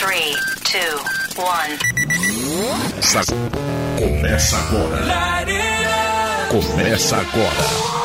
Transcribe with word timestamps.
3, 0.00 0.34
2, 1.36 1.44
1. 3.06 3.98
Começa 3.98 4.56
agora. 4.56 4.96
Começa 6.48 7.16
agora. 7.18 8.00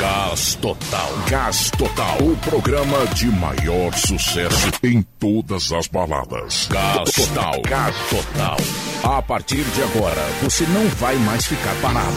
Gás 0.00 0.56
Total. 0.56 1.12
Gás 1.28 1.70
Total. 1.78 2.18
O 2.20 2.36
programa 2.38 3.06
de 3.14 3.26
maior 3.26 3.94
sucesso 3.94 4.68
em 4.82 5.00
todas 5.20 5.70
as 5.70 5.86
baladas. 5.86 6.66
Gás 6.68 7.12
Total. 7.12 7.62
Gás 7.62 7.94
Total. 8.10 8.56
A 9.04 9.22
partir 9.22 9.62
de 9.62 9.82
agora, 9.84 10.26
você 10.42 10.66
não 10.66 10.88
vai 10.88 11.14
mais 11.14 11.46
ficar 11.46 11.74
parado. 11.80 12.16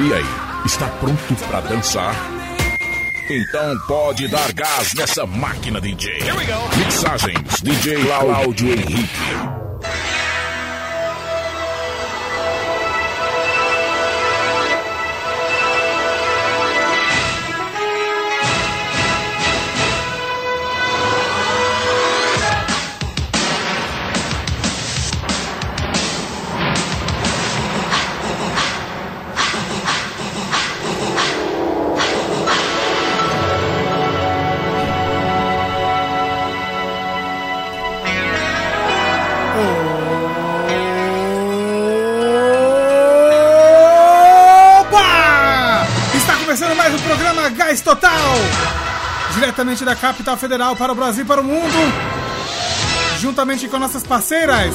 E 0.00 0.12
aí, 0.12 0.26
está 0.66 0.88
pronto 0.88 1.36
para 1.48 1.60
dançar? 1.60 2.39
Então 3.32 3.78
pode 3.86 4.26
dar 4.26 4.52
gás 4.52 4.92
nessa 4.94 5.24
máquina 5.24 5.80
DJ. 5.80 6.18
Mixagens 6.76 7.60
DJ 7.62 8.02
Cláudio 8.02 8.72
Henrique. 8.72 9.69
Diretamente 49.60 49.84
da 49.84 49.94
capital 49.94 50.38
federal 50.38 50.74
para 50.74 50.90
o 50.90 50.94
Brasil 50.94 51.22
e 51.22 51.26
para 51.26 51.42
o 51.42 51.44
mundo. 51.44 51.76
Juntamente 53.18 53.68
com 53.68 53.78
nossas 53.78 54.02
parceiras, 54.02 54.74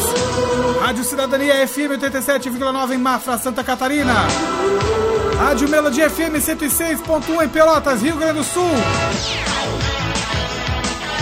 Rádio 0.79 1.03
Cidadania 1.03 1.67
FM 1.67 1.97
87,9 1.99 2.91
em 2.93 2.97
Mafra, 2.99 3.39
Santa 3.39 3.63
Catarina. 3.63 4.13
Rádio 5.39 5.67
Melodia 5.69 6.07
FM 6.07 6.35
106.1 6.35 7.43
em 7.43 7.49
Pelotas, 7.49 8.03
Rio 8.03 8.15
Grande 8.15 8.37
do 8.37 8.43
Sul. 8.43 8.69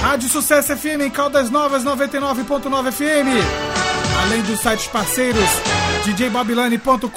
Rádio 0.01 0.27
Sucesso 0.27 0.75
FM 0.75 1.03
em 1.05 1.09
Caldas 1.09 1.49
Novas 1.49 1.85
99.9 1.85 2.91
FM. 2.91 3.29
Além 4.25 4.41
dos 4.41 4.59
sites 4.59 4.87
parceiros 4.87 5.49
djbobilane.com.br, 6.03 7.07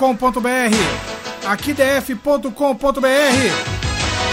aquidf.com.br 1.49 2.47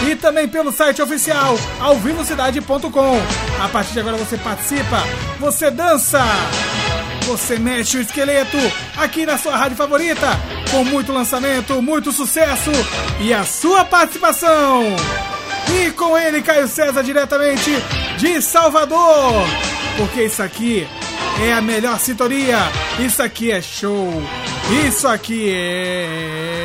e 0.08 0.16
também 0.16 0.48
pelo 0.48 0.72
site 0.72 1.00
oficial 1.00 1.56
alvivocidade.com. 1.80 3.20
A 3.62 3.68
partir 3.68 3.92
de 3.92 4.00
agora 4.00 4.16
você 4.16 4.36
participa, 4.36 5.02
você 5.38 5.70
dança, 5.70 6.22
você 7.26 7.58
mexe 7.58 7.98
o 7.98 8.00
esqueleto 8.00 8.58
aqui 8.96 9.24
na 9.24 9.38
sua 9.38 9.56
rádio 9.56 9.76
favorita, 9.76 10.28
com 10.70 10.84
muito 10.84 11.12
lançamento, 11.12 11.80
muito 11.80 12.12
sucesso 12.12 12.70
e 13.20 13.32
a 13.32 13.44
sua 13.44 13.84
participação. 13.84 14.84
E 15.72 15.90
com 15.92 16.16
ele, 16.16 16.42
Caio 16.42 16.68
César, 16.68 17.02
diretamente 17.02 17.70
de 18.18 18.42
Salvador. 18.42 19.46
Porque 19.96 20.24
isso 20.24 20.42
aqui 20.42 20.86
é 21.42 21.52
a 21.52 21.62
melhor 21.62 21.98
sintonia. 21.98 22.58
Isso 22.98 23.22
aqui 23.22 23.50
é 23.50 23.62
show. 23.62 24.22
Isso 24.86 25.08
aqui 25.08 25.50
é. 25.50 26.63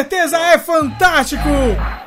Certeza 0.00 0.38
é 0.38 0.58
fantástico! 0.58 1.48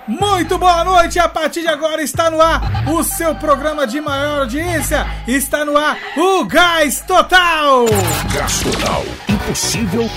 Muito 0.08 0.58
boa 0.58 0.84
noite! 0.84 1.20
A 1.20 1.30
partir 1.30 1.62
de 1.62 1.68
agora 1.68 2.02
está 2.02 2.30
no 2.32 2.42
ar 2.42 2.90
o 2.90 3.04
seu 3.04 3.36
programa 3.36 3.86
de 3.86 4.02
maior 4.02 4.40
audiência. 4.40 5.06
Está 5.28 5.64
no 5.64 5.78
ar 5.78 5.96
o 6.18 6.44
Gás 6.46 7.02
Total! 7.02 7.86
Gás 8.34 8.62
Total. 8.62 9.04
Impossível 9.30 10.10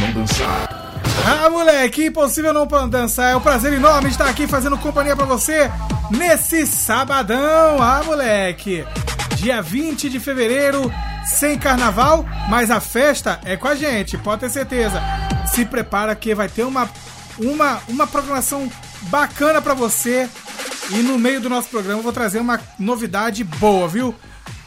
não 0.00 0.12
dançar. 0.12 1.02
Ah, 1.26 1.50
moleque, 1.50 2.06
impossível 2.06 2.52
não 2.52 2.68
dançar. 2.88 3.32
É 3.32 3.36
um 3.36 3.40
prazer 3.40 3.72
enorme 3.72 4.10
estar 4.10 4.28
aqui 4.28 4.46
fazendo 4.46 4.78
companhia 4.78 5.16
pra 5.16 5.26
você 5.26 5.68
nesse 6.12 6.68
sabadão. 6.68 7.82
Ah, 7.82 8.00
moleque, 8.04 8.86
dia 9.34 9.60
20 9.60 10.08
de 10.08 10.20
fevereiro, 10.20 10.92
sem 11.24 11.58
carnaval, 11.58 12.24
mas 12.48 12.70
a 12.70 12.78
festa 12.78 13.40
é 13.44 13.56
com 13.56 13.66
a 13.66 13.74
gente, 13.74 14.16
pode 14.16 14.42
ter 14.42 14.50
certeza. 14.50 15.02
Se 15.54 15.64
prepara 15.64 16.14
que 16.14 16.34
vai 16.34 16.48
ter 16.48 16.64
uma, 16.64 16.88
uma, 17.38 17.80
uma 17.88 18.06
programação 18.06 18.70
bacana 19.02 19.60
pra 19.60 19.74
você. 19.74 20.28
E 20.90 21.02
no 21.02 21.18
meio 21.18 21.40
do 21.40 21.50
nosso 21.50 21.68
programa 21.68 21.98
eu 21.98 22.02
vou 22.02 22.12
trazer 22.12 22.38
uma 22.38 22.60
novidade 22.78 23.44
boa, 23.44 23.86
viu? 23.86 24.14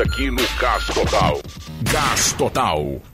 aqui 0.00 0.30
no 0.30 0.42
Gás 0.58 0.86
Total. 0.86 1.40
Gás 1.82 2.32
Total. 2.32 3.09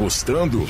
Gostando? 0.00 0.66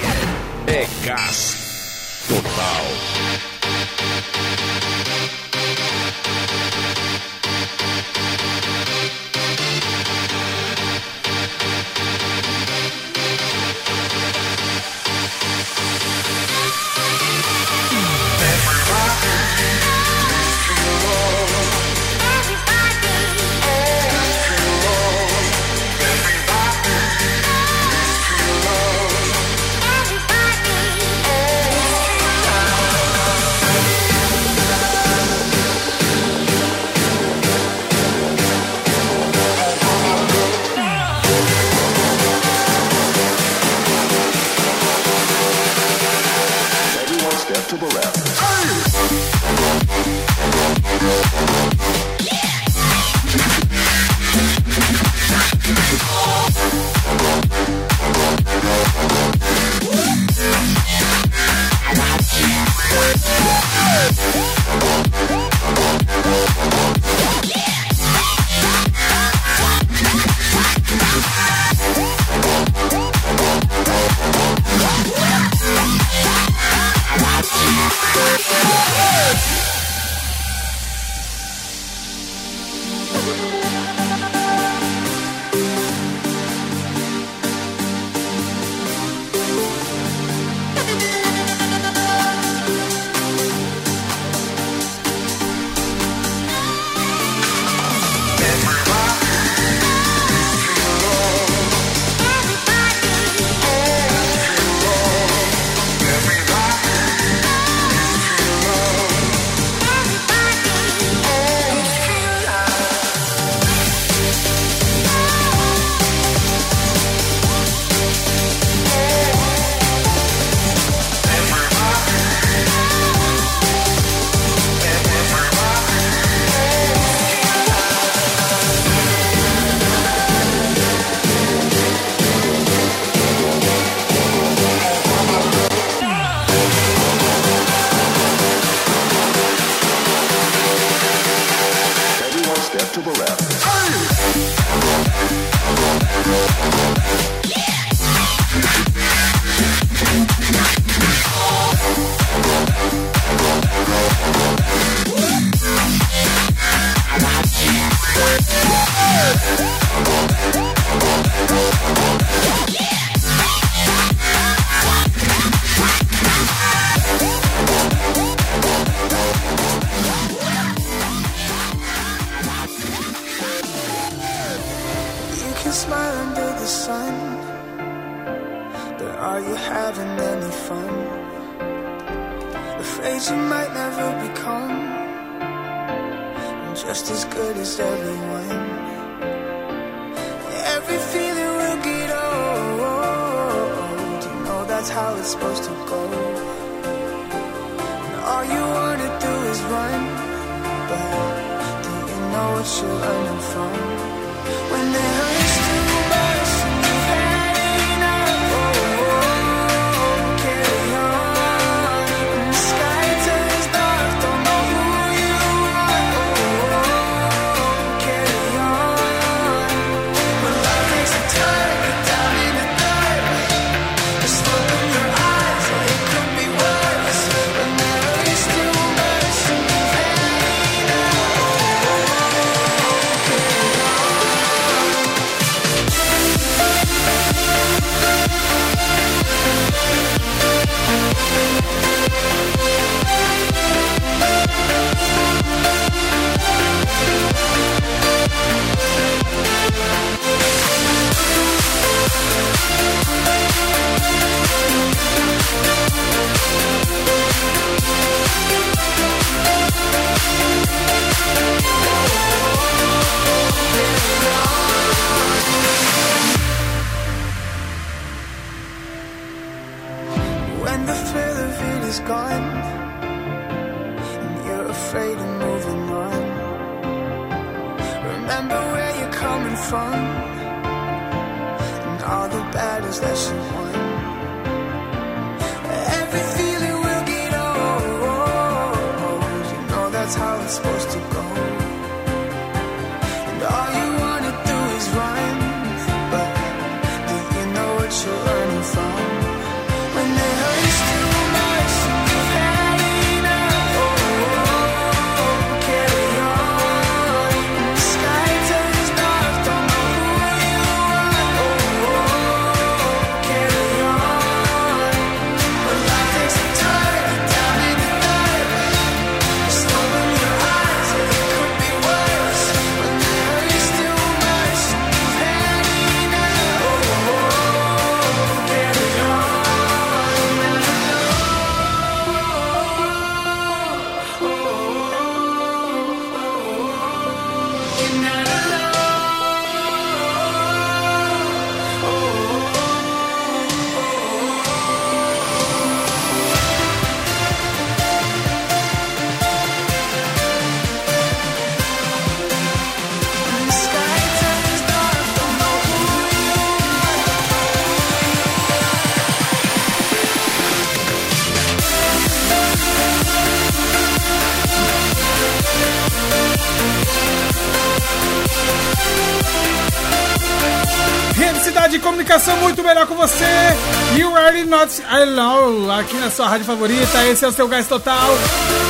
Aqui 375.79 375.97
na 375.97 376.11
sua 376.11 376.29
rádio 376.29 376.47
favorita, 376.47 377.07
esse 377.07 377.25
é 377.25 377.29
o 377.29 377.33
seu 377.33 377.49
gás 377.49 377.67
total. 377.67 378.11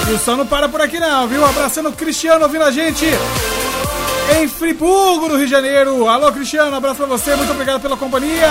E 0.09 0.13
o 0.13 0.19
som 0.19 0.37
não 0.37 0.47
para 0.47 0.69
por 0.69 0.81
aqui 0.81 0.99
não, 0.99 1.27
viu? 1.29 1.45
Abraçando 1.45 1.89
o 1.89 1.93
Cristiano 1.93 2.43
ouvindo 2.45 2.65
a 2.65 2.71
gente 2.71 3.07
em 4.39 4.49
Friburgo, 4.49 5.29
no 5.29 5.37
Rio 5.37 5.47
de 5.47 5.51
Janeiro. 5.51 6.09
Alô, 6.09 6.33
Cristiano, 6.33 6.75
abraço 6.75 6.97
pra 6.97 7.07
você, 7.07 7.35
muito 7.37 7.53
obrigado 7.53 7.81
pela 7.81 7.97
companhia. 7.97 8.49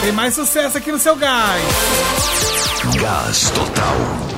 Tem 0.00 0.12
mais 0.12 0.34
sucesso 0.34 0.78
aqui 0.78 0.90
no 0.90 0.98
seu 0.98 1.16
gás. 1.16 1.62
Gás 3.00 3.50
Total. 3.50 4.31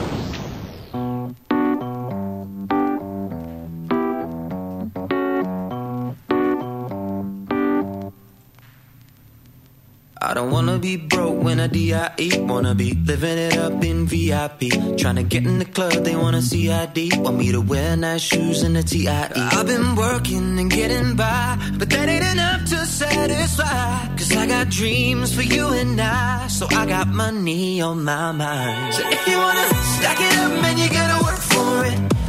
I 10.35 10.39
don't 10.39 10.51
wanna 10.51 10.79
be 10.81 10.97
broke 10.97 11.41
when 11.45 11.61
I 11.61 11.69
DIE. 11.69 12.41
Wanna 12.41 12.75
be 12.75 12.95
living 12.95 13.39
it 13.39 13.57
up 13.57 13.85
in 13.85 14.05
VIP. 14.05 14.63
Tryna 14.99 15.29
get 15.29 15.47
in 15.47 15.61
the 15.61 15.65
club, 15.65 15.93
they 16.03 16.17
wanna 16.17 16.43
see 16.43 16.73
ID. 16.73 17.11
Want 17.19 17.39
me 17.39 17.53
to 17.53 17.61
wear 17.61 17.97
nice 17.97 18.23
shoes 18.23 18.65
and 18.65 18.77
a 18.77 18.83
TIE. 18.83 19.31
I've 19.37 19.69
been 19.69 19.95
working 19.95 20.59
and 20.59 20.69
getting 20.69 21.15
by, 21.15 21.57
but 21.79 21.89
that 21.89 22.09
ain't 22.09 22.25
enough 22.25 22.69
to 22.71 22.85
satisfy. 22.85 24.09
Cause 24.17 24.37
I 24.37 24.49
got 24.49 24.71
dreams 24.71 25.33
for 25.33 25.43
you 25.43 25.69
and 25.69 26.01
I, 26.01 26.49
so 26.49 26.67
I 26.69 26.85
got 26.85 27.07
money 27.07 27.81
on 27.81 28.03
my 28.03 28.33
mind. 28.33 28.93
So 28.93 29.03
if 29.09 29.29
you 29.29 29.39
wanna 29.39 29.69
stack 29.99 30.19
it 30.19 30.37
up, 30.39 30.51
man, 30.63 30.79
you 30.79 30.89
gotta 30.91 31.23
work 31.23 31.39
for 31.39 31.85
it. 31.85 32.24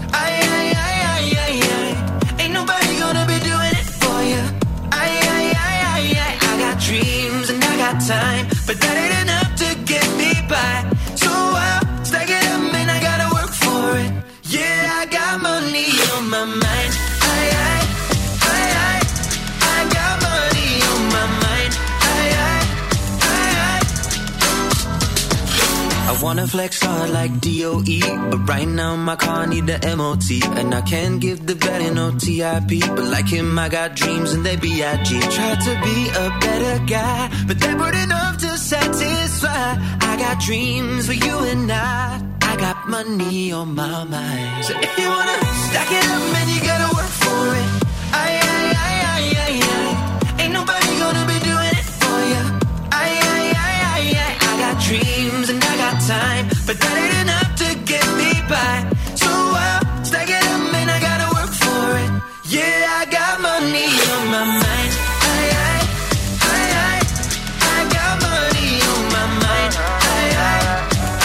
Time, 8.08 8.46
but 8.68 8.80
that 8.82 8.96
ain't 9.02 9.24
enough 9.24 9.56
to 9.56 9.74
get 9.86 10.06
me 10.15 10.34
by. 10.48 10.95
Wanna 26.26 26.48
flex 26.48 26.82
hard 26.82 27.12
like 27.12 27.40
DOE, 27.40 28.00
but 28.32 28.42
right 28.50 28.68
now 28.68 28.96
my 28.96 29.16
car 29.16 29.46
need 29.46 29.68
the 29.68 29.78
MOT, 29.96 30.28
and 30.60 30.74
I 30.74 30.82
can't 30.82 31.22
give 31.22 31.46
the 31.46 31.56
better 31.56 31.94
no 31.94 32.08
TIP. 32.18 32.72
But 32.96 33.06
like 33.16 33.28
him, 33.28 33.60
I 33.60 33.70
got 33.70 33.96
dreams 33.96 34.34
and 34.34 34.44
they 34.44 34.56
BIG. 34.56 35.10
Try 35.38 35.52
to 35.68 35.74
be 35.88 35.98
a 36.26 36.28
better 36.46 36.76
guy, 36.86 37.30
but 37.48 37.60
that 37.60 37.78
weren't 37.80 38.00
enough 38.08 38.38
to 38.40 38.58
satisfy. 38.58 39.68
I 40.10 40.14
got 40.18 40.42
dreams 40.42 41.06
for 41.06 41.14
you 41.14 41.38
and 41.54 41.72
I. 41.72 42.20
I 42.42 42.54
got 42.58 42.90
money 42.90 43.52
on 43.52 43.76
my 43.76 44.04
mind. 44.04 44.66
So 44.66 44.74
if 44.88 44.94
you 44.98 45.08
wanna 45.08 45.38
stack 45.68 45.92
it 46.00 46.06
up, 46.16 46.24
man, 46.34 46.48
you 46.54 46.62
gotta 46.72 46.95
time, 56.08 56.48
but 56.68 56.78
that 56.80 56.96
ain't 57.02 57.18
enough 57.26 57.56
to 57.62 57.68
get 57.86 58.06
me 58.13 58.32
by. 58.50 58.86
So 59.15 59.30
I'll 59.30 60.06
stack 60.06 60.30
it 60.30 60.44
up 60.54 60.74
and 60.74 60.89
I 60.91 61.00
gotta 61.02 61.28
work 61.34 61.50
for 61.50 61.98
it. 62.04 62.10
Yeah, 62.46 63.00
I 63.02 63.06
got 63.10 63.41
money 63.41 63.89
on 64.13 64.24
my 64.30 64.46
mind. 64.62 64.91
Aye, 65.34 65.52
aye. 65.65 65.86
I 67.74 67.78
got 67.98 68.13
money 68.22 68.70
on 68.94 69.04
my 69.18 69.26
mind. 69.46 69.74
Aye, 70.13 70.34
aye, 70.46 70.62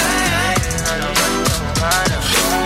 aye, 0.01 0.57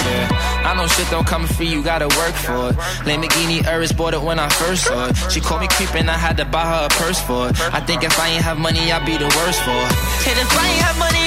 Yeah. 0.06 0.70
I 0.70 0.74
know 0.76 0.86
shit 0.86 1.08
don't 1.10 1.26
come 1.26 1.46
free, 1.46 1.66
you 1.68 1.82
gotta 1.82 2.06
work 2.08 2.34
for 2.46 2.70
it. 2.70 2.76
Lamborghini 3.06 3.64
Urus 3.66 3.92
bought 3.92 4.14
it 4.14 4.22
when 4.22 4.38
I 4.38 4.48
first 4.50 4.84
saw 4.84 5.08
it. 5.08 5.16
She 5.32 5.40
called 5.40 5.62
me 5.62 5.68
creepin', 5.68 6.08
I 6.08 6.16
had 6.18 6.36
to 6.36 6.44
buy 6.44 6.64
her 6.64 6.86
a 6.86 6.88
purse 6.90 7.20
for 7.20 7.48
it. 7.50 7.56
I 7.74 7.80
think 7.80 8.04
if 8.04 8.18
I 8.20 8.28
ain't 8.28 8.44
have 8.44 8.58
money, 8.58 8.92
I'd 8.92 9.04
be 9.04 9.16
the 9.16 9.26
worst 9.38 9.60
for 9.66 9.74
it. 9.86 9.92
And 10.30 10.38
if 10.38 10.50
I 10.58 10.66
ain't 10.70 10.82
have 10.88 10.98
money, 10.98 11.23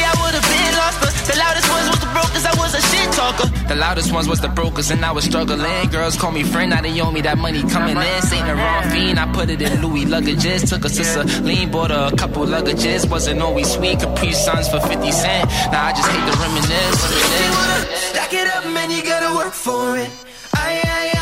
the 1.27 1.37
loudest 1.37 1.69
ones 1.69 1.87
was 1.89 1.99
the 1.99 2.11
brokers, 2.15 2.45
I 2.45 2.53
was 2.57 2.73
a 2.73 2.81
shit 2.81 3.11
talker. 3.13 3.47
The 3.67 3.75
loudest 3.75 4.11
ones 4.13 4.27
was 4.27 4.39
the 4.41 4.47
brokers, 4.49 4.91
and 4.91 5.03
I 5.03 5.11
was 5.11 5.25
struggling. 5.25 5.89
Girls 5.89 6.15
call 6.17 6.31
me 6.31 6.43
friend, 6.43 6.69
now 6.71 6.81
they 6.81 6.99
owe 7.01 7.11
me 7.11 7.21
that 7.21 7.37
money 7.37 7.61
coming 7.63 7.97
in. 7.97 8.03
Ain't 8.03 8.47
the 8.47 8.55
wrong 8.55 8.83
fiend, 8.91 9.19
I 9.19 9.31
put 9.33 9.49
it 9.49 9.61
in 9.61 9.81
Louis 9.81 10.05
luggages. 10.05 10.69
Took 10.69 10.85
a 10.85 10.89
sister 10.89 11.23
lean, 11.43 11.71
bought 11.71 11.91
her 11.91 12.09
a 12.13 12.15
couple 12.15 12.45
luggages. 12.45 13.09
Wasn't 13.09 13.41
always 13.41 13.71
sweet, 13.71 13.99
Capri 13.99 14.31
Suns 14.31 14.69
for 14.69 14.79
50 14.79 15.11
cent. 15.11 15.49
Now 15.71 15.85
I 15.87 15.91
just 15.91 16.09
hate 16.09 16.25
to 16.31 16.37
reminisce. 16.39 16.97
reminisce. 17.03 18.09
Stack 18.11 18.33
it 18.33 18.47
up, 18.55 18.65
man, 18.73 18.89
you 18.91 19.03
gotta 19.03 19.35
work 19.35 19.53
for 19.53 19.97
it. 19.97 20.09
Aye, 20.53 20.81
aye, 20.83 21.11
aye, 21.13 21.16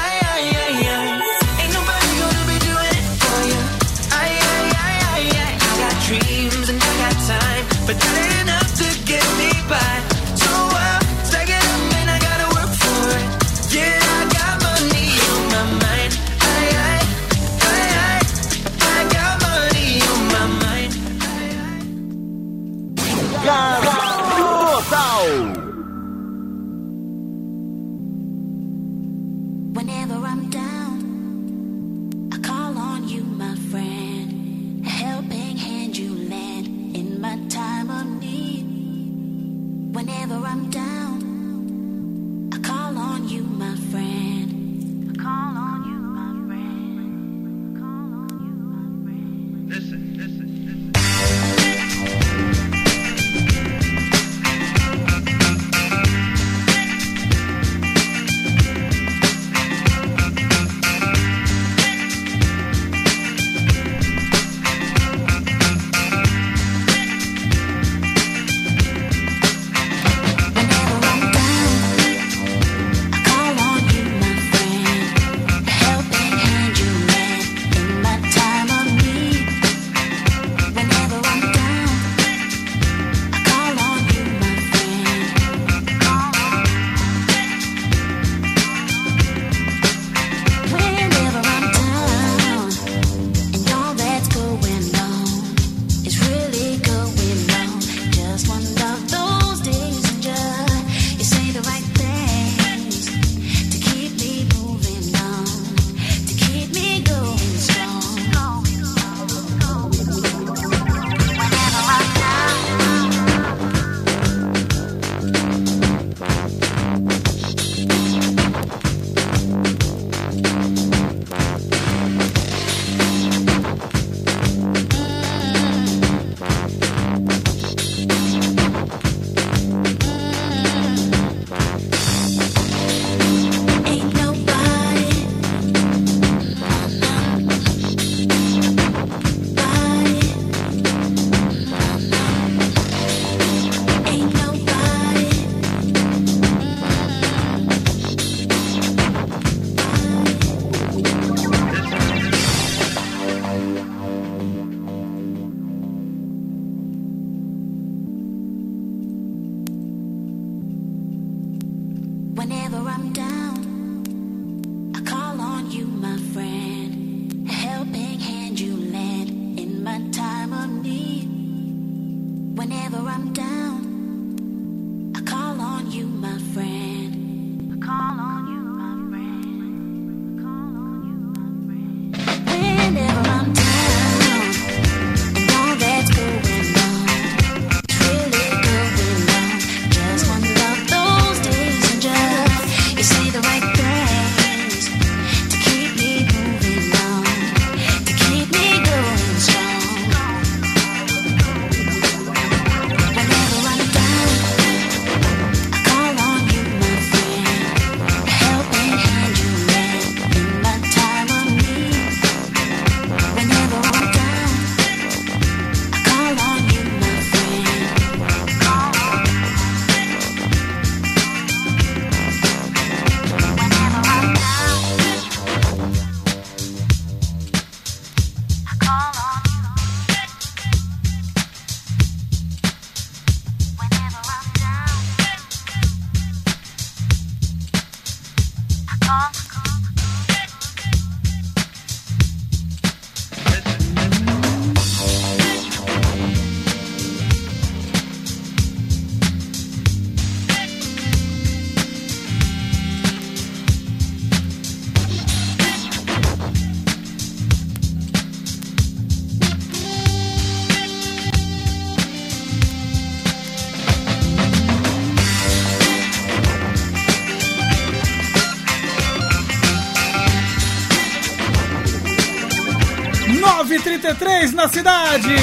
93 274.06 274.54
na 274.54 274.68
cidade. 274.68 275.36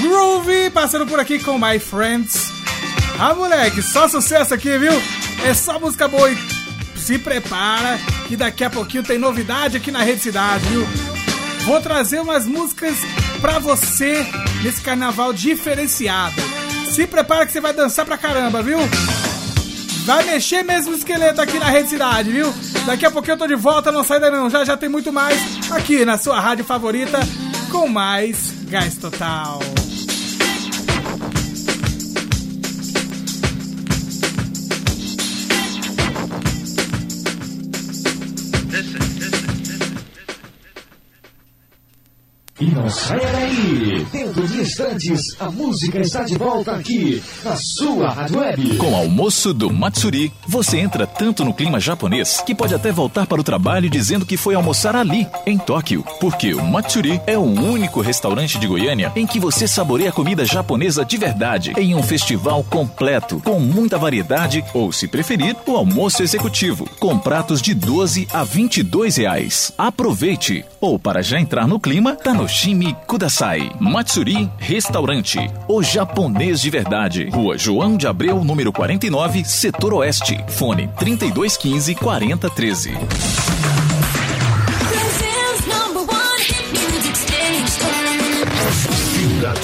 Groovy 0.00 0.70
passando 0.70 1.06
por 1.06 1.20
aqui 1.20 1.38
com 1.38 1.58
My 1.58 1.78
Friends. 1.78 2.50
Ah, 3.18 3.34
moleque, 3.34 3.82
só 3.82 4.08
sucesso 4.08 4.54
aqui, 4.54 4.78
viu? 4.78 4.92
É 5.44 5.52
só 5.52 5.78
música 5.78 6.08
boa 6.08 6.30
e 6.30 6.38
se 6.96 7.18
prepara 7.18 7.98
que 8.26 8.36
daqui 8.36 8.64
a 8.64 8.70
pouquinho 8.70 9.02
tem 9.02 9.18
novidade 9.18 9.76
aqui 9.76 9.90
na 9.90 10.02
Rede 10.02 10.22
Cidade, 10.22 10.64
viu? 10.66 10.86
Vou 11.66 11.78
trazer 11.80 12.20
umas 12.20 12.46
músicas 12.46 12.96
pra 13.42 13.58
você 13.58 14.26
nesse 14.62 14.80
carnaval 14.80 15.34
diferenciado. 15.34 16.40
Se 16.90 17.06
prepara 17.06 17.44
que 17.44 17.52
você 17.52 17.60
vai 17.60 17.74
dançar 17.74 18.06
pra 18.06 18.16
caramba, 18.16 18.62
viu? 18.62 18.78
Vai 20.06 20.24
mexer 20.24 20.62
mesmo 20.62 20.92
o 20.92 20.96
esqueleto 20.96 21.40
aqui 21.40 21.58
na 21.58 21.66
Rede 21.66 21.90
Cidade, 21.90 22.30
viu? 22.30 22.52
Daqui 22.86 23.04
a 23.04 23.10
pouquinho 23.10 23.34
eu 23.34 23.38
tô 23.38 23.46
de 23.46 23.54
volta, 23.54 23.92
não 23.92 24.04
sai 24.04 24.20
daí 24.20 24.30
não, 24.30 24.48
já 24.48 24.64
já 24.64 24.76
tem 24.76 24.88
muito 24.88 25.12
mais 25.12 25.38
aqui 25.70 26.04
na 26.04 26.18
sua 26.18 26.38
rádio 26.40 26.64
favorita, 26.64 27.18
mais 27.94 28.52
gás 28.68 28.96
total. 28.96 29.60
E 42.60 42.66
não 42.66 42.88
saia 42.88 43.26
daí! 43.32 44.06
Dentro 44.12 44.46
de 44.46 44.60
instantes, 44.60 45.20
a 45.40 45.50
música 45.50 45.98
está 45.98 46.22
de 46.22 46.38
volta 46.38 46.70
aqui, 46.70 47.20
na 47.42 47.56
sua 47.56 48.10
Rádio 48.10 48.38
Web. 48.38 48.76
Com 48.76 48.92
o 48.92 48.94
almoço 48.94 49.52
do 49.52 49.72
Matsuri, 49.72 50.32
você 50.46 50.78
entra 50.78 51.04
tanto 51.04 51.44
no 51.44 51.52
clima 51.52 51.80
japonês 51.80 52.40
que 52.46 52.54
pode 52.54 52.72
até 52.72 52.92
voltar 52.92 53.26
para 53.26 53.40
o 53.40 53.44
trabalho 53.44 53.90
dizendo 53.90 54.24
que 54.24 54.36
foi 54.36 54.54
almoçar 54.54 54.94
ali, 54.94 55.26
em 55.44 55.58
Tóquio. 55.58 56.04
Porque 56.20 56.54
o 56.54 56.64
Matsuri 56.64 57.20
é 57.26 57.36
o 57.36 57.42
único 57.42 58.00
restaurante 58.00 58.56
de 58.56 58.68
Goiânia 58.68 59.10
em 59.16 59.26
que 59.26 59.40
você 59.40 59.66
saboreia 59.66 60.12
comida 60.12 60.44
japonesa 60.44 61.04
de 61.04 61.16
verdade, 61.16 61.72
em 61.76 61.96
um 61.96 62.04
festival 62.04 62.62
completo, 62.62 63.42
com 63.44 63.58
muita 63.58 63.98
variedade, 63.98 64.64
ou 64.72 64.92
se 64.92 65.08
preferir, 65.08 65.56
o 65.66 65.74
almoço 65.74 66.22
executivo, 66.22 66.88
com 67.00 67.18
pratos 67.18 67.60
de 67.60 67.74
12 67.74 68.28
a 68.32 68.44
22 68.44 69.16
reais. 69.16 69.72
Aproveite! 69.76 70.64
Ou 70.80 71.00
para 71.00 71.20
já 71.20 71.40
entrar 71.40 71.66
no 71.66 71.80
clima, 71.80 72.14
Tanoshimi 72.44 72.94
Kudasai. 73.06 73.72
Matsuri 73.80 74.50
Restaurante. 74.58 75.38
O 75.66 75.82
japonês 75.82 76.60
de 76.60 76.68
verdade. 76.68 77.30
Rua 77.30 77.56
João 77.56 77.96
de 77.96 78.06
Abreu, 78.06 78.44
número 78.44 78.70
49, 78.70 79.44
Setor 79.46 79.94
Oeste. 79.94 80.38
Fone 80.48 80.90
3215 80.98 81.94
4013. 81.94 82.92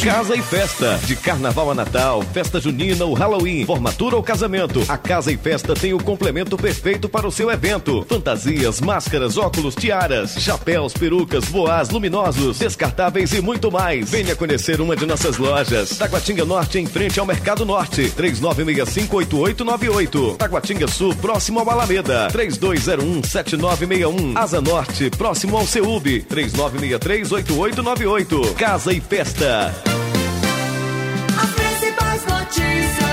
Casa 0.03 0.35
e 0.35 0.41
Festa. 0.41 0.99
De 1.05 1.15
carnaval 1.15 1.71
a 1.71 1.75
Natal, 1.75 2.23
festa 2.33 2.59
junina 2.59 3.05
ou 3.05 3.13
Halloween, 3.13 3.67
formatura 3.67 4.17
ou 4.17 4.23
casamento. 4.23 4.83
A 4.89 4.97
Casa 4.97 5.31
e 5.31 5.37
Festa 5.37 5.75
tem 5.75 5.93
o 5.93 6.03
complemento 6.03 6.57
perfeito 6.57 7.07
para 7.07 7.29
o 7.29 7.31
seu 7.31 7.51
evento. 7.51 8.03
Fantasias, 8.09 8.81
máscaras, 8.81 9.37
óculos, 9.37 9.75
tiaras, 9.75 10.37
chapéus, 10.39 10.95
perucas, 10.95 11.45
voás, 11.45 11.91
luminosos, 11.91 12.59
descartáveis 12.59 13.35
e 13.35 13.43
muito 13.43 13.71
mais. 13.71 14.09
Venha 14.09 14.35
conhecer 14.35 14.81
uma 14.81 14.97
de 14.97 15.05
nossas 15.05 15.37
lojas. 15.37 15.99
Taguatinga 15.99 16.47
Norte, 16.47 16.79
em 16.79 16.87
frente 16.87 17.21
ao 17.21 17.27
Mercado 17.27 17.67
Norte. 17.67 18.11
39658898. 18.17 20.39
Taguatinga 20.39 20.89
Sul, 20.89 21.15
próximo 21.17 21.61
ao 21.61 21.69
Alameda. 21.69 22.29
32017961. 22.33 24.35
Asa 24.35 24.63
Norte, 24.63 25.11
próximo 25.11 25.59
ao 25.59 25.67
Ceub. 25.67 26.25
39638898. 26.27 28.55
Casa 28.55 28.95
e 28.95 29.01
Festa. 29.01 29.90
As 31.43 31.51
principais 31.51 32.25
notícias 32.27 33.10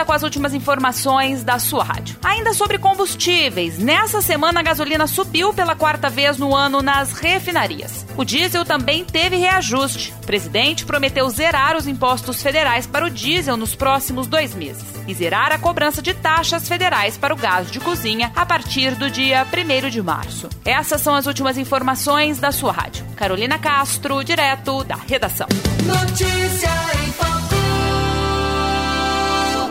volta 0.00 0.04
com 0.04 0.12
as 0.12 0.22
últimas 0.22 0.54
informações 0.54 1.44
da 1.44 1.58
sua 1.58 1.84
rádio. 1.84 2.16
Ainda 2.22 2.52
sobre 2.52 2.78
combustíveis, 2.78 3.78
nessa 3.78 4.20
semana 4.20 4.60
a 4.60 4.62
gasolina 4.62 5.06
subiu 5.06 5.52
pela 5.52 5.74
quarta 5.74 6.08
vez 6.08 6.38
no 6.38 6.54
ano 6.54 6.82
nas 6.82 7.12
refinarias. 7.12 8.06
O 8.16 8.24
diesel 8.24 8.64
também 8.64 9.04
teve 9.04 9.36
reajuste. 9.36 10.12
O 10.22 10.26
presidente 10.26 10.84
prometeu 10.84 11.28
zerar 11.30 11.76
os 11.76 11.86
impostos 11.86 12.42
federais 12.42 12.86
para 12.86 13.06
o 13.06 13.10
diesel 13.10 13.56
nos 13.56 13.74
próximos 13.74 14.26
dois 14.26 14.54
meses 14.54 14.84
e 15.06 15.14
zerar 15.14 15.52
a 15.52 15.58
cobrança 15.58 16.00
de 16.00 16.14
taxas 16.14 16.68
federais 16.68 17.16
para 17.16 17.34
o 17.34 17.36
gás 17.36 17.70
de 17.70 17.80
cozinha 17.80 18.32
a 18.34 18.46
partir 18.46 18.94
do 18.94 19.10
dia 19.10 19.46
1 19.46 19.90
de 19.90 20.02
março. 20.02 20.48
Essas 20.64 21.00
são 21.00 21.14
as 21.14 21.26
últimas 21.26 21.58
informações 21.58 22.38
da 22.38 22.52
sua 22.52 22.72
rádio. 22.72 23.04
Carolina 23.16 23.58
Castro, 23.58 24.22
direto 24.24 24.84
da 24.84 24.96
redação. 24.96 25.46
Notícia. 25.84 27.39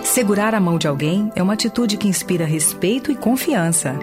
Segurar 0.10 0.55
a 0.55 0.60
mão 0.60 0.80
de 0.80 0.88
alguém 0.88 1.32
é 1.36 1.43
uma 1.43 1.53
atitude 1.53 1.95
que 1.95 2.07
inspira 2.07 2.43
respeito 2.43 3.12
e 3.12 3.16
confiança. 3.16 3.93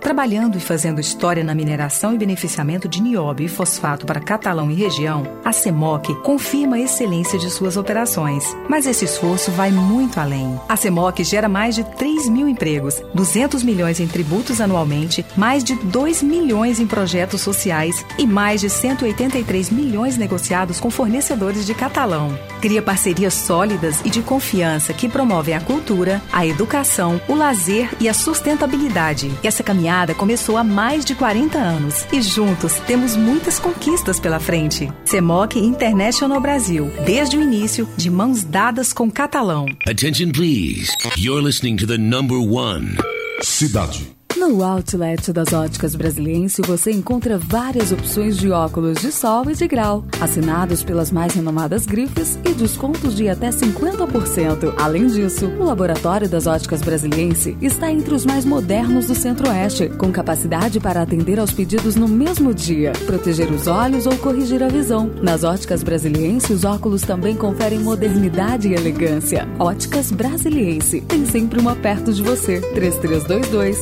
Trabalhando 0.00 0.56
e 0.56 0.60
fazendo 0.60 0.98
história 0.98 1.44
na 1.44 1.54
mineração 1.54 2.14
e 2.14 2.18
beneficiamento 2.18 2.88
de 2.88 3.02
nióbio 3.02 3.44
e 3.44 3.48
fosfato 3.48 4.06
para 4.06 4.18
Catalão 4.18 4.70
e 4.70 4.74
região, 4.74 5.24
a 5.44 5.52
CEMOC 5.52 6.14
confirma 6.22 6.76
a 6.76 6.80
excelência 6.80 7.38
de 7.38 7.50
suas 7.50 7.76
operações. 7.76 8.56
Mas 8.66 8.86
esse 8.86 9.04
esforço 9.04 9.50
vai 9.50 9.70
muito 9.70 10.18
além. 10.18 10.58
A 10.66 10.74
CEMOC 10.74 11.22
gera 11.22 11.50
mais 11.50 11.74
de 11.74 11.84
3 11.84 12.30
mil 12.30 12.48
empregos, 12.48 13.02
200 13.12 13.62
milhões 13.62 14.00
em 14.00 14.08
tributos 14.08 14.58
anualmente, 14.60 15.24
mais 15.36 15.62
de 15.62 15.74
2 15.74 16.22
milhões 16.22 16.80
em 16.80 16.86
projetos 16.86 17.42
sociais 17.42 18.04
e 18.18 18.26
mais 18.26 18.62
de 18.62 18.70
183 18.70 19.68
milhões 19.70 20.16
negociados 20.16 20.80
com 20.80 20.90
fornecedores 20.90 21.66
de 21.66 21.74
Catalão. 21.74 22.36
Cria 22.62 22.80
parcerias 22.80 23.34
sólidas 23.34 24.00
e 24.02 24.10
de 24.10 24.22
confiança 24.22 24.94
que 24.94 25.08
promovem 25.08 25.54
a 25.54 25.60
cultura, 25.60 26.22
a 26.32 26.46
educação, 26.46 27.20
o 27.28 27.34
lazer 27.34 27.90
e 28.00 28.08
a 28.08 28.14
sustentabilidade. 28.14 29.30
Essa 29.42 29.62
caminhada 29.62 29.89
começou 30.14 30.56
há 30.56 30.64
mais 30.64 31.04
de 31.04 31.14
40 31.14 31.58
anos 31.58 32.06
e 32.12 32.22
juntos 32.22 32.74
temos 32.86 33.16
muitas 33.16 33.58
conquistas 33.58 34.20
pela 34.20 34.38
frente. 34.38 34.90
CEMOC 35.04 35.58
International 35.58 36.40
Brasil, 36.40 36.90
desde 37.04 37.36
o 37.36 37.42
início, 37.42 37.88
de 37.96 38.08
mãos 38.10 38.44
dadas 38.44 38.92
com 38.92 39.10
Catalão. 39.10 39.66
Attention, 39.88 40.30
please. 40.32 40.96
You're 41.16 41.42
listening 41.42 41.76
to 41.76 41.86
the 41.86 41.98
number 41.98 42.38
one. 42.38 42.96
Cidade. 43.42 44.19
No 44.40 44.64
Outlet 44.64 45.34
das 45.34 45.52
Óticas 45.52 45.94
Brasiliense 45.94 46.62
você 46.62 46.90
encontra 46.90 47.36
várias 47.36 47.92
opções 47.92 48.38
de 48.38 48.50
óculos 48.50 48.98
de 48.98 49.12
sol 49.12 49.50
e 49.50 49.54
de 49.54 49.68
grau, 49.68 50.02
assinados 50.18 50.82
pelas 50.82 51.12
mais 51.12 51.34
renomadas 51.34 51.84
grifes 51.84 52.38
e 52.42 52.54
descontos 52.54 53.14
de 53.14 53.28
até 53.28 53.50
50%. 53.50 54.72
Além 54.78 55.08
disso, 55.08 55.44
o 55.46 55.64
Laboratório 55.64 56.26
das 56.26 56.46
Óticas 56.46 56.80
Brasiliense 56.80 57.54
está 57.60 57.92
entre 57.92 58.14
os 58.14 58.24
mais 58.24 58.46
modernos 58.46 59.08
do 59.08 59.14
Centro-Oeste, 59.14 59.90
com 59.90 60.10
capacidade 60.10 60.80
para 60.80 61.02
atender 61.02 61.38
aos 61.38 61.52
pedidos 61.52 61.94
no 61.94 62.08
mesmo 62.08 62.54
dia, 62.54 62.92
proteger 63.04 63.52
os 63.52 63.66
olhos 63.66 64.06
ou 64.06 64.16
corrigir 64.16 64.62
a 64.62 64.68
visão. 64.68 65.10
Nas 65.20 65.44
Óticas 65.44 65.82
Brasiliense, 65.82 66.50
os 66.50 66.64
óculos 66.64 67.02
também 67.02 67.36
conferem 67.36 67.80
modernidade 67.80 68.68
e 68.68 68.74
elegância. 68.74 69.46
Óticas 69.58 70.10
Brasiliense, 70.10 71.02
tem 71.02 71.26
sempre 71.26 71.60
uma 71.60 71.76
perto 71.76 72.10
de 72.10 72.22
você. 72.22 72.62
3322 72.72 73.76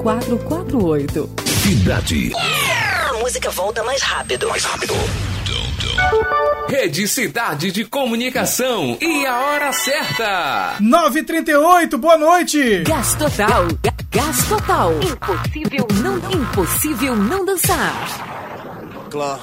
0448. 0.00 1.30
Cidade. 1.46 2.32
A 3.10 3.12
música 3.14 3.50
volta 3.50 3.84
mais 3.84 4.00
rápido. 4.02 4.48
Mais 4.48 4.64
rápido. 4.64 4.94
Rede 6.68 7.06
Cidade 7.06 7.70
de 7.70 7.84
Comunicação 7.84 8.96
e 9.00 9.26
a 9.26 9.38
hora 9.38 9.72
certa. 9.72 10.76
9h38, 10.80 11.96
boa 11.98 12.16
noite. 12.16 12.82
Gás 12.84 13.14
Total. 13.14 13.68
Gás 14.10 14.48
Total. 14.48 14.92
Impossível 15.02 15.88
não, 16.02 16.16
impossível 16.30 17.16
não 17.16 17.44
dançar. 17.44 18.08
Claro. 19.10 19.42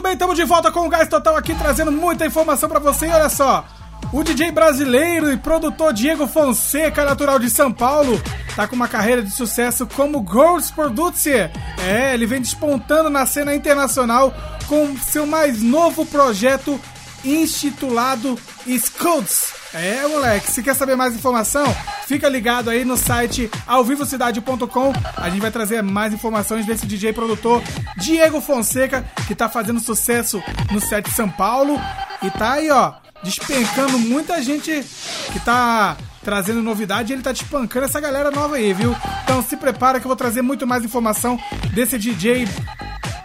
Muito 0.00 0.06
bem, 0.06 0.14
estamos 0.14 0.34
de 0.34 0.44
volta 0.44 0.72
com 0.72 0.86
o 0.86 0.88
Gás 0.88 1.06
Total 1.08 1.36
aqui 1.36 1.54
trazendo 1.54 1.92
muita 1.92 2.24
informação 2.24 2.70
pra 2.70 2.78
você. 2.78 3.04
E 3.04 3.10
olha 3.10 3.28
só, 3.28 3.66
o 4.10 4.22
DJ 4.22 4.50
brasileiro 4.50 5.30
e 5.30 5.36
produtor 5.36 5.92
Diego 5.92 6.26
Fonseca, 6.26 7.04
natural 7.04 7.38
de 7.38 7.50
São 7.50 7.70
Paulo, 7.70 8.18
tá 8.56 8.66
com 8.66 8.74
uma 8.74 8.88
carreira 8.88 9.22
de 9.22 9.30
sucesso 9.30 9.86
como 9.86 10.26
Girls 10.26 10.72
Producer. 10.72 11.50
É, 11.86 12.14
ele 12.14 12.24
vem 12.24 12.40
despontando 12.40 13.10
na 13.10 13.26
cena 13.26 13.54
internacional 13.54 14.32
com 14.66 14.96
seu 14.96 15.26
mais 15.26 15.62
novo 15.62 16.06
projeto 16.06 16.80
intitulado 17.22 18.38
Scouts. 18.66 19.59
É, 19.72 20.04
moleque, 20.06 20.50
se 20.50 20.62
quer 20.62 20.74
saber 20.74 20.96
mais 20.96 21.14
informação, 21.14 21.64
fica 22.06 22.28
ligado 22.28 22.68
aí 22.68 22.84
no 22.84 22.96
site 22.96 23.48
alvivocidade.com. 23.66 24.92
A 25.16 25.30
gente 25.30 25.40
vai 25.40 25.50
trazer 25.50 25.80
mais 25.82 26.12
informações 26.12 26.66
desse 26.66 26.86
DJ 26.86 27.12
produtor 27.12 27.62
Diego 27.96 28.40
Fonseca, 28.40 29.04
que 29.28 29.34
tá 29.34 29.48
fazendo 29.48 29.78
sucesso 29.78 30.42
no 30.72 30.80
set 30.80 31.08
de 31.08 31.14
São 31.14 31.30
Paulo 31.30 31.78
e 32.20 32.30
tá 32.30 32.54
aí, 32.54 32.68
ó, 32.70 32.94
despencando 33.22 33.98
muita 33.98 34.42
gente 34.42 34.84
que 35.32 35.40
tá 35.40 35.96
trazendo 36.22 36.60
novidade 36.62 37.12
ele 37.12 37.22
tá 37.22 37.32
despancando 37.32 37.86
essa 37.86 38.00
galera 38.00 38.30
nova 38.30 38.56
aí, 38.56 38.72
viu? 38.74 38.94
Então 39.24 39.42
se 39.42 39.56
prepara 39.56 39.98
que 39.98 40.04
eu 40.04 40.08
vou 40.08 40.16
trazer 40.16 40.42
muito 40.42 40.66
mais 40.66 40.84
informação 40.84 41.38
desse 41.72 41.96
DJ 41.96 42.46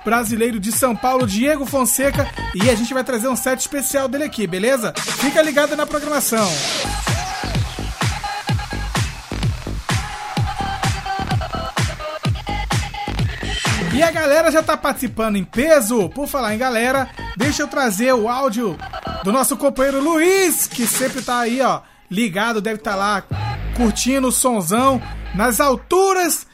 brasileiro 0.06 0.60
de 0.60 0.72
São 0.72 0.96
Paulo, 0.96 1.26
Diego 1.26 1.66
Fonseca, 1.66 2.30
e 2.54 2.70
a 2.70 2.76
gente 2.76 2.94
vai 2.94 3.04
trazer 3.04 3.28
um 3.28 3.36
set 3.36 3.60
especial 3.60 4.08
dele 4.08 4.26
aqui, 4.26 4.46
beleza? 4.46 4.94
Fica 4.96 5.42
ligado 5.42 5.76
na 5.76 5.86
programação. 5.88 6.48
E 13.96 14.04
a 14.04 14.12
galera 14.12 14.52
já 14.52 14.62
tá 14.62 14.76
participando 14.78 15.38
em 15.38 15.44
peso. 15.44 16.10
Por 16.10 16.28
falar 16.28 16.54
em 16.54 16.58
galera, 16.58 17.10
deixa 17.36 17.64
eu 17.64 17.68
trazer 17.68 18.14
o 18.14 18.30
áudio 18.30 18.78
do 19.24 19.32
nosso 19.32 19.58
companheiro 19.58 20.04
Luiz, 20.04 20.68
que 20.68 20.86
sempre 20.86 21.22
tá 21.22 21.40
aí, 21.40 21.62
ó, 21.62 21.82
ligado, 22.12 22.62
deve 22.62 22.76
estar 22.76 22.96
lá 22.96 23.24
curtindo 23.76 24.28
o 24.28 24.32
sonzão 24.32 25.02
nas 25.34 25.60
alturas. 25.60 26.46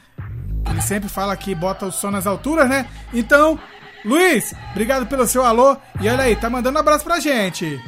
Ele 0.70 0.80
sempre 0.82 1.08
fala 1.08 1.36
que 1.36 1.54
bota 1.54 1.86
o 1.86 1.92
som 1.92 2.10
nas 2.10 2.26
alturas, 2.26 2.68
né? 2.68 2.86
Então, 3.12 3.58
Luiz, 4.04 4.54
obrigado 4.70 5.06
pelo 5.06 5.26
seu 5.26 5.44
alô. 5.44 5.76
E 6.00 6.08
olha 6.08 6.24
aí, 6.24 6.36
tá 6.36 6.50
mandando 6.50 6.76
um 6.76 6.80
abraço 6.80 7.04
pra 7.04 7.20
gente. 7.20 7.80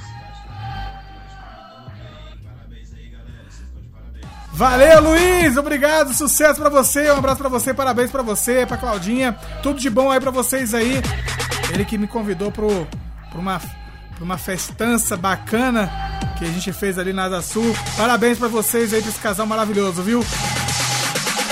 Valeu, 4.52 5.02
Luiz! 5.02 5.56
Obrigado, 5.56 6.14
sucesso 6.14 6.60
pra 6.60 6.70
você, 6.70 7.10
um 7.10 7.16
abraço 7.16 7.38
pra 7.38 7.48
você, 7.48 7.74
parabéns 7.74 8.12
pra 8.12 8.22
você, 8.22 8.64
pra 8.64 8.76
Claudinha. 8.76 9.36
Tudo 9.64 9.80
de 9.80 9.90
bom 9.90 10.12
aí 10.12 10.20
pra 10.20 10.30
vocês 10.30 10.72
aí. 10.72 11.02
Ele 11.72 11.84
que 11.84 11.98
me 11.98 12.06
convidou 12.06 12.52
pro, 12.52 12.86
pra, 13.30 13.40
uma, 13.40 13.58
pra 13.58 14.24
uma 14.24 14.38
festança 14.38 15.16
bacana 15.16 15.90
que 16.38 16.44
a 16.44 16.48
gente 16.48 16.72
fez 16.72 17.00
ali 17.00 17.12
na 17.12 17.24
Asa 17.24 17.42
Sul. 17.42 17.74
Parabéns 17.96 18.38
pra 18.38 18.46
vocês 18.46 18.94
aí, 18.94 19.00
pra 19.00 19.10
esse 19.10 19.18
casal 19.18 19.44
maravilhoso, 19.44 20.04
viu? 20.04 20.24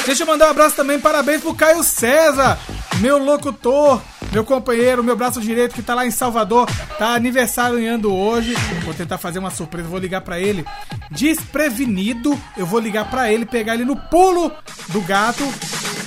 Deixa 0.05 0.25
eu 0.25 0.27
mandar 0.27 0.49
um 0.49 0.51
abraço 0.51 0.75
também, 0.77 0.99
parabéns 0.99 1.41
pro 1.41 1.55
Caio 1.55 1.83
César, 1.85 2.59
meu 2.99 3.19
locutor, 3.19 4.03
meu 4.33 4.45
companheiro, 4.45 5.05
meu 5.05 5.15
braço 5.15 5.41
direito 5.41 5.75
que 5.75 5.83
tá 5.83 5.95
lá 5.95 6.05
em 6.05 6.11
Salvador, 6.11 6.69
tá 6.99 7.15
aniversariando 7.15 8.13
hoje. 8.13 8.55
Vou 8.85 8.93
tentar 8.93 9.19
fazer 9.19 9.39
uma 9.39 9.51
surpresa, 9.51 9.89
vou 9.89 9.99
ligar 9.99 10.23
pra 10.23 10.41
ele 10.41 10.65
desprevenido. 11.11 12.39
Eu 12.57 12.67
vou 12.67 12.81
ligar 12.81 13.09
pra 13.11 13.31
ele, 13.31 13.47
pegar 13.47 13.75
ele 13.75 13.85
no 13.85 13.97
pulo 13.97 14.51
do 14.89 15.01
gato, 15.03 15.45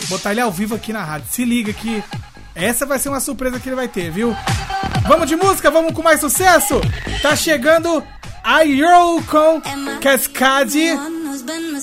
botar 0.10 0.32
ele 0.32 0.42
ao 0.42 0.52
vivo 0.52 0.76
aqui 0.76 0.92
na 0.92 1.04
rádio. 1.04 1.28
Se 1.30 1.46
liga 1.46 1.72
que 1.72 2.04
essa 2.54 2.86
vai 2.86 3.00
ser 3.00 3.10
uma 3.10 3.20
surpresa 3.20 3.60
que 3.60 3.70
ele 3.70 3.76
vai 3.76 3.88
ter, 3.88 4.12
viu? 4.12 4.36
Vamos 5.08 5.28
de 5.28 5.36
música, 5.36 5.72
vamos 5.72 5.94
com 5.94 6.02
mais 6.02 6.20
sucesso? 6.20 6.82
Tá 7.22 7.36
chegando 7.36 8.04
a 8.46 8.64
Earl 8.64 9.22
com 9.28 9.60
Cascade. 10.00 10.92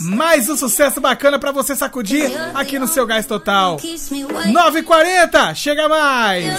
Mais 0.00 0.48
um 0.48 0.56
sucesso 0.56 1.00
bacana 1.00 1.38
pra 1.38 1.50
você 1.50 1.74
sacudir 1.74 2.30
aqui 2.54 2.78
no 2.78 2.86
seu 2.86 3.04
Gás 3.04 3.26
Total. 3.26 3.76
9h40, 3.76 5.54
chega 5.56 5.88
mais! 5.88 6.44
You 6.44 6.50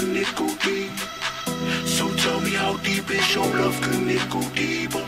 can 0.00 0.16
it 0.16 0.34
go 0.34 0.46
deep? 0.64 0.96
So 1.86 2.08
tell 2.16 2.40
me 2.40 2.52
how 2.52 2.76
deep 2.78 3.10
is 3.10 3.34
your 3.34 3.46
love, 3.60 3.78
can 3.82 4.08
it 4.08 4.24
go 4.30 4.40
deeper? 4.56 5.04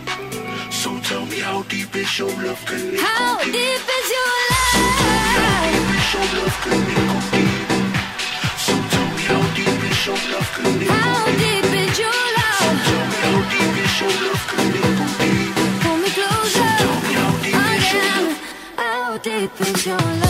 So 0.70 0.90
tell 1.01 1.24
me 1.26 1.38
how 1.40 1.62
deep 1.62 1.95
is 1.97 2.18
your 2.18 2.28
love, 2.45 2.62
can 2.66 2.95
it 2.95 3.01
how 3.01 3.38
go 3.38 3.45
deep? 3.45 3.55
deep 3.55 3.88
is 3.97 4.09
your 4.16 4.32
love? 4.53 4.72
So 4.72 4.82
tell 5.01 5.18
me 5.24 5.32
how 5.40 5.72
deep 5.72 5.97
is 5.97 6.09
your 6.12 6.28
love, 6.36 6.57
can 6.64 6.80
go 7.09 7.18
deeper? 7.32 7.80
So 8.66 8.74
tell 8.93 9.09
me 9.16 9.22
how 9.32 9.43
deep 9.57 9.80
is 9.90 10.01
your 10.07 10.20
love, 10.32 10.49
can 10.57 10.64
go 10.64 10.80
deeper? 10.80 11.32
Deep 11.43 11.72
is 11.82 11.99
your 12.05 12.20
love? 12.36 12.61
So 12.61 12.68
tell 12.88 13.07
me 13.12 13.18
how 13.24 13.38
deep 13.53 13.76
is 13.84 13.95
your 14.03 14.14
love, 14.24 14.43
can 14.51 14.66
go 14.76 15.07
deeper? 15.22 15.68
Pull 15.82 15.97
me 16.03 16.11
closer. 16.18 16.68
So 16.68 16.80
tell 16.82 16.99
me 17.07 17.12
how 17.20 17.32
deep 17.45 17.57
again. 17.64 17.80
is 17.80 18.26
love? 18.26 18.40
How 18.76 19.16
deep 19.26 19.55
is? 19.61 20.22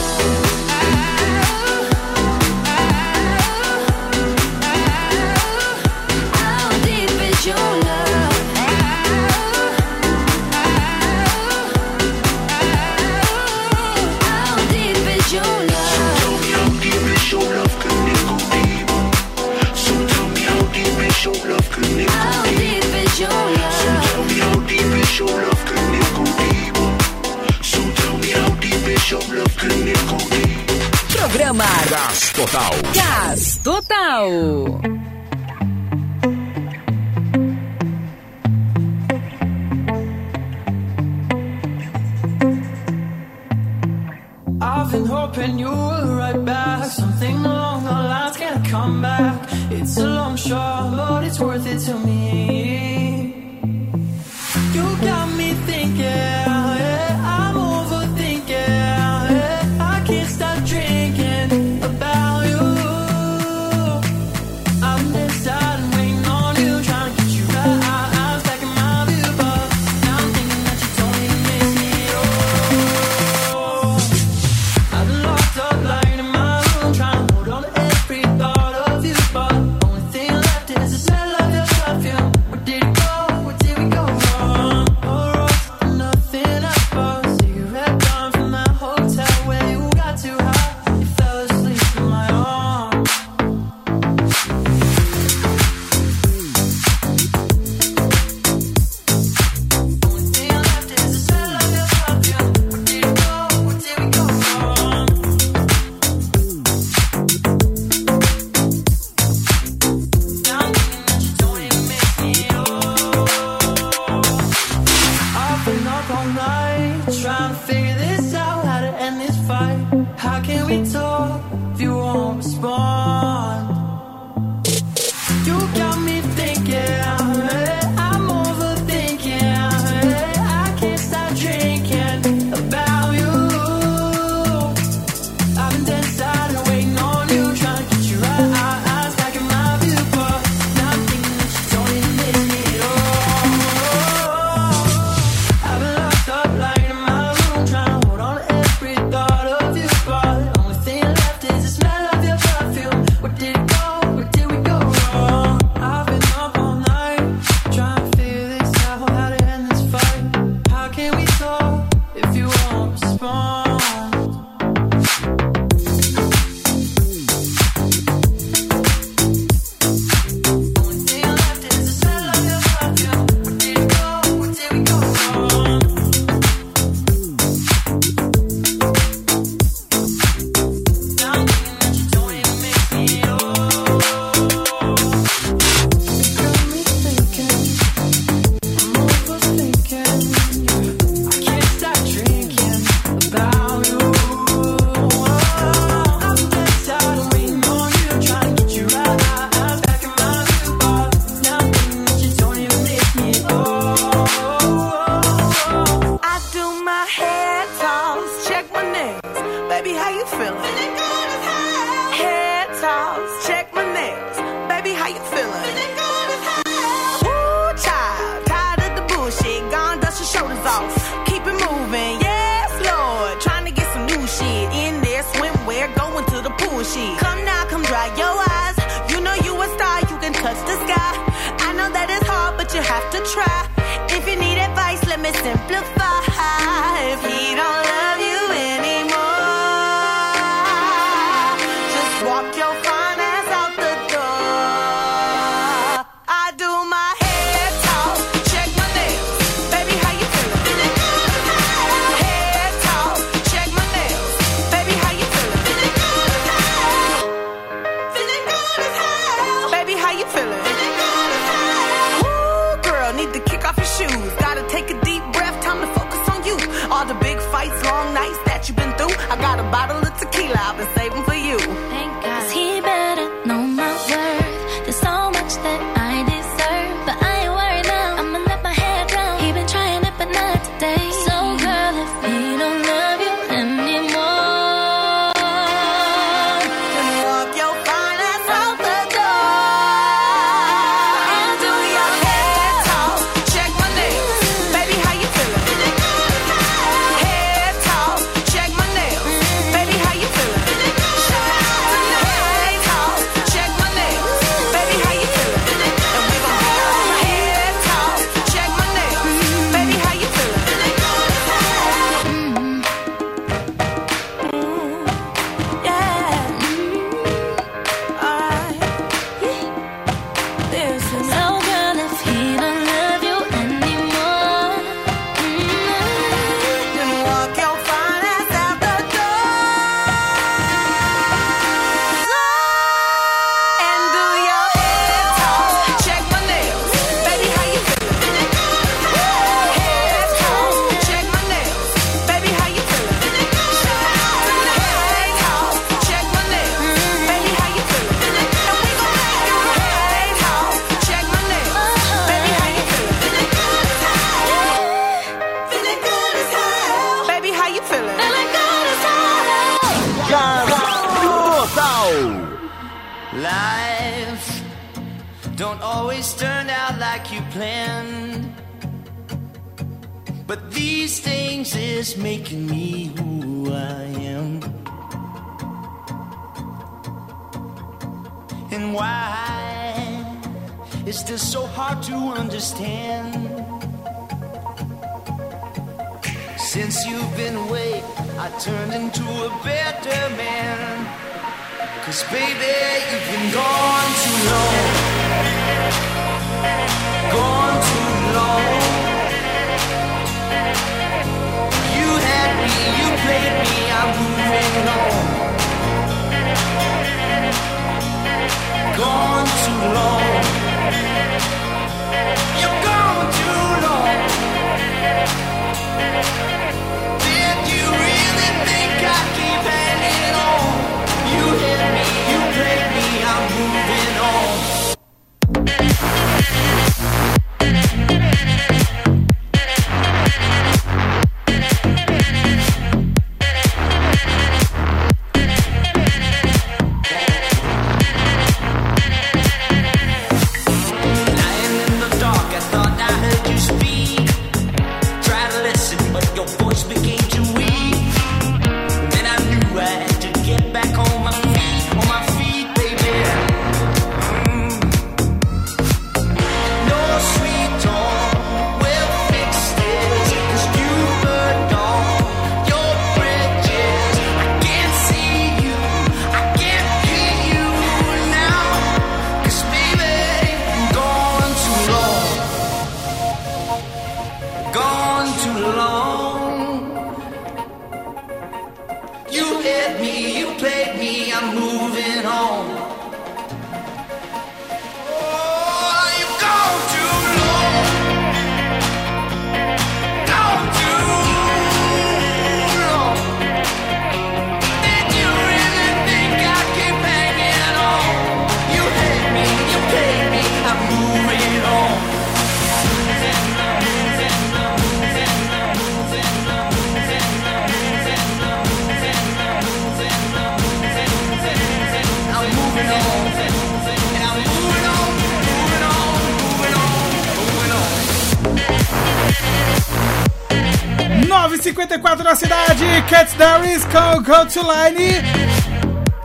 Com 524.53 524.61
Go 524.61 524.61
to 524.61 524.61
Line. 524.61 525.21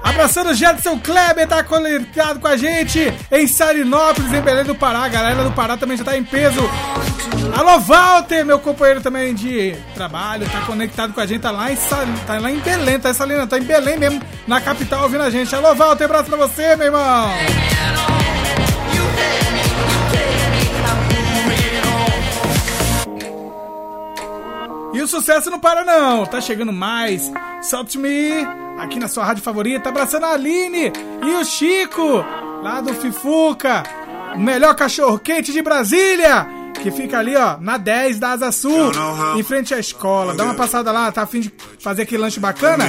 Abraçando 0.03 0.51
o 0.51 0.55
Jetson 0.55 0.99
Kleber, 0.99 1.47
tá 1.47 1.63
conectado 1.63 2.41
com 2.41 2.49
a 2.49 2.57
gente 2.57 3.13
em 3.31 3.47
Salinópolis, 3.47 4.33
em 4.33 4.41
Belém 4.41 4.65
do 4.65 4.75
Pará. 4.75 5.05
A 5.05 5.09
galera 5.09 5.45
do 5.45 5.53
Pará 5.53 5.77
também 5.77 5.97
já 5.97 6.05
tá 6.05 6.17
em 6.17 6.25
peso. 6.25 6.61
Alô, 7.57 7.79
Walter, 7.81 8.45
meu 8.45 8.59
companheiro 8.59 9.01
também 9.01 9.35
de 9.35 9.77
trabalho, 9.95 10.49
tá 10.49 10.61
conectado 10.63 11.13
com 11.13 11.21
a 11.21 11.27
gente, 11.27 11.41
tá 11.41 11.51
lá 11.51 11.73
em, 11.73 11.77
tá 12.27 12.39
lá 12.39 12.51
em 12.51 12.59
Belém, 12.59 12.99
tá 12.99 13.11
em 13.11 13.15
Salina, 13.15 13.47
tá 13.47 13.59
em 13.59 13.63
Belém 13.63 13.99
mesmo, 13.99 14.23
na 14.47 14.61
capital, 14.61 15.05
ouvindo 15.05 15.23
a 15.23 15.31
gente. 15.31 15.55
Alô, 15.55 15.75
Walter, 15.75 16.05
abraço 16.05 16.31
pra 16.31 16.37
você, 16.37 16.77
meu 16.77 16.87
irmão. 16.87 17.31
E 24.95 25.01
o 25.01 25.07
sucesso 25.07 25.51
não 25.51 25.61
para 25.61 25.85
não, 25.85 26.27
tá 26.27 26.41
chegando 26.41 26.73
mais. 26.73 27.31
Salt 27.69 27.97
Me, 27.97 28.47
aqui 28.79 28.99
na 28.99 29.09
sua 29.09 29.27
rádio 29.27 29.43
favorita, 29.43 29.91
abraçando 29.91 30.25
a 30.25 30.33
Aline 30.33 30.91
e 31.23 31.35
o 31.35 31.45
Chico, 31.45 32.25
lá 32.63 32.81
do 32.81 32.95
Fifuca, 32.95 33.83
o 34.35 34.39
melhor 34.41 34.75
cachorro 34.75 35.19
quente 35.19 35.53
de 35.53 35.61
Brasília, 35.61 36.47
que 36.83 36.91
fica 36.91 37.19
ali, 37.19 37.37
ó, 37.37 37.59
na 37.61 37.77
10 37.77 38.19
da 38.19 38.31
Asa 38.31 38.51
Sul, 38.53 38.91
em 39.37 39.43
frente 39.43 39.75
à 39.75 39.79
escola. 39.79 40.35
Dá 40.35 40.45
uma 40.45 40.55
passada 40.55 40.91
lá, 40.91 41.13
tá 41.13 41.21
afim 41.21 41.41
de 41.41 41.53
fazer 41.79 42.03
aquele 42.03 42.23
lanche 42.23 42.41
bacana? 42.41 42.87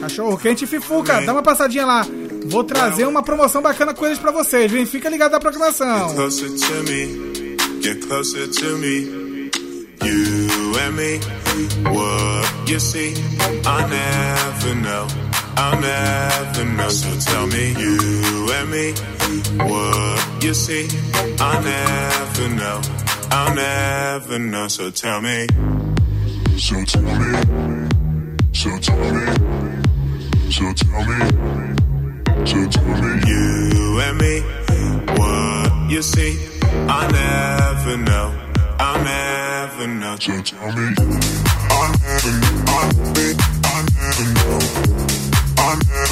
Cachorro 0.00 0.38
quente 0.38 0.64
e 0.64 0.66
Fifuca, 0.66 1.20
dá 1.20 1.32
uma 1.32 1.42
passadinha 1.42 1.84
lá. 1.84 2.06
Vou 2.46 2.64
trazer 2.64 3.06
uma 3.06 3.22
promoção 3.22 3.60
bacana 3.60 3.92
com 3.92 4.06
eles 4.06 4.18
pra 4.18 4.30
vocês, 4.30 4.72
vem, 4.72 4.86
fica 4.86 5.10
ligado 5.10 5.32
na 5.32 5.40
programação. 5.40 6.14
get 7.82 8.00
closer 8.06 8.48
to 8.48 8.78
me. 8.78 9.20
You 10.02 10.78
and 10.78 10.92
me, 10.92 11.20
what 11.90 12.39
you 12.70 12.78
see, 12.78 13.14
I 13.66 13.84
never 13.88 14.74
know, 14.76 15.08
I'll 15.56 15.80
never 15.80 16.64
know. 16.64 16.88
So 16.88 17.10
tell 17.18 17.46
me, 17.48 17.72
you 17.72 18.48
and 18.52 18.70
me, 18.70 18.92
what 19.64 20.44
you 20.44 20.54
see, 20.54 20.86
I 21.40 21.60
never 21.64 22.48
know, 22.54 22.80
I'll 23.32 23.54
never 23.56 24.38
know. 24.38 24.68
So 24.68 24.88
tell 24.92 25.20
me, 25.20 25.48
so 26.58 26.84
tell 26.84 27.02
me, 27.02 27.88
so 28.52 28.78
tell 28.78 29.14
me, 29.14 29.26
so 30.50 30.72
tell 30.72 31.04
me. 31.10 31.18
So 32.46 32.68
tell 32.68 32.84
me, 32.84 33.20
you 33.26 34.00
and 34.00 34.16
me, 34.16 34.40
what 35.18 35.90
you 35.90 36.02
see, 36.02 36.38
I 36.62 37.10
never 37.10 37.96
know, 37.96 38.32
I 38.78 39.02
never 39.02 39.86
know. 39.88 40.16
So 40.20 40.40
tell 40.40 40.72
me, 40.72 41.49
I 41.90 41.98
never, 45.86 46.10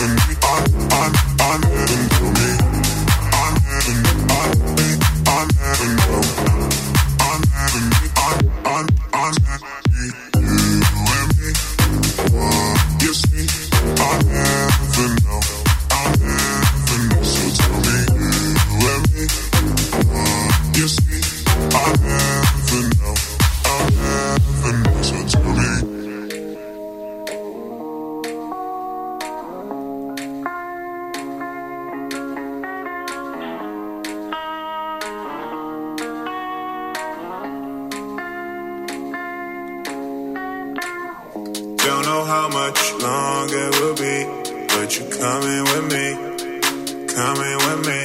I 4.29 4.45
never, 4.59 4.99
I 5.27 5.47
never 5.55 5.89
know, 5.95 6.58
much 42.69 42.93
longer 43.01 43.69
it 43.69 43.81
will 43.81 43.97
be, 43.97 44.17
but 44.69 44.89
you're 44.95 45.11
coming 45.23 45.65
with 45.71 45.87
me, 45.95 46.07
coming 47.17 47.57
with 47.67 47.81
me. 47.89 48.01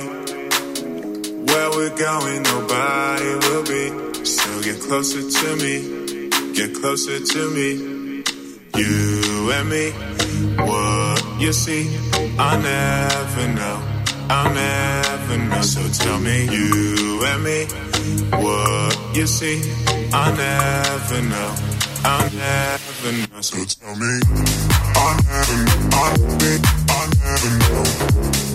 Where 1.47 1.69
we're 1.71 1.97
going, 1.97 2.43
nobody 2.43 3.31
will 3.43 3.65
be. 3.73 3.83
So 4.23 4.61
get 4.61 4.79
closer 4.79 5.21
to 5.37 5.47
me, 5.63 6.29
get 6.53 6.73
closer 6.75 7.19
to 7.19 7.41
me. 7.51 7.69
You 8.79 9.51
and 9.51 9.69
me, 9.69 9.91
what 10.55 11.21
you 11.41 11.51
see, 11.51 11.83
I 12.39 12.51
never 12.71 13.45
know, 13.59 13.77
I'll 14.29 14.53
never 14.53 15.37
know. 15.49 15.61
So 15.61 15.81
tell 16.03 16.19
me, 16.19 16.45
you 16.45 17.21
and 17.25 17.43
me, 17.43 17.65
what 18.31 18.97
you 19.13 19.27
see, 19.27 19.59
I 20.13 20.31
never 20.31 21.21
know, 21.21 21.51
I'll 22.05 22.31
never 22.31 22.82
know. 23.11 23.41
So 23.41 23.57
tell 23.65 23.95
me, 23.95 24.19
I 24.95 25.19
never, 25.27 25.59
I 25.91 26.15
never, 26.19 26.59
I 26.89 27.01
never 27.19 27.51
know, 27.59 28.52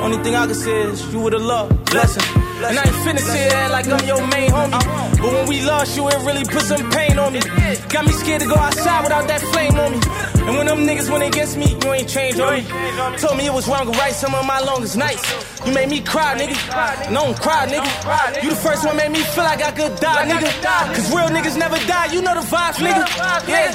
Only 0.00 0.18
thing 0.22 0.34
I 0.34 0.46
can 0.46 0.54
say 0.54 0.82
is 0.82 1.12
you 1.12 1.20
would've 1.20 1.40
loved. 1.42 1.90
Blessing. 1.90 2.22
And 2.64 2.78
I 2.78 2.82
ain't 2.82 2.96
finna 3.04 3.18
say 3.20 3.48
that 3.48 3.70
like 3.70 3.86
I'm 3.88 4.04
your 4.06 4.20
main 4.28 4.50
homie. 4.50 4.72
But 5.20 5.32
when 5.32 5.48
we 5.48 5.62
lost 5.62 5.96
you, 5.96 6.08
it 6.08 6.16
really 6.24 6.44
put 6.44 6.62
some 6.62 6.90
pain 6.90 7.18
on 7.18 7.32
me. 7.32 7.40
Got 7.88 8.06
me 8.06 8.12
scared 8.12 8.42
to 8.42 8.48
go 8.48 8.56
outside 8.56 9.02
without 9.02 9.26
that 9.28 9.40
flame 9.52 9.74
on 9.76 9.92
me. 9.92 10.00
And 10.46 10.56
when 10.56 10.66
them 10.66 10.86
niggas 10.86 11.10
went 11.10 11.24
against 11.24 11.56
me, 11.56 11.76
you 11.82 11.92
ain't 11.92 12.08
changed 12.08 12.40
on 12.40 12.54
me. 12.54 12.62
Told 13.18 13.36
me 13.36 13.46
it 13.46 13.52
was 13.52 13.66
wrong 13.68 13.90
to 13.90 13.98
write 13.98 14.14
some 14.14 14.34
of 14.34 14.44
my 14.46 14.60
longest 14.60 14.96
nights. 14.96 15.22
You 15.66 15.72
made 15.72 15.88
me 15.88 16.00
cry, 16.00 16.36
nigga. 16.38 16.56
I 16.72 17.12
don't 17.12 17.38
cry, 17.40 17.66
nigga. 17.66 18.42
You 18.42 18.50
the 18.50 18.56
first 18.56 18.84
one 18.84 18.96
made 18.96 19.10
me 19.10 19.20
feel 19.20 19.44
like 19.44 19.62
I 19.62 19.72
could 19.72 19.96
die, 20.00 20.28
nigga. 20.28 20.48
Cause 20.94 21.10
real 21.14 21.28
niggas 21.28 21.56
never 21.58 21.76
die, 21.86 22.12
you 22.12 22.22
know 22.22 22.34
the 22.34 22.46
vibes, 22.46 22.80
nigga. 22.80 23.04
Yeah. 23.48 23.72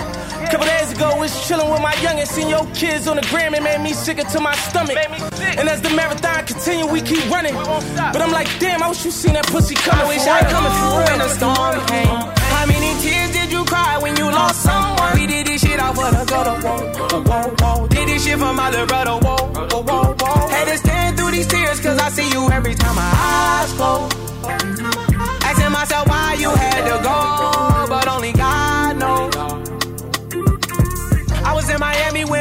Couple 0.51 0.65
days 0.65 0.91
ago, 0.93 1.15
was 1.17 1.31
chillin' 1.45 1.69
with 1.71 1.81
my 1.81 1.93
youngest, 2.01 2.31
seen 2.31 2.49
your 2.49 2.65
kids 2.73 3.07
on 3.07 3.17
the 3.17 3.25
gram, 3.29 3.53
it 3.53 3.61
made 3.61 3.81
me 3.81 3.93
sicker 3.93 4.23
to 4.23 4.39
my 4.39 4.55
stomach. 4.55 4.97
And 5.59 5.67
as 5.67 5.81
the 5.81 5.89
marathon 5.89 6.45
continue, 6.45 6.87
we 6.87 7.01
keep 7.01 7.29
running. 7.29 7.53
But 7.53 8.21
I'm 8.21 8.31
like, 8.31 8.47
damn, 8.59 8.81
I 8.81 8.89
wish 8.89 9.03
you 9.05 9.11
seen 9.11 9.33
that 9.33 9.47
pussy 9.47 9.75
coming. 9.75 10.05
I 10.05 10.07
wish 10.07 10.25
I 10.25 10.39
coming 10.49 10.71
for 10.71 10.89
real. 10.95 11.07
When 11.09 11.19
the 11.19 11.29
storm 11.29 11.85
came. 11.87 12.07
How 12.55 12.65
many 12.65 12.91
tears 13.01 13.31
did 13.31 13.51
you 13.51 13.65
cry 13.65 13.97
when 13.99 14.15
you 14.15 14.25
lost 14.25 14.63
someone? 14.63 15.13
We 15.15 15.27
did 15.27 15.47
this 15.47 15.61
shit 15.61 15.79
off 15.79 15.99
of 15.99 16.11
the 16.17 16.25
gutter, 16.25 16.57
whoa, 16.65 17.21
whoa, 17.23 17.55
whoa. 17.59 17.87
Did 17.87 18.07
this 18.07 18.25
shit 18.25 18.39
for 18.39 18.53
my 18.53 18.69
little 18.69 18.87
brother, 18.87 19.17
whoa, 19.25 19.35
whoa, 19.35 19.83
whoa, 19.83 20.15
whoa. 20.19 20.47
Had 20.47 20.65
to 20.65 20.77
stand 20.77 21.17
through 21.17 21.31
these 21.31 21.47
tears, 21.47 21.79
cause 21.81 21.97
I 21.99 22.09
see 22.09 22.29
you 22.29 22.49
every 22.49 22.69
every 22.69 22.75
time 22.75 22.95
my 22.95 23.11
eyes 23.15 23.71
close. 23.73 24.11
Asking 25.43 25.71
myself 25.71 26.07
why 26.07 26.35
you 26.37 26.49
had 26.49 26.83
to 26.85 26.95
go, 27.01 27.58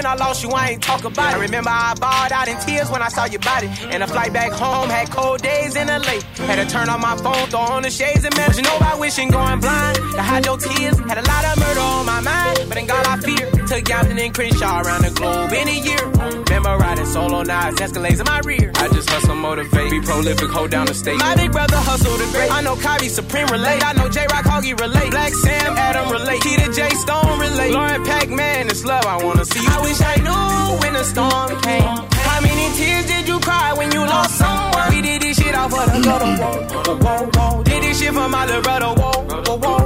I 0.08 0.14
lost 0.14 0.42
you, 0.42 0.50
I 0.50 0.70
ain't 0.70 0.82
talk 0.82 1.04
about 1.04 1.34
it. 1.34 1.36
I 1.36 1.40
remember 1.40 1.68
I 1.68 1.92
bawled 2.00 2.32
out 2.32 2.48
in 2.48 2.56
tears 2.60 2.90
when 2.90 3.02
I 3.02 3.08
saw 3.08 3.26
your 3.26 3.40
body. 3.40 3.68
And 3.92 4.02
the 4.02 4.06
flight 4.06 4.32
back 4.32 4.52
home 4.52 4.88
had 4.88 5.10
cold 5.10 5.42
days 5.42 5.76
in 5.76 5.86
lake. 5.86 6.22
Had 6.48 6.56
to 6.56 6.66
turn 6.66 6.88
off 6.88 7.00
my 7.00 7.14
phone, 7.16 7.46
throw 7.50 7.60
on 7.60 7.82
the 7.82 7.90
shades 7.90 8.24
and 8.24 8.34
man. 8.34 8.50
You 8.56 8.62
know 8.62 8.76
about 8.78 8.98
wishing 8.98 9.30
going 9.30 9.60
blind. 9.60 9.96
To 9.96 10.22
hide 10.22 10.46
your 10.46 10.56
tears, 10.56 10.98
had 11.00 11.18
a 11.18 11.26
lot 11.28 11.44
of 11.44 11.58
murder 11.58 11.80
on 11.80 12.06
my 12.06 12.20
mind. 12.20 12.58
But 12.68 12.78
in 12.78 12.86
God 12.86 13.06
I 13.06 13.20
fear. 13.20 13.57
Took 13.68 13.84
Yapton 13.84 14.18
and 14.18 14.34
Crenshaw 14.34 14.80
around 14.80 15.04
the 15.04 15.10
globe 15.10 15.52
in 15.52 15.68
a 15.68 15.78
year. 15.84 16.00
Remember 16.08 16.74
riding 16.78 17.04
solo 17.04 17.40
it's 17.42 17.50
Escalades 17.50 18.18
in 18.18 18.24
my 18.24 18.40
rear. 18.40 18.72
I 18.74 18.88
just 18.88 19.10
hustle, 19.10 19.34
motivate, 19.34 19.90
be 19.90 20.00
prolific, 20.00 20.48
hold 20.48 20.70
down 20.70 20.86
the 20.86 20.94
state. 20.94 21.18
My 21.18 21.36
big 21.36 21.52
brother 21.52 21.76
hustle 21.76 22.16
the 22.16 22.24
great. 22.32 22.50
I 22.50 22.62
know 22.62 22.76
Kyrie 22.76 23.10
Supreme 23.10 23.46
relate. 23.48 23.84
I 23.84 23.92
know 23.92 24.08
J 24.08 24.24
Rock 24.32 24.46
Hoggy 24.46 24.72
relate. 24.80 25.10
Black 25.10 25.34
Sam 25.34 25.76
Adam 25.76 26.10
relate. 26.10 26.40
Key 26.40 26.56
to 26.56 26.72
J 26.72 26.88
Stone 26.96 27.38
relate. 27.38 27.74
Lauren 27.74 28.02
Pac 28.04 28.30
Man, 28.30 28.68
it's 28.68 28.86
love 28.86 29.04
I 29.04 29.22
wanna 29.22 29.44
see. 29.44 29.60
I 29.60 29.82
wish 29.82 30.00
I 30.00 30.16
knew 30.16 30.80
when 30.80 30.94
the 30.94 31.04
storm 31.04 31.60
came. 31.60 32.08
How 32.24 32.40
many 32.40 32.72
tears 32.74 33.04
did 33.04 33.28
you 33.28 33.38
cry 33.40 33.74
when 33.74 33.92
you 33.92 34.00
lost 34.00 34.38
someone? 34.38 34.88
We 34.96 35.02
did 35.02 35.20
this 35.20 35.36
shit 35.36 35.54
off 35.54 35.74
of 35.76 35.92
the 35.92 36.00
gutter. 36.00 36.24
Whoa, 36.40 36.96
whoa, 37.04 37.30
whoa. 37.36 37.62
Did 37.64 37.82
this 37.82 38.00
shit 38.00 38.14
for 38.14 38.30
my 38.30 38.46
little 38.46 38.62
brother. 38.62 38.96
Whoa, 38.96 39.28
whoa, 39.28 39.58
whoa, 39.60 39.77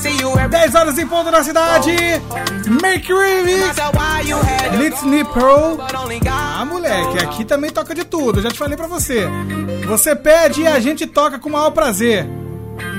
10 0.00 0.74
horas 0.74 0.98
em 0.98 1.06
ponto 1.06 1.30
na 1.30 1.44
cidade. 1.44 1.90
Make 2.80 3.12
Remix. 3.12 3.76
Litney 4.78 5.24
Pearl. 5.24 5.76
Ah, 6.30 6.64
moleque, 6.64 7.22
aqui 7.22 7.44
também 7.44 7.70
toca 7.70 7.94
de 7.94 8.04
tudo. 8.04 8.40
Já 8.40 8.50
te 8.50 8.58
falei 8.58 8.76
pra 8.76 8.86
você. 8.86 9.28
Você 9.86 10.16
pede 10.16 10.62
e 10.62 10.66
a 10.66 10.80
gente 10.80 11.06
toca 11.06 11.38
com 11.38 11.50
o 11.50 11.52
maior 11.52 11.70
prazer. 11.70 12.26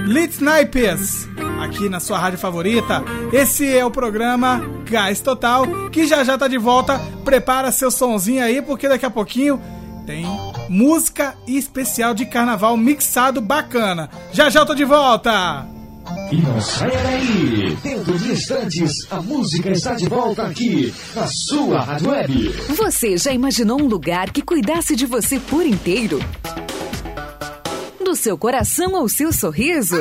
Lit 0.06 0.34
Snipers, 0.34 1.28
aqui 1.64 1.90
na 1.90 2.00
sua 2.00 2.20
rádio 2.20 2.38
favorita. 2.38 3.04
Esse 3.34 3.76
é 3.76 3.84
o 3.84 3.90
programa 3.90 4.62
Gás 4.88 5.22
Total, 5.22 5.66
que 5.92 6.06
já 6.06 6.24
já 6.24 6.38
tá 6.38 6.48
de 6.48 6.58
volta. 6.58 7.00
Prepara 7.26 7.72
seu 7.72 7.90
sonzinho 7.90 8.44
aí, 8.44 8.62
porque 8.62 8.88
daqui 8.88 9.06
a 9.06 9.12
pouquinho 9.12 9.60
tem 10.06 10.26
música 10.70 11.36
especial 11.48 12.14
de 12.14 12.26
carnaval 12.26 12.78
mixado 12.78 13.42
bacana. 13.42 14.10
Já 14.32 14.50
já 14.50 14.60
eu 14.60 14.66
tô 14.66 14.76
de 14.76 14.86
volta. 14.86 15.81
E 16.32 16.38
não 16.38 16.62
saia 16.62 16.98
daí! 17.04 17.76
Dentro 17.84 18.18
de 18.18 18.32
instantes, 18.32 19.06
a 19.12 19.22
música 19.22 19.70
está 19.70 19.96
de 19.96 20.08
volta 20.08 20.44
aqui, 20.44 20.94
na 21.14 21.28
sua 21.28 21.82
Rádio 21.82 22.10
Web. 22.10 22.50
Você 22.70 23.18
já 23.18 23.34
imaginou 23.34 23.82
um 23.82 23.86
lugar 23.86 24.32
que 24.32 24.42
cuidasse 24.42 24.96
de 24.96 25.06
você 25.06 25.42
por 25.42 25.66
inteiro? 25.66 26.20
Do 28.02 28.16
seu 28.16 28.38
coração 28.38 28.96
ao 28.96 29.10
seu 29.10 29.34
sorriso? 29.34 29.98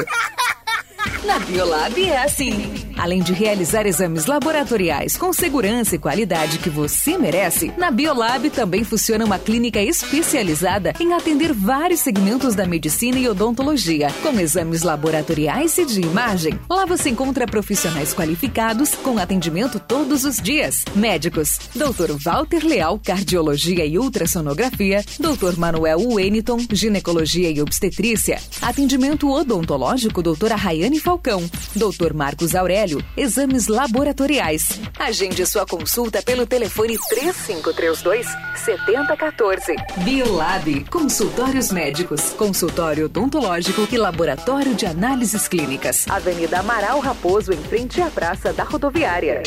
Na 1.27 1.41
Biolab 1.41 2.01
é 2.01 2.23
assim. 2.23 2.90
Além 2.97 3.23
de 3.23 3.33
realizar 3.33 3.87
exames 3.87 4.27
laboratoriais 4.27 5.17
com 5.17 5.33
segurança 5.33 5.95
e 5.95 5.99
qualidade 5.99 6.59
que 6.59 6.69
você 6.69 7.17
merece, 7.17 7.73
na 7.79 7.91
Biolab 7.91 8.51
também 8.51 8.85
funciona 8.85 9.25
uma 9.25 9.39
clínica 9.39 9.81
especializada 9.81 10.93
em 11.01 11.13
atender 11.13 11.53
vários 11.53 12.01
segmentos 12.01 12.55
da 12.55 12.67
medicina 12.67 13.19
e 13.19 13.29
odontologia, 13.29 14.09
com 14.23 14.39
exames 14.39 14.83
laboratoriais 14.83 15.79
e 15.79 15.85
de 15.85 16.01
imagem. 16.01 16.59
Lá 16.69 16.85
você 16.85 17.11
encontra 17.11 17.47
profissionais 17.47 18.13
qualificados 18.13 18.95
com 18.97 19.19
atendimento 19.19 19.79
todos 19.79 20.25
os 20.25 20.37
dias. 20.37 20.85
Médicos: 20.95 21.59
Dr. 21.75 22.13
Walter 22.23 22.65
Leal, 22.65 22.99
cardiologia 22.99 23.87
e 23.87 23.99
ultrassonografia, 23.99 25.05
Dr. 25.19 25.59
Manuel 25.59 26.01
Weniton, 26.01 26.59
ginecologia 26.73 27.51
e 27.51 27.63
obstetrícia. 27.63 28.41
Atendimento 28.61 29.31
odontológico, 29.31 30.23
doutora 30.23 30.57
Rayane 30.57 30.99
Falcão. 30.99 31.49
Dr. 31.75 32.13
Marcos 32.15 32.55
Aurélio, 32.55 32.80
exames 33.17 33.67
laboratoriais. 33.69 34.81
Agende 34.99 35.45
sua 35.47 35.67
consulta 35.67 36.23
pelo 36.23 36.47
telefone 36.47 36.99
3532 37.09 38.27
7014. 38.65 39.75
Biolab, 39.99 40.85
consultórios 40.91 41.71
médicos, 41.71 42.31
consultório 42.31 43.07
odontológico 43.07 43.87
e 43.91 43.97
laboratório 43.97 44.75
de 44.75 44.87
análises 44.87 45.47
clínicas. 45.47 46.07
Avenida 46.09 46.61
Amaral 46.61 47.01
Raposo, 47.01 47.53
em 47.53 47.63
frente 47.63 48.01
à 48.01 48.11
Praça 48.11 48.53
da 48.53 48.65
Rodoviária. 48.65 49.43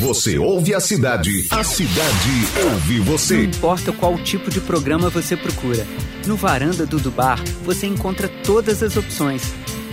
Você 0.00 0.38
ouve 0.38 0.74
a 0.74 0.80
cidade, 0.80 1.48
a 1.50 1.64
cidade 1.64 2.30
ouve 2.72 3.00
você. 3.00 3.34
Não 3.34 3.44
importa 3.44 3.92
qual 3.92 4.18
tipo 4.18 4.50
de 4.50 4.60
programa 4.60 5.08
você 5.08 5.36
procura. 5.36 5.86
No 6.26 6.36
Varanda 6.36 6.86
do 6.86 7.10
Bar, 7.10 7.42
você 7.64 7.86
encontra 7.86 8.28
todas 8.44 8.82
as 8.82 8.96
opções. 8.96 9.42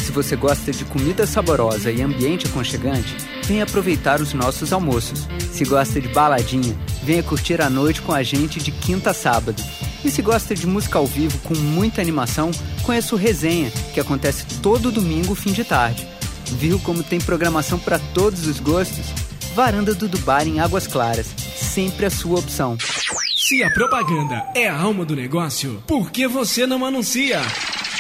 Se 0.09 0.13
você 0.13 0.35
gosta 0.35 0.71
de 0.71 0.83
comida 0.85 1.27
saborosa 1.27 1.91
e 1.91 2.01
ambiente 2.01 2.47
aconchegante, 2.47 3.15
venha 3.45 3.63
aproveitar 3.63 4.19
os 4.19 4.33
nossos 4.33 4.73
almoços. 4.73 5.27
Se 5.51 5.63
gosta 5.63 6.01
de 6.01 6.07
baladinha, 6.07 6.75
venha 7.03 7.21
curtir 7.21 7.61
a 7.61 7.69
noite 7.69 8.01
com 8.01 8.11
a 8.11 8.23
gente 8.23 8.59
de 8.59 8.71
quinta 8.71 9.11
a 9.11 9.13
sábado. 9.13 9.63
E 10.03 10.09
se 10.09 10.23
gosta 10.23 10.55
de 10.55 10.65
música 10.65 10.97
ao 10.97 11.05
vivo 11.05 11.37
com 11.47 11.53
muita 11.53 12.01
animação, 12.01 12.49
conheça 12.81 13.13
o 13.13 13.19
Resenha, 13.19 13.69
que 13.93 13.99
acontece 13.99 14.45
todo 14.63 14.91
domingo, 14.91 15.35
fim 15.35 15.53
de 15.53 15.63
tarde. 15.63 16.07
Viu 16.53 16.79
como 16.79 17.03
tem 17.03 17.21
programação 17.21 17.77
para 17.77 17.99
todos 17.99 18.47
os 18.47 18.59
gostos? 18.59 19.05
Varanda 19.53 19.93
do 19.93 20.07
Dubar 20.07 20.47
em 20.47 20.59
Águas 20.59 20.87
Claras, 20.87 21.27
sempre 21.55 22.07
a 22.07 22.09
sua 22.09 22.39
opção. 22.39 22.79
Se 23.35 23.63
a 23.63 23.69
propaganda 23.69 24.43
é 24.55 24.67
a 24.67 24.75
alma 24.75 25.05
do 25.05 25.15
negócio, 25.15 25.83
por 25.85 26.09
que 26.09 26.27
você 26.27 26.65
não 26.65 26.83
anuncia? 26.83 27.39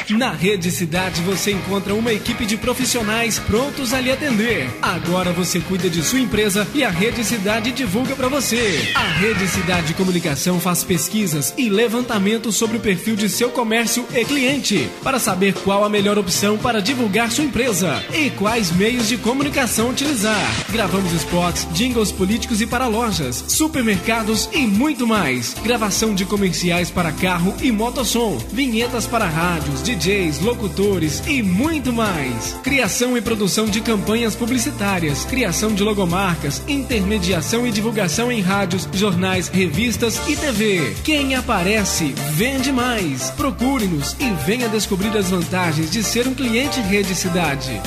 Na 0.09 0.31
Rede 0.31 0.71
Cidade 0.71 1.21
você 1.21 1.51
encontra 1.51 1.93
uma 1.93 2.11
equipe 2.11 2.43
de 2.43 2.57
profissionais 2.57 3.37
prontos 3.37 3.93
a 3.93 4.01
lhe 4.01 4.11
atender. 4.11 4.67
Agora 4.81 5.31
você 5.31 5.59
cuida 5.59 5.87
de 5.87 6.01
sua 6.01 6.19
empresa 6.19 6.67
e 6.73 6.83
a 6.83 6.89
Rede 6.89 7.23
Cidade 7.23 7.71
divulga 7.71 8.15
para 8.15 8.27
você. 8.27 8.91
A 8.95 9.03
Rede 9.03 9.47
Cidade 9.47 9.93
Comunicação 9.93 10.59
faz 10.59 10.83
pesquisas 10.83 11.53
e 11.55 11.69
levantamento 11.69 12.51
sobre 12.51 12.77
o 12.77 12.79
perfil 12.79 13.15
de 13.15 13.29
seu 13.29 13.51
comércio 13.51 14.03
e 14.11 14.25
cliente 14.25 14.89
para 15.03 15.19
saber 15.19 15.53
qual 15.53 15.83
a 15.83 15.89
melhor 15.89 16.17
opção 16.17 16.57
para 16.57 16.81
divulgar 16.81 17.31
sua 17.31 17.43
empresa 17.43 18.03
e 18.11 18.31
quais 18.31 18.71
meios 18.71 19.07
de 19.07 19.17
comunicação 19.17 19.91
utilizar. 19.91 20.47
Gravamos 20.71 21.13
spots, 21.13 21.67
jingles 21.73 22.11
políticos 22.11 22.61
e 22.61 22.65
para 22.65 22.87
lojas, 22.87 23.43
supermercados 23.47 24.49
e 24.51 24.65
muito 24.65 25.05
mais. 25.05 25.53
Gravação 25.63 26.15
de 26.15 26.25
comerciais 26.25 26.89
para 26.89 27.11
carro 27.11 27.55
e 27.61 27.71
motossom, 27.71 28.39
vinhetas 28.51 29.05
para 29.05 29.27
rádios, 29.27 29.83
DJs, 29.99 30.39
locutores 30.39 31.21
e 31.27 31.43
muito 31.43 31.91
mais. 31.91 32.53
Criação 32.63 33.17
e 33.17 33.21
produção 33.21 33.65
de 33.65 33.81
campanhas 33.81 34.33
publicitárias, 34.33 35.25
criação 35.25 35.73
de 35.73 35.83
logomarcas, 35.83 36.63
intermediação 36.67 37.67
e 37.67 37.71
divulgação 37.71 38.31
em 38.31 38.39
rádios, 38.39 38.87
jornais, 38.93 39.49
revistas 39.49 40.17
e 40.29 40.37
TV. 40.37 40.95
Quem 41.03 41.35
aparece, 41.35 42.13
vende 42.31 42.71
mais. 42.71 43.29
Procure-nos 43.31 44.15
e 44.19 44.31
venha 44.45 44.69
descobrir 44.69 45.15
as 45.17 45.29
vantagens 45.29 45.91
de 45.91 46.01
ser 46.01 46.27
um 46.27 46.33
cliente 46.33 46.79
Rede 46.79 47.13
Cidade. 47.13 47.81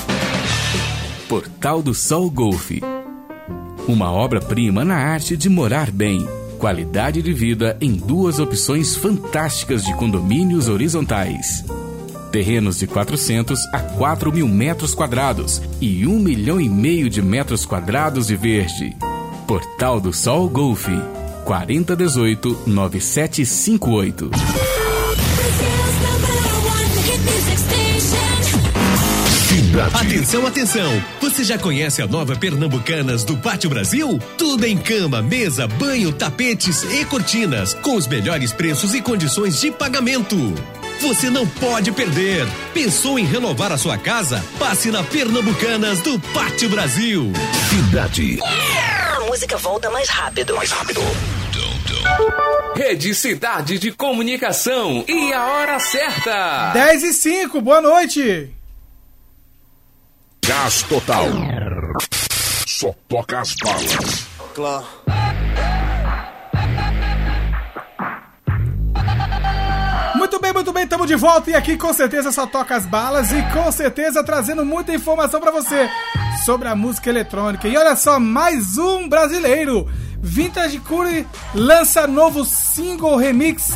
Portal 1.29 1.83
do 1.83 1.95
Sol 1.95 2.31
Golfe. 2.31 2.83
Uma 3.89 4.13
obra-prima 4.13 4.85
na 4.85 4.97
arte 4.97 5.35
de 5.35 5.49
morar 5.49 5.91
bem. 5.91 6.29
Qualidade 6.59 7.23
de 7.23 7.33
vida 7.33 7.77
em 7.81 7.93
duas 7.93 8.39
opções 8.39 8.95
fantásticas 8.95 9.83
de 9.83 9.93
condomínios 9.97 10.69
horizontais. 10.69 11.65
Terrenos 12.33 12.79
de 12.79 12.87
400 12.87 13.61
a 13.75 13.79
4 13.79 14.33
mil 14.33 14.49
metros 14.49 14.95
quadrados 14.95 15.61
e 15.83 16.07
1 16.07 16.19
milhão 16.19 16.59
e 16.59 16.67
meio 16.67 17.11
de 17.11 17.21
metros 17.21 17.67
quadrados 17.67 18.29
de 18.29 18.37
verde. 18.37 18.97
Portal 19.47 20.01
do 20.01 20.15
Sol 20.15 20.49
Golfe. 20.49 20.99
4018 21.45 22.63
9758. 22.67 24.31
Atenção, 29.95 30.47
atenção! 30.47 31.03
Você 31.21 31.45
já 31.45 31.59
conhece 31.59 32.01
a 32.01 32.07
nova 32.07 32.37
Pernambucanas 32.37 33.25
do 33.25 33.37
Pátio 33.37 33.69
Brasil? 33.69 34.19
Tudo 34.39 34.65
em 34.65 34.77
cama, 34.79 35.21
mesa, 35.21 35.67
banho, 35.67 36.13
tapetes 36.13 36.83
e 36.85 37.05
cortinas, 37.05 37.75
com 37.75 37.97
os 37.97 38.07
melhores 38.07 38.53
preços 38.53 38.95
e 38.95 39.03
condições 39.03 39.61
de 39.61 39.71
pagamento. 39.71 40.37
Você 41.03 41.29
não 41.29 41.45
pode 41.45 41.91
perder. 41.91 42.47
Pensou 42.73 43.19
em 43.19 43.25
renovar 43.25 43.73
a 43.73 43.77
sua 43.77 43.99
casa? 43.99 44.43
Passe 44.57 44.89
na 44.89 45.03
Pernambucanas 45.03 46.01
do 46.01 46.17
Pátio 46.33 46.71
Brasil. 46.71 47.33
Cidade. 47.69 48.39
A 48.41 49.21
música 49.27 49.57
volta 49.57 49.91
mais 49.91 50.09
rápido. 50.09 50.55
Mais 50.55 50.71
rápido. 50.71 51.01
Rede 52.77 53.17
Cidade 53.17 53.81
de 53.81 53.91
Comunicação 53.91 55.05
e 55.09 55.33
a 55.33 55.45
hora 55.45 55.81
certa. 55.81 56.71
10 56.73 57.03
e 57.03 57.13
5, 57.13 57.61
boa 57.61 57.81
noite. 57.81 58.49
Gás 60.47 60.83
total. 60.85 61.27
Só 62.65 62.95
toca 63.09 63.41
as 63.41 63.57
balas. 63.57 64.27
Claro. 64.55 64.87
Estamos 70.71 71.09
de 71.09 71.17
volta 71.17 71.51
e 71.51 71.55
aqui 71.55 71.77
com 71.77 71.93
certeza 71.93 72.31
só 72.31 72.47
toca 72.47 72.77
as 72.77 72.87
balas 72.87 73.33
e 73.33 73.43
com 73.53 73.71
certeza 73.73 74.23
trazendo 74.23 74.65
muita 74.65 74.95
informação 74.95 75.41
pra 75.41 75.51
você 75.51 75.89
sobre 76.45 76.69
a 76.69 76.77
música 76.77 77.11
eletrônica. 77.11 77.67
E 77.67 77.77
olha 77.77 77.97
só, 77.97 78.21
mais 78.21 78.79
um 78.79 79.09
brasileiro. 79.09 79.89
Vintage 80.21 80.79
Curry 80.79 81.27
lança 81.55 82.07
novo 82.07 82.45
single 82.45 83.17
remix 83.17 83.71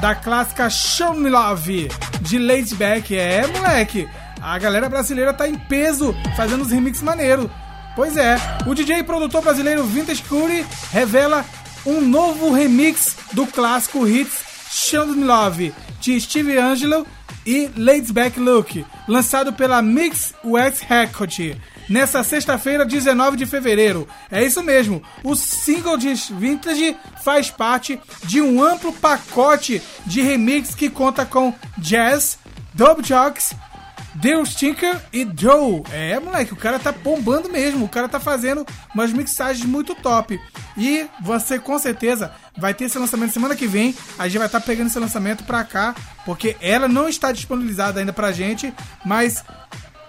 da 0.00 0.14
clássica 0.14 0.68
Show 0.68 1.14
Me 1.14 1.30
Love 1.30 1.88
de 2.20 2.38
Lady 2.38 2.74
Back. 2.74 3.16
É, 3.16 3.46
moleque, 3.46 4.06
a 4.42 4.58
galera 4.58 4.88
brasileira 4.88 5.32
tá 5.32 5.48
em 5.48 5.54
peso 5.54 6.14
fazendo 6.36 6.62
os 6.62 6.70
remixes 6.70 7.02
maneiros. 7.02 7.50
Pois 7.94 8.16
é, 8.16 8.36
o 8.66 8.74
DJ 8.74 8.98
e 8.98 9.02
produtor 9.02 9.42
brasileiro 9.42 9.84
Vintage 9.84 10.22
Curry 10.22 10.66
revela 10.92 11.44
um 11.86 12.00
novo 12.00 12.52
remix 12.52 13.16
do 13.32 13.46
clássico 13.46 14.06
hits 14.06 14.44
Show 14.70 15.06
Me 15.06 15.24
Love 15.24 15.72
de 16.06 16.20
Steve 16.20 16.56
Angelo 16.56 17.04
e 17.44 17.68
Laid 17.76 18.12
Back 18.12 18.38
Look, 18.38 18.86
lançado 19.08 19.52
pela 19.52 19.82
Mix 19.82 20.32
West 20.44 20.84
Record 20.84 21.56
nessa 21.88 22.22
sexta-feira, 22.22 22.86
19 22.86 23.36
de 23.36 23.44
fevereiro. 23.44 24.06
É 24.30 24.44
isso 24.44 24.62
mesmo, 24.62 25.02
o 25.24 25.34
single 25.34 25.98
de 25.98 26.14
Vintage 26.14 26.96
faz 27.24 27.50
parte 27.50 27.98
de 28.22 28.40
um 28.40 28.62
amplo 28.62 28.92
pacote 28.92 29.82
de 30.06 30.22
remix 30.22 30.76
que 30.76 30.88
conta 30.88 31.26
com 31.26 31.52
jazz, 31.76 32.38
dub 32.72 33.04
jocks, 33.04 33.52
Deus 34.16 34.54
Tinker 34.54 35.00
e 35.12 35.26
Joe. 35.36 35.82
É, 35.92 36.18
moleque, 36.18 36.52
o 36.52 36.56
cara 36.56 36.78
tá 36.78 36.92
bombando 36.92 37.48
mesmo. 37.48 37.84
O 37.84 37.88
cara 37.88 38.08
tá 38.08 38.18
fazendo 38.18 38.66
umas 38.94 39.12
mixagens 39.12 39.66
muito 39.66 39.94
top. 39.94 40.40
E 40.76 41.06
você 41.22 41.58
com 41.58 41.78
certeza 41.78 42.32
vai 42.56 42.74
ter 42.74 42.84
esse 42.84 42.98
lançamento 42.98 43.32
semana 43.32 43.54
que 43.54 43.66
vem. 43.66 43.94
A 44.18 44.26
gente 44.28 44.38
vai 44.38 44.46
estar 44.46 44.60
pegando 44.60 44.88
esse 44.88 44.98
lançamento 44.98 45.44
pra 45.44 45.64
cá, 45.64 45.94
porque 46.24 46.56
ela 46.60 46.88
não 46.88 47.08
está 47.08 47.32
disponibilizada 47.32 48.00
ainda 48.00 48.12
pra 48.12 48.32
gente, 48.32 48.72
mas 49.04 49.44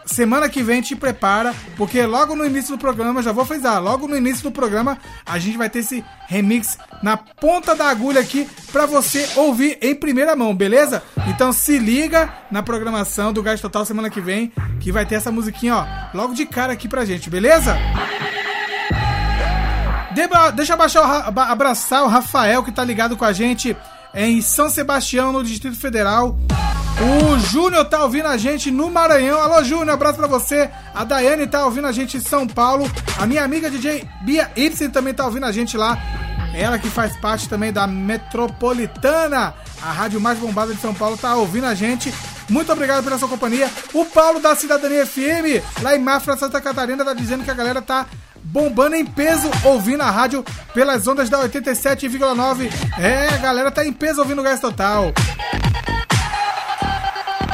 semana 0.08 0.50
que 0.50 0.64
vem 0.64 0.82
te 0.82 0.96
prepara, 0.96 1.54
porque 1.76 2.02
logo 2.04 2.36
no 2.36 2.46
início 2.46 2.76
do 2.76 2.80
programa, 2.80 3.22
já 3.22 3.32
vou 3.32 3.46
frisar, 3.46 3.82
logo 3.82 4.08
no 4.08 4.18
início 4.18 4.44
do 4.44 4.52
programa 4.52 4.98
a 5.26 5.38
gente 5.38 5.58
vai 5.58 5.70
ter 5.70 5.80
esse 5.80 6.04
remix 6.28 6.78
na 7.04 7.16
ponta 7.18 7.76
da 7.76 7.88
agulha 7.90 8.20
aqui 8.22 8.48
pra 8.72 8.86
você 8.86 9.28
ouvir 9.36 9.78
em 9.82 9.94
primeira 9.94 10.36
mão, 10.36 10.56
beleza? 10.56 11.04
Então 11.28 11.52
se 11.52 11.78
liga 11.78 12.34
na 12.50 12.64
programação 12.64 13.32
do 13.32 13.44
Gás 13.44 13.62
Total 13.62 13.86
semana 13.86 14.10
que 14.10 14.22
vem, 14.22 14.52
que 14.80 14.92
vai 14.92 15.06
ter 15.06 15.16
essa 15.16 15.32
musiquinha, 15.32 15.76
ó, 15.76 15.86
logo 16.18 16.34
de 16.34 16.46
cara 16.46 16.74
aqui 16.74 16.88
pra 16.88 17.06
gente, 17.06 17.30
beleza? 17.30 17.78
Deba- 20.14 20.50
deixa 20.52 20.74
eu 20.74 20.78
baixar 20.78 21.30
o 21.32 21.40
abraçar 21.40 22.04
o 22.04 22.08
Rafael 22.08 22.64
que 22.64 22.72
tá 22.72 22.84
ligado 22.84 23.16
com 23.16 23.24
a 23.26 23.32
gente 23.34 23.78
em 24.18 24.42
São 24.42 24.68
Sebastião, 24.68 25.32
no 25.32 25.44
Distrito 25.44 25.78
Federal. 25.78 26.36
O 27.00 27.38
Júnior 27.38 27.86
tá 27.86 28.04
ouvindo 28.04 28.28
a 28.28 28.36
gente 28.36 28.72
no 28.72 28.90
Maranhão. 28.90 29.40
Alô, 29.40 29.64
Júnior, 29.64 29.92
abraço 29.92 30.18
pra 30.18 30.26
você. 30.26 30.72
A 30.96 31.04
Daiane 31.04 31.46
tá 31.46 31.64
ouvindo 31.64 31.86
a 31.86 31.92
gente 31.92 32.18
em 32.18 32.20
São 32.20 32.48
Paulo. 32.48 32.92
A 33.20 33.28
minha 33.28 33.44
amiga 33.44 33.70
DJ 33.70 34.10
Bia 34.24 34.50
Ibsen 34.56 34.90
também 34.90 35.14
tá 35.14 35.24
ouvindo 35.24 35.46
a 35.46 35.52
gente 35.52 35.78
lá. 35.78 35.96
Ela 36.56 36.80
que 36.80 36.90
faz 36.90 37.16
parte 37.18 37.48
também 37.48 37.72
da 37.72 37.86
Metropolitana, 37.86 39.54
a 39.80 39.92
rádio 39.92 40.20
mais 40.20 40.40
bombada 40.40 40.74
de 40.74 40.82
São 40.82 40.96
Paulo, 40.96 41.16
tá 41.16 41.36
ouvindo 41.36 41.68
a 41.68 41.76
gente. 41.76 42.12
Muito 42.50 42.72
obrigado 42.72 43.04
pela 43.04 43.20
sua 43.20 43.28
companhia. 43.28 43.70
O 43.94 44.04
Paulo 44.04 44.40
da 44.40 44.56
Cidadania 44.56 45.06
FM, 45.06 45.62
lá 45.84 45.96
em 45.96 46.00
Mafra, 46.00 46.36
Santa 46.36 46.60
Catarina, 46.60 47.06
tá 47.06 47.14
dizendo 47.14 47.44
que 47.44 47.52
a 47.52 47.54
galera 47.54 47.82
tá 47.82 48.08
bombando 48.52 48.96
em 48.96 49.06
peso 49.06 49.50
ouvindo 49.64 50.02
a 50.02 50.10
rádio 50.10 50.44
pelas 50.74 51.08
ondas 51.08 51.30
da 51.30 51.40
87,9. 51.40 52.72
É, 52.98 53.28
a 53.30 53.38
galera 53.38 53.72
tá 53.72 53.86
em 53.86 53.94
peso 53.94 54.22
ouvindo 54.22 54.40
o 54.40 54.44
Gás 54.44 54.60
Total. 54.60 55.14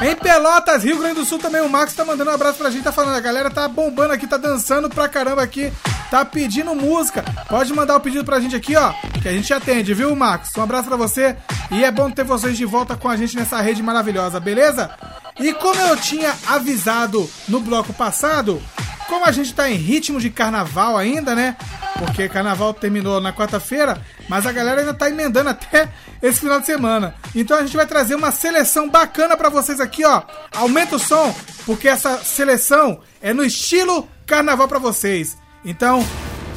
Em 0.02 0.16
Pelotas, 0.16 0.84
Rio 0.84 1.00
Grande 1.00 1.16
do 1.16 1.26
Sul 1.26 1.39
também, 1.39 1.62
o 1.62 1.70
Max 1.70 1.94
tá 1.94 2.04
mandando 2.04 2.30
um 2.30 2.34
abraço 2.34 2.58
pra 2.58 2.70
gente, 2.70 2.84
tá 2.84 2.91
falando, 2.91 3.16
a 3.16 3.22
galera 3.22 3.50
tá 3.50 3.70
bombando 3.70 4.12
aqui, 4.12 4.28
tá 4.28 4.36
dançando 4.36 4.89
pra 4.89 5.08
caramba 5.08 5.41
aqui, 5.41 5.72
tá 6.12 6.26
pedindo 6.26 6.76
música. 6.76 7.24
Pode 7.48 7.74
mandar 7.74 7.96
o 7.96 8.02
pedido 8.02 8.26
pra 8.26 8.41
gente 8.41 8.54
aqui, 8.54 8.76
ó, 8.76 8.91
que 9.22 9.30
a 9.30 9.32
gente 9.32 9.54
atende, 9.54 9.94
viu, 9.94 10.14
Max? 10.14 10.50
Um 10.58 10.62
abraço 10.62 10.89
pra 10.89 10.98
você 10.98 11.38
e 11.72 11.86
é 11.86 11.91
bom 11.91 12.12
ter 12.12 12.26
vocês 12.26 12.58
de 12.58 12.66
volta 12.66 12.98
com 12.98 13.08
a 13.08 13.16
gente 13.16 13.38
nessa 13.38 13.62
rede 13.62 13.82
maravilhosa, 13.82 14.41
beleza? 14.41 14.91
E 15.39 15.54
como 15.54 15.80
eu 15.80 15.96
tinha 15.96 16.34
avisado 16.48 17.30
no 17.48 17.62
bloco 17.62 17.94
passado, 17.94 18.62
como 19.08 19.26
a 19.26 19.32
gente 19.32 19.54
tá 19.54 19.70
em 19.70 19.76
ritmo 19.76 20.20
de 20.20 20.30
carnaval 20.30 20.97
ainda, 20.97 21.36
né? 21.36 21.56
Porque 21.97 22.28
carnaval 22.28 22.74
terminou 22.74 23.22
na 23.22 23.32
quarta-feira, 23.32 24.01
mas 24.28 24.45
a 24.45 24.51
galera 24.51 24.82
ainda 24.82 24.93
tá 24.93 25.10
emendando 25.10 25.49
até 25.49 25.89
esse 26.22 26.39
final 26.39 26.60
de 26.60 26.66
semana. 26.66 27.16
Então 27.36 27.58
a 27.58 27.62
gente 27.62 27.76
vai 27.76 27.86
trazer 27.86 28.16
uma 28.16 28.32
seleção 28.32 28.89
bacana 28.89 29.38
pra 29.38 29.49
vocês 29.49 29.80
aqui, 29.80 30.04
ó. 30.06 30.24
Aumenta 30.56 30.95
o 30.95 30.99
som, 30.99 31.34
porque 31.66 31.88
essa 31.88 32.18
seleção 32.18 32.99
é 33.22 33.34
no 33.34 33.43
estilo 33.43 34.08
carnaval 34.26 34.68
pra 34.68 34.80
vocês. 34.80 35.38
Então, 35.64 36.06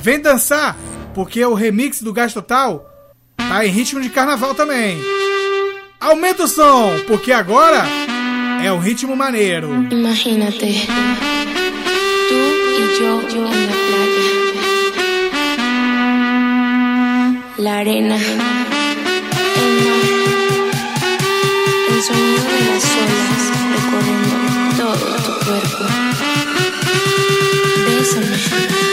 vem 0.01 0.20
dançar, 0.20 0.76
porque 1.14 1.44
o 1.44 1.55
remix 1.55 2.03
do 2.03 2.12
Gás 2.12 2.32
Total 2.32 2.88
tá 3.36 3.64
em 3.64 3.70
ritmo 3.70 4.01
de 4.01 4.09
carnaval 4.09 4.55
também. 4.55 5.01
Aumenta 6.01 6.44
o 6.44 6.49
som, 6.49 6.90
porque 7.07 7.32
agora 7.32 7.84
é 8.62 8.70
o 8.72 8.78
ritmo 8.78 9.16
maneiro. 9.16 9.72
Imagínate, 9.90 10.88
y 12.78 12.98
yo 13.00 13.10
en 13.32 13.66
la 13.66 13.76
playa. 13.86 14.26
La 17.58 17.78
arena, 17.78 18.16
el 18.16 18.36
mar, 18.36 18.66
el 21.90 22.02
sonido 22.02 22.44
de 22.54 22.60
las 22.70 22.84
olas 23.02 23.42
recorriendo 23.74 24.36
todo 24.76 25.08
tu 25.24 25.32
cuerpo. 25.44 25.84
Bésame, 27.86 28.86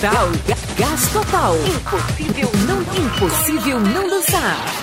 Total. 0.00 0.28
Gás 0.78 1.08
Total. 1.12 1.56
Impossível 1.56 2.50
não, 2.68 2.82
impossível 3.04 3.80
não 3.80 4.08
dançar. 4.08 4.77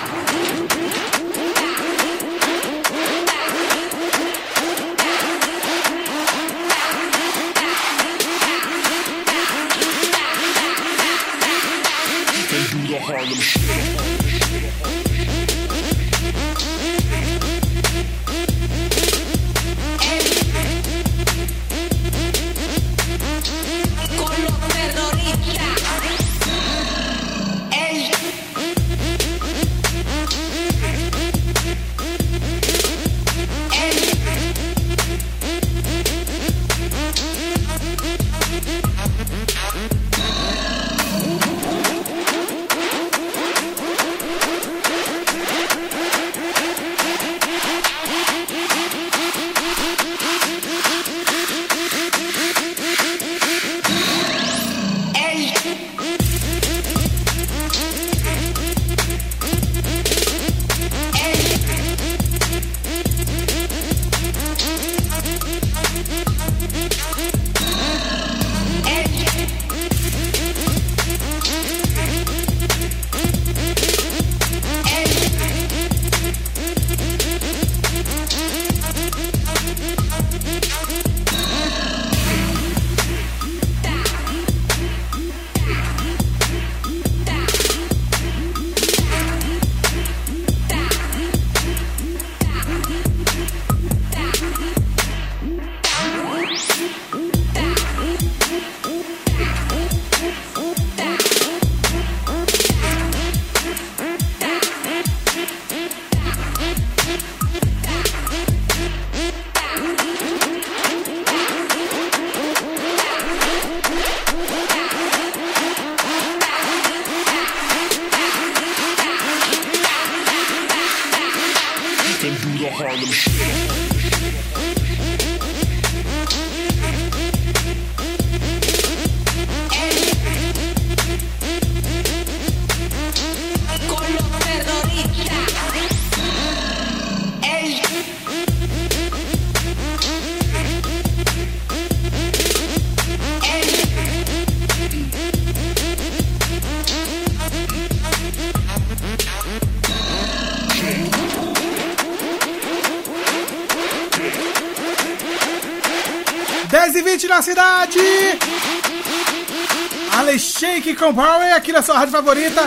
Com 161.06 161.14
Power 161.14 161.54
aqui 161.54 161.72
na 161.72 161.84
sua 161.84 162.00
rádio 162.00 162.14
favorita. 162.14 162.62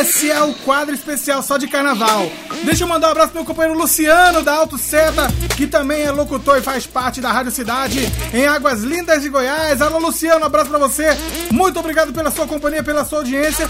Esse 0.00 0.28
é 0.28 0.42
o 0.42 0.52
quadro 0.54 0.92
especial 0.92 1.40
só 1.40 1.56
de 1.56 1.68
carnaval. 1.68 2.28
Deixa 2.64 2.82
eu 2.82 2.88
mandar 2.88 3.06
um 3.06 3.10
abraço 3.12 3.28
pro 3.28 3.38
meu 3.38 3.46
companheiro 3.46 3.78
Luciano 3.78 4.42
da 4.42 4.54
Alto 4.54 4.76
Seta, 4.76 5.28
que 5.56 5.68
também 5.68 6.02
é 6.02 6.10
locutor 6.10 6.58
e 6.58 6.62
faz 6.62 6.84
parte 6.84 7.20
da 7.20 7.30
Rádio 7.30 7.52
Cidade 7.52 8.00
em 8.34 8.44
Águas 8.44 8.82
Lindas 8.82 9.22
de 9.22 9.28
Goiás. 9.28 9.80
Alô 9.80 10.00
Luciano, 10.00 10.40
um 10.40 10.46
abraço 10.46 10.68
pra 10.68 10.80
você. 10.80 11.16
Muito 11.52 11.78
obrigado 11.78 12.12
pela 12.12 12.28
sua 12.32 12.44
companhia, 12.44 12.82
pela 12.82 13.04
sua 13.04 13.18
audiência. 13.18 13.68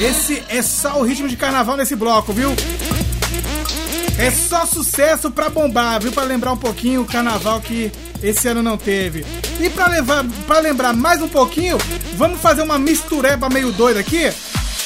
Esse 0.00 0.40
é 0.48 0.62
só 0.62 1.00
o 1.00 1.02
ritmo 1.02 1.26
de 1.26 1.36
carnaval 1.36 1.76
nesse 1.76 1.96
bloco, 1.96 2.32
viu? 2.32 2.54
É 4.20 4.30
só 4.30 4.66
sucesso 4.66 5.32
pra 5.32 5.48
bombar, 5.48 6.00
viu? 6.00 6.12
Pra 6.12 6.22
lembrar 6.22 6.52
um 6.52 6.56
pouquinho 6.56 7.02
o 7.02 7.06
carnaval 7.06 7.60
que 7.60 7.90
esse 8.22 8.48
ano 8.48 8.62
não 8.62 8.76
teve. 8.76 9.24
E 9.60 9.70
pra, 9.70 9.88
levar, 9.88 10.24
pra 10.46 10.58
lembrar 10.58 10.92
mais 10.92 11.22
um 11.22 11.28
pouquinho, 11.28 11.78
vamos 12.18 12.40
fazer 12.40 12.62
uma 12.62 12.78
mistureba 12.78 13.48
meio 13.48 13.70
doida 13.70 14.00
aqui? 14.00 14.30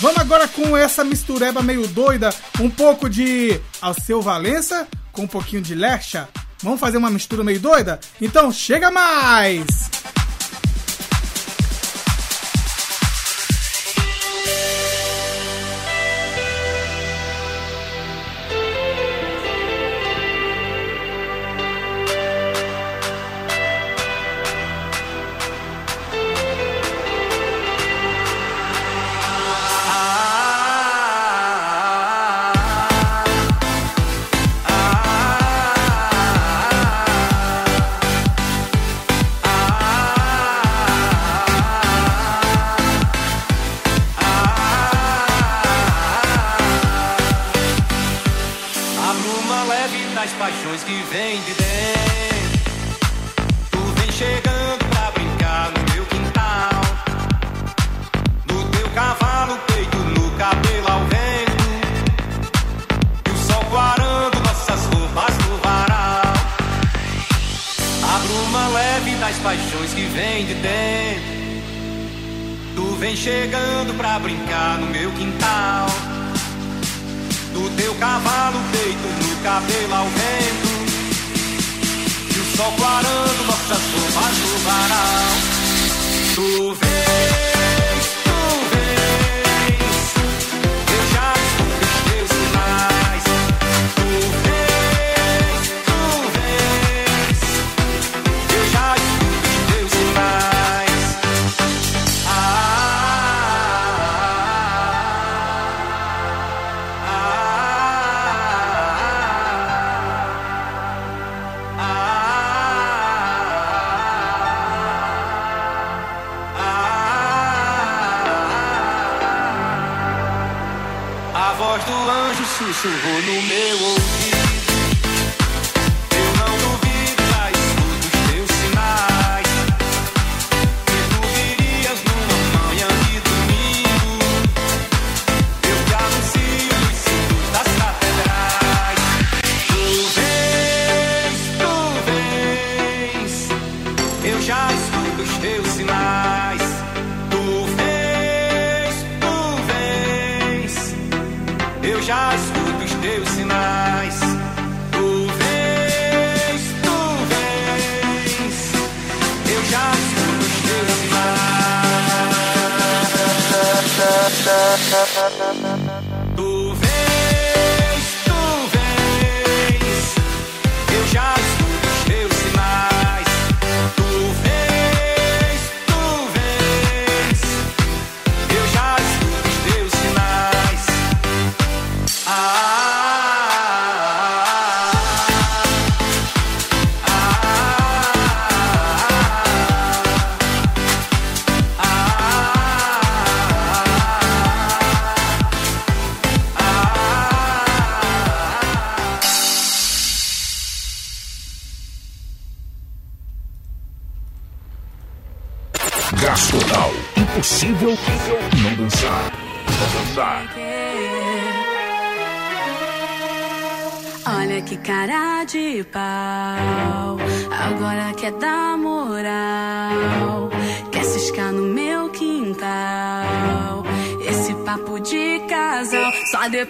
Vamos 0.01 0.19
agora 0.19 0.47
com 0.47 0.77
essa 0.77 1.03
mistureba 1.03 1.63
meio 1.63 1.89
doida, 1.89 2.33
um 2.61 2.69
pouco 2.69 3.09
de 3.09 3.59
Alceu 3.81 4.21
Valença 4.21 4.87
com 5.11 5.23
um 5.23 5.27
pouquinho 5.27 5.63
de 5.63 5.75
Lercha. 5.75 6.29
Vamos 6.63 6.79
fazer 6.79 6.99
uma 6.99 7.11
mistura 7.11 7.43
meio 7.43 7.59
doida? 7.59 7.99
Então 8.21 8.53
chega 8.53 8.91
mais! 8.91 9.92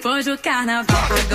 Depois 0.02 0.24
do 0.24 0.36
carnaval. 0.36 1.31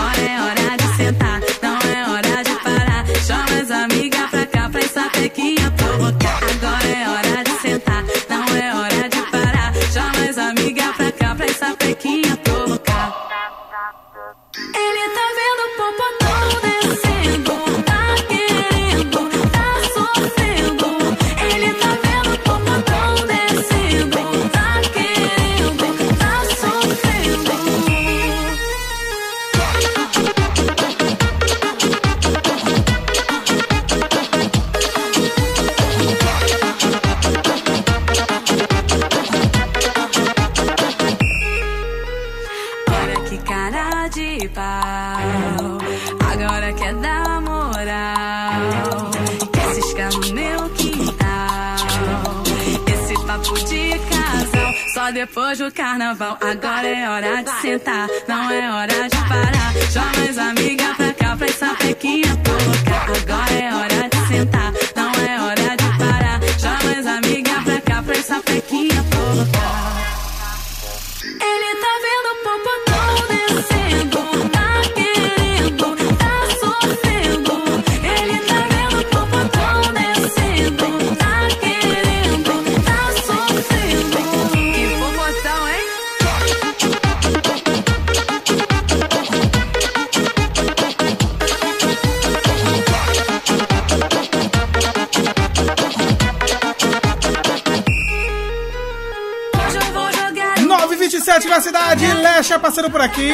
927 101.58 101.58
na 101.58 101.62
cidade, 101.62 102.14
Lecha 102.14 102.60
passando 102.60 102.90
por 102.90 103.02
aqui. 103.02 103.32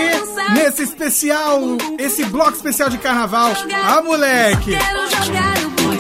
Nesse 0.54 0.84
especial, 0.84 1.60
esse 1.98 2.24
bloco 2.26 2.54
especial 2.54 2.90
de 2.90 2.98
carnaval. 2.98 3.52
Ah, 3.84 4.02
moleque! 4.02 4.78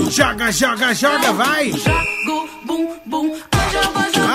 Joga, 0.09 0.51
joga, 0.51 0.93
joga, 0.93 1.33
vai! 1.33 1.71
Jogo, 1.71 2.49
bum, 2.63 2.95
bum. 3.05 3.35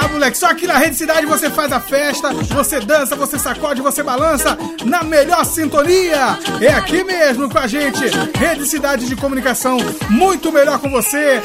Ah, 0.01 0.09
moleque, 0.09 0.37
só 0.37 0.49
aqui 0.49 0.67
na 0.67 0.77
Rede 0.77 0.97
Cidade 0.97 1.25
você 1.25 1.49
faz 1.49 1.73
a 1.73 1.81
festa, 1.81 2.33
você 2.33 2.81
dança, 2.81 3.17
você 3.17 3.39
sacode, 3.39 3.81
você 3.81 4.03
balança 4.03 4.59
na 4.85 5.03
melhor 5.03 5.45
sintonia. 5.45 6.39
É 6.61 6.73
aqui 6.75 7.03
mesmo 7.03 7.49
com 7.49 7.59
a 7.59 7.67
gente. 7.67 8.05
Rede 8.39 8.67
Cidade 8.67 9.07
de 9.07 9.17
Comunicação, 9.17 9.79
muito 10.11 10.53
melhor 10.53 10.79
com 10.79 10.91
você. 10.91 11.43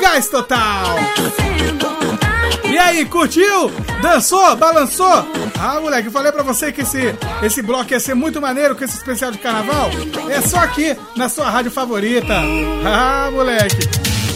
Gás 0.00 0.28
total. 0.28 0.96
E 2.72 2.78
aí, 2.78 3.04
curtiu? 3.04 3.70
Dançou? 4.00 4.56
Balançou? 4.56 5.26
Ah, 5.60 5.78
moleque, 5.78 6.08
eu 6.08 6.12
falei 6.12 6.32
pra 6.32 6.42
você 6.42 6.72
que 6.72 6.80
esse, 6.80 7.14
esse 7.42 7.60
bloco 7.60 7.92
ia 7.92 8.00
ser 8.00 8.14
muito 8.14 8.40
maneiro 8.40 8.74
com 8.74 8.82
esse 8.82 8.96
especial 8.96 9.30
de 9.30 9.36
carnaval. 9.36 9.90
É 10.30 10.40
só 10.40 10.56
aqui, 10.56 10.96
na 11.14 11.28
sua 11.28 11.50
rádio 11.50 11.70
favorita. 11.70 12.32
Ah, 12.84 13.30
moleque. 13.30 13.76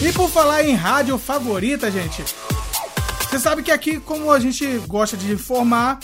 E 0.06 0.12
por 0.12 0.28
falar 0.28 0.62
em 0.64 0.74
rádio 0.74 1.16
favorita, 1.16 1.90
gente, 1.90 2.22
você 3.22 3.38
sabe 3.38 3.62
que 3.62 3.70
aqui, 3.70 3.98
como 3.98 4.30
a 4.30 4.38
gente 4.38 4.66
gosta 4.86 5.16
de 5.16 5.32
informar, 5.32 5.98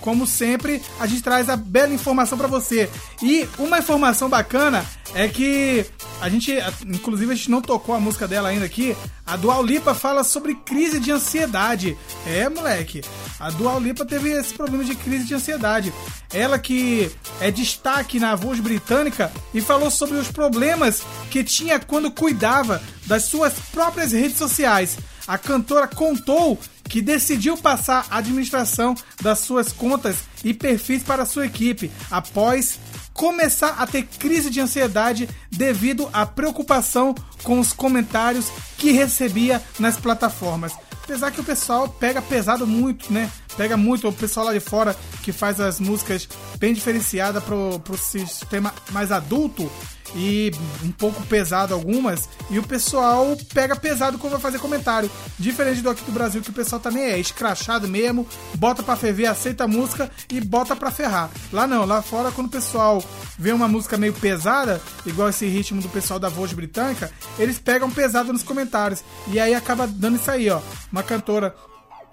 como 0.00 0.26
sempre, 0.26 0.82
a 0.98 1.06
gente 1.06 1.22
traz 1.22 1.48
a 1.48 1.56
bela 1.56 1.94
informação 1.94 2.36
pra 2.36 2.48
você. 2.48 2.90
E 3.22 3.48
uma 3.56 3.78
informação 3.78 4.28
bacana 4.28 4.84
é 5.14 5.28
que 5.28 5.84
a 6.20 6.28
gente, 6.28 6.52
inclusive 6.86 7.32
a 7.32 7.34
gente 7.34 7.50
não 7.50 7.62
tocou 7.62 7.94
a 7.94 8.00
música 8.00 8.28
dela 8.28 8.48
ainda 8.50 8.64
aqui, 8.64 8.96
a 9.26 9.36
Dual 9.36 9.62
Lipa 9.62 9.94
fala 9.94 10.22
sobre 10.22 10.54
crise 10.54 11.00
de 11.00 11.10
ansiedade. 11.10 11.96
É, 12.26 12.48
moleque, 12.48 13.02
a 13.38 13.50
Dual 13.50 13.80
Lipa 13.80 14.04
teve 14.04 14.30
esse 14.30 14.52
problema 14.52 14.84
de 14.84 14.94
crise 14.94 15.24
de 15.24 15.34
ansiedade. 15.34 15.92
Ela 16.32 16.58
que 16.58 17.10
é 17.40 17.50
destaque 17.50 18.20
na 18.20 18.34
voz 18.34 18.60
britânica 18.60 19.32
e 19.54 19.60
falou 19.60 19.90
sobre 19.90 20.18
os 20.18 20.30
problemas 20.30 21.02
que 21.30 21.42
tinha 21.42 21.80
quando 21.80 22.10
cuidava 22.10 22.82
das 23.06 23.24
suas 23.24 23.54
próprias 23.72 24.12
redes 24.12 24.36
sociais. 24.36 24.98
A 25.26 25.38
cantora 25.38 25.86
contou 25.86 26.58
que 26.90 27.00
decidiu 27.00 27.56
passar 27.56 28.06
a 28.10 28.18
administração 28.18 28.96
das 29.22 29.38
suas 29.38 29.72
contas 29.72 30.16
e 30.44 30.52
perfis 30.52 31.02
para 31.04 31.24
sua 31.24 31.46
equipe 31.46 31.90
após 32.10 32.80
começar 33.12 33.76
a 33.78 33.86
ter 33.86 34.02
crise 34.02 34.50
de 34.50 34.60
ansiedade 34.60 35.28
devido 35.50 36.08
à 36.12 36.24
preocupação 36.24 37.14
com 37.42 37.58
os 37.58 37.72
comentários 37.72 38.50
que 38.76 38.92
recebia 38.92 39.62
nas 39.78 39.96
plataformas. 39.96 40.72
Apesar 41.02 41.30
que 41.32 41.40
o 41.40 41.44
pessoal 41.44 41.88
pega 41.88 42.22
pesado 42.22 42.66
muito, 42.66 43.12
né? 43.12 43.30
Pega 43.56 43.76
muito 43.76 44.08
o 44.08 44.12
pessoal 44.12 44.46
lá 44.46 44.52
de 44.52 44.60
fora 44.60 44.96
que 45.22 45.32
faz 45.32 45.60
as 45.60 45.80
músicas 45.80 46.28
bem 46.58 46.72
diferenciadas 46.72 47.42
pro, 47.42 47.80
pro 47.80 47.98
sistema 47.98 48.72
mais 48.92 49.10
adulto 49.10 49.70
e 50.14 50.50
um 50.84 50.90
pouco 50.90 51.22
pesado 51.26 51.74
algumas, 51.74 52.28
e 52.50 52.58
o 52.58 52.62
pessoal 52.62 53.36
pega 53.54 53.76
pesado 53.76 54.18
quando 54.18 54.32
vai 54.32 54.40
fazer 54.40 54.58
comentário. 54.58 55.10
Diferente 55.38 55.82
do 55.82 55.90
aqui 55.90 56.04
do 56.04 56.12
Brasil, 56.12 56.42
que 56.42 56.50
o 56.50 56.54
pessoal 56.54 56.80
também 56.80 57.04
é 57.04 57.18
escrachado 57.18 57.88
mesmo, 57.88 58.26
bota 58.54 58.82
pra 58.82 58.96
ferver, 58.96 59.26
aceita 59.26 59.64
a 59.64 59.68
música 59.68 60.10
e 60.30 60.40
bota 60.40 60.74
pra 60.74 60.90
ferrar. 60.90 61.30
Lá 61.52 61.66
não, 61.66 61.84
lá 61.84 62.02
fora 62.02 62.30
quando 62.30 62.48
o 62.48 62.50
pessoal 62.50 63.02
vê 63.38 63.52
uma 63.52 63.68
música 63.68 63.96
meio 63.96 64.12
pesada, 64.12 64.80
igual 65.06 65.28
esse 65.28 65.46
ritmo 65.46 65.80
do 65.80 65.88
pessoal 65.88 66.18
da 66.18 66.28
voz 66.28 66.52
britânica, 66.52 67.10
eles 67.38 67.58
pegam 67.58 67.90
pesado 67.90 68.32
nos 68.32 68.42
comentários. 68.42 69.02
E 69.28 69.38
aí 69.38 69.54
acaba 69.54 69.86
dando 69.86 70.16
isso 70.16 70.30
aí, 70.30 70.50
ó. 70.50 70.60
Uma 70.90 71.02
cantora 71.02 71.54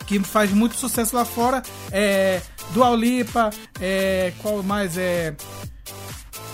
que 0.06 0.20
faz 0.20 0.52
muito 0.52 0.76
sucesso 0.76 1.16
lá 1.16 1.26
fora 1.26 1.62
é 1.92 2.42
Dua 2.72 2.96
Lipa, 2.96 3.50
é 3.82 4.32
qual 4.42 4.62
mais 4.64 4.98
é 4.98 5.36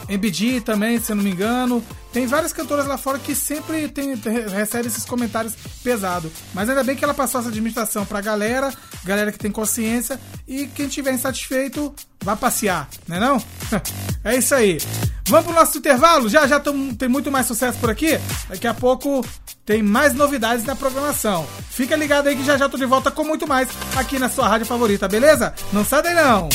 MBD 0.07 0.61
também, 0.61 0.99
se 0.99 1.11
eu 1.11 1.15
não 1.15 1.23
me 1.23 1.31
engano. 1.31 1.83
Tem 2.13 2.27
várias 2.27 2.53
cantoras 2.53 2.85
lá 2.85 2.95
fora 2.95 3.17
que 3.17 3.33
sempre 3.33 3.87
tem, 3.89 4.13
recebe 4.55 4.87
esses 4.87 5.03
comentários 5.03 5.53
pesados. 5.83 6.31
Mas 6.53 6.69
ainda 6.69 6.83
bem 6.83 6.95
que 6.95 7.03
ela 7.03 7.13
passou 7.13 7.39
essa 7.41 7.49
administração 7.49 8.05
pra 8.05 8.21
galera, 8.21 8.71
galera 9.03 9.31
que 9.31 9.39
tem 9.39 9.51
consciência, 9.51 10.19
e 10.47 10.67
quem 10.67 10.87
tiver 10.87 11.11
insatisfeito, 11.13 11.93
vá 12.23 12.35
passear, 12.35 12.87
né 13.07 13.19
não? 13.19 13.43
é 14.23 14.37
isso 14.37 14.53
aí. 14.53 14.77
Vamos 15.27 15.45
pro 15.47 15.55
nosso 15.55 15.77
intervalo? 15.77 16.29
Já 16.29 16.45
já 16.45 16.59
tamo- 16.59 16.95
tem 16.95 17.09
muito 17.09 17.31
mais 17.31 17.47
sucesso 17.47 17.79
por 17.79 17.89
aqui. 17.89 18.19
Daqui 18.47 18.67
a 18.67 18.73
pouco 18.75 19.25
tem 19.65 19.81
mais 19.81 20.13
novidades 20.13 20.63
na 20.65 20.75
programação. 20.75 21.47
Fica 21.71 21.95
ligado 21.95 22.27
aí 22.27 22.35
que 22.35 22.45
já 22.45 22.57
já 22.57 22.69
tô 22.69 22.77
de 22.77 22.85
volta 22.85 23.09
com 23.09 23.23
muito 23.23 23.47
mais 23.47 23.69
aqui 23.95 24.19
na 24.19 24.29
sua 24.29 24.47
rádio 24.47 24.67
favorita, 24.67 25.07
beleza? 25.07 25.53
Não 25.71 25.83
sai 25.83 26.03
daí 26.03 26.13
não! 26.13 26.49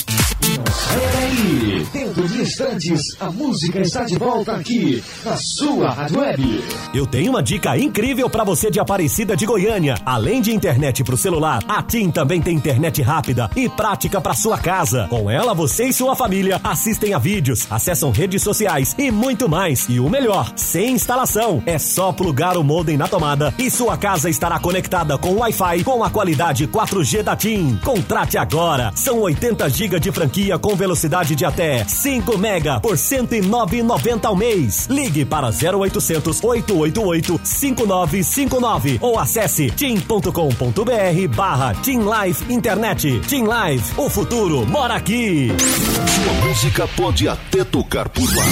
Saia 0.70 1.09
daí! 1.12 1.86
Dentro 1.93 2.28
de 2.28 2.43
instantes, 2.43 3.01
a 3.20 3.30
música 3.30 3.80
está 3.80 4.05
de 4.05 4.16
volta 4.18 4.52
aqui, 4.52 5.02
na 5.24 5.36
sua 5.48 5.90
Rádio 5.90 6.20
Web. 6.20 6.64
Eu 6.92 7.06
tenho 7.06 7.30
uma 7.30 7.42
dica 7.42 7.76
incrível 7.78 8.28
para 8.28 8.44
você 8.44 8.70
de 8.70 8.78
Aparecida 8.78 9.34
de 9.34 9.46
Goiânia. 9.46 9.94
Além 10.04 10.42
de 10.42 10.52
internet 10.52 11.02
pro 11.02 11.16
celular, 11.16 11.62
a 11.66 11.82
TIM 11.82 12.10
também 12.10 12.42
tem 12.42 12.54
internet 12.54 13.00
rápida 13.00 13.48
e 13.56 13.66
prática 13.66 14.20
para 14.20 14.34
sua 14.34 14.58
casa. 14.58 15.06
Com 15.08 15.30
ela, 15.30 15.54
você 15.54 15.86
e 15.86 15.92
sua 15.92 16.14
família 16.14 16.60
assistem 16.62 17.14
a 17.14 17.18
vídeos, 17.18 17.66
acessam 17.70 18.10
redes 18.10 18.42
sociais 18.42 18.94
e 18.98 19.10
muito 19.10 19.48
mais. 19.48 19.86
E 19.88 19.98
o 19.98 20.10
melhor, 20.10 20.52
sem 20.54 20.92
instalação. 20.92 21.62
É 21.64 21.78
só 21.78 22.12
plugar 22.12 22.58
o 22.58 22.62
modem 22.62 22.98
na 22.98 23.08
tomada 23.08 23.54
e 23.58 23.70
sua 23.70 23.96
casa 23.96 24.28
estará 24.28 24.58
conectada 24.58 25.16
com 25.16 25.36
Wi-Fi 25.36 25.82
com 25.82 26.04
a 26.04 26.10
qualidade 26.10 26.66
4G 26.66 27.22
da 27.22 27.34
TIM. 27.34 27.78
Contrate 27.82 28.36
agora. 28.36 28.92
São 28.94 29.20
80 29.20 29.68
GB 29.70 29.98
de 29.98 30.12
franquia 30.12 30.58
com 30.58 30.76
velocidade 30.76 31.34
de 31.34 31.46
até 31.46 31.84
5 31.84 32.36
mega 32.36 32.80
por 32.80 32.92
R$ 32.92 32.98
109,90 32.98 34.24
ao 34.26 34.36
mês. 34.36 34.86
Ligue 34.88 35.24
para 35.24 35.38
0800 35.47 36.43
888 36.43 37.40
5959 37.43 38.98
ou 39.01 39.19
acesse 39.19 39.70
tim.com.br 39.70 41.35
barra 41.35 41.74
Tim 41.82 42.01
Live 42.01 42.52
Internet. 42.52 43.20
Tim 43.27 43.44
Live, 43.44 43.85
o 43.97 44.10
futuro 44.10 44.66
mora 44.66 44.94
aqui. 44.94 45.48
Sua 45.48 46.48
música 46.48 46.89
pode 46.89 47.28
até 47.28 47.65
tocar 47.65 48.09
por 48.09 48.28
lá. 48.35 48.44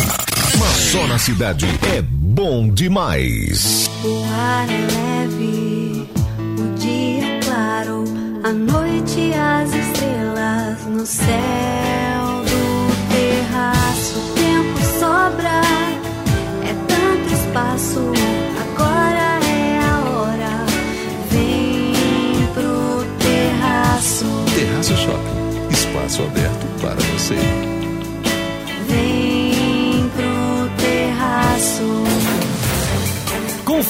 Mas 0.58 0.76
só 0.90 1.06
na 1.06 1.18
cidade 1.18 1.66
é 1.94 2.00
bom 2.02 2.68
demais. 2.68 3.90
O 4.04 4.24
ar 4.24 4.68
é 4.70 5.26
leve, 5.26 6.08
o 6.38 6.78
dia 6.78 7.26
é 7.26 7.40
claro, 7.40 8.04
a 8.44 8.52
noite 8.52 9.20
e 9.20 9.34
as 9.34 9.74
estrelas 9.74 10.86
no 10.86 11.04
céu 11.04 11.85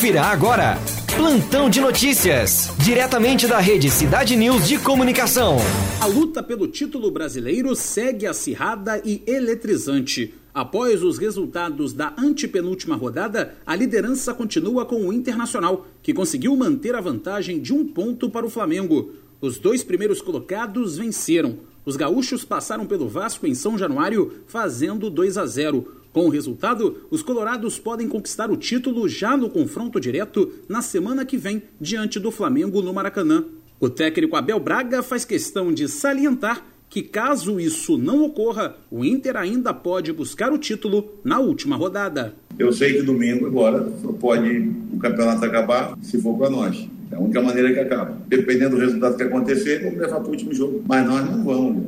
Confira 0.07 0.23
agora. 0.23 0.79
Plantão 1.17 1.69
de 1.69 1.81
notícias, 1.81 2.73
diretamente 2.79 3.49
da 3.49 3.59
rede 3.59 3.91
Cidade 3.91 4.37
News 4.37 4.69
de 4.69 4.79
Comunicação. 4.79 5.57
A 6.01 6.07
luta 6.07 6.45
pelo 6.45 6.69
título 6.69 7.11
brasileiro 7.11 7.75
segue 7.75 8.25
acirrada 8.25 9.03
e 9.05 9.21
eletrizante. 9.27 10.33
Após 10.55 11.03
os 11.03 11.19
resultados 11.19 11.93
da 11.93 12.15
antepenúltima 12.17 12.95
rodada, 12.95 13.57
a 13.67 13.75
liderança 13.75 14.33
continua 14.33 14.87
com 14.87 15.09
o 15.09 15.13
Internacional, 15.13 15.89
que 16.01 16.15
conseguiu 16.15 16.55
manter 16.55 16.95
a 16.95 17.01
vantagem 17.01 17.61
de 17.61 17.73
um 17.73 17.85
ponto 17.85 18.31
para 18.31 18.47
o 18.47 18.51
Flamengo. 18.51 19.11
Os 19.41 19.59
dois 19.59 19.83
primeiros 19.83 20.23
colocados 20.23 20.97
venceram. 20.97 21.59
Os 21.87 21.95
gaúchos 21.95 22.45
passaram 22.45 22.85
pelo 22.85 23.09
Vasco 23.09 23.47
em 23.47 23.55
São 23.55 23.79
Januário, 23.79 24.41
fazendo 24.49 25.09
2 25.09 25.39
a 25.39 25.47
0. 25.47 25.87
Com 26.13 26.27
o 26.27 26.29
resultado, 26.29 27.07
os 27.13 27.23
colorados 27.23 27.79
podem 27.79 28.09
conquistar 28.09 28.51
o 28.51 28.57
título 28.57 29.09
já 29.09 29.37
no 29.37 29.49
confronto 29.49 30.01
direto 30.01 30.53
na 30.69 30.83
semana 30.83 31.25
que 31.25 31.37
vem, 31.37 31.63
diante 31.81 32.19
do 32.19 32.33
Flamengo 32.33 32.83
no 32.83 32.93
Maracanã. 32.93 33.45
O 33.79 33.89
técnico 33.89 34.35
Abel 34.35 34.59
Braga 34.59 35.01
faz 35.01 35.25
questão 35.25 35.73
de 35.73 35.87
salientar 35.87 36.67
que, 36.89 37.03
caso 37.03 37.61
isso 37.61 37.97
não 37.97 38.25
ocorra, 38.25 38.77
o 38.91 39.05
Inter 39.05 39.37
ainda 39.37 39.73
pode 39.73 40.13
buscar 40.13 40.53
o 40.53 40.59
título 40.59 41.21
na 41.23 41.39
última 41.39 41.77
rodada. 41.77 42.35
Eu 42.59 42.73
sei 42.73 42.95
que 42.95 43.03
domingo 43.03 43.47
agora 43.47 43.93
só 44.03 44.13
pode 44.13 44.73
o 44.93 44.99
campeonato 44.99 45.45
acabar 45.45 45.97
se 46.03 46.21
for 46.21 46.37
para 46.37 46.51
nós. 46.51 46.89
É 47.11 47.17
a 47.17 47.21
única 47.21 47.41
maneira 47.41 47.73
que 47.73 47.81
acaba. 47.81 48.17
Dependendo 48.27 48.77
do 48.77 48.83
resultado 48.83 49.17
que 49.17 49.23
acontecer, 49.23 49.83
vamos 49.83 49.99
levar 49.99 50.21
para 50.21 50.29
o 50.29 50.31
último 50.31 50.55
jogo. 50.55 50.83
Mas 50.87 51.07
nós 51.07 51.31
não 51.31 51.45
vamos. 51.45 51.85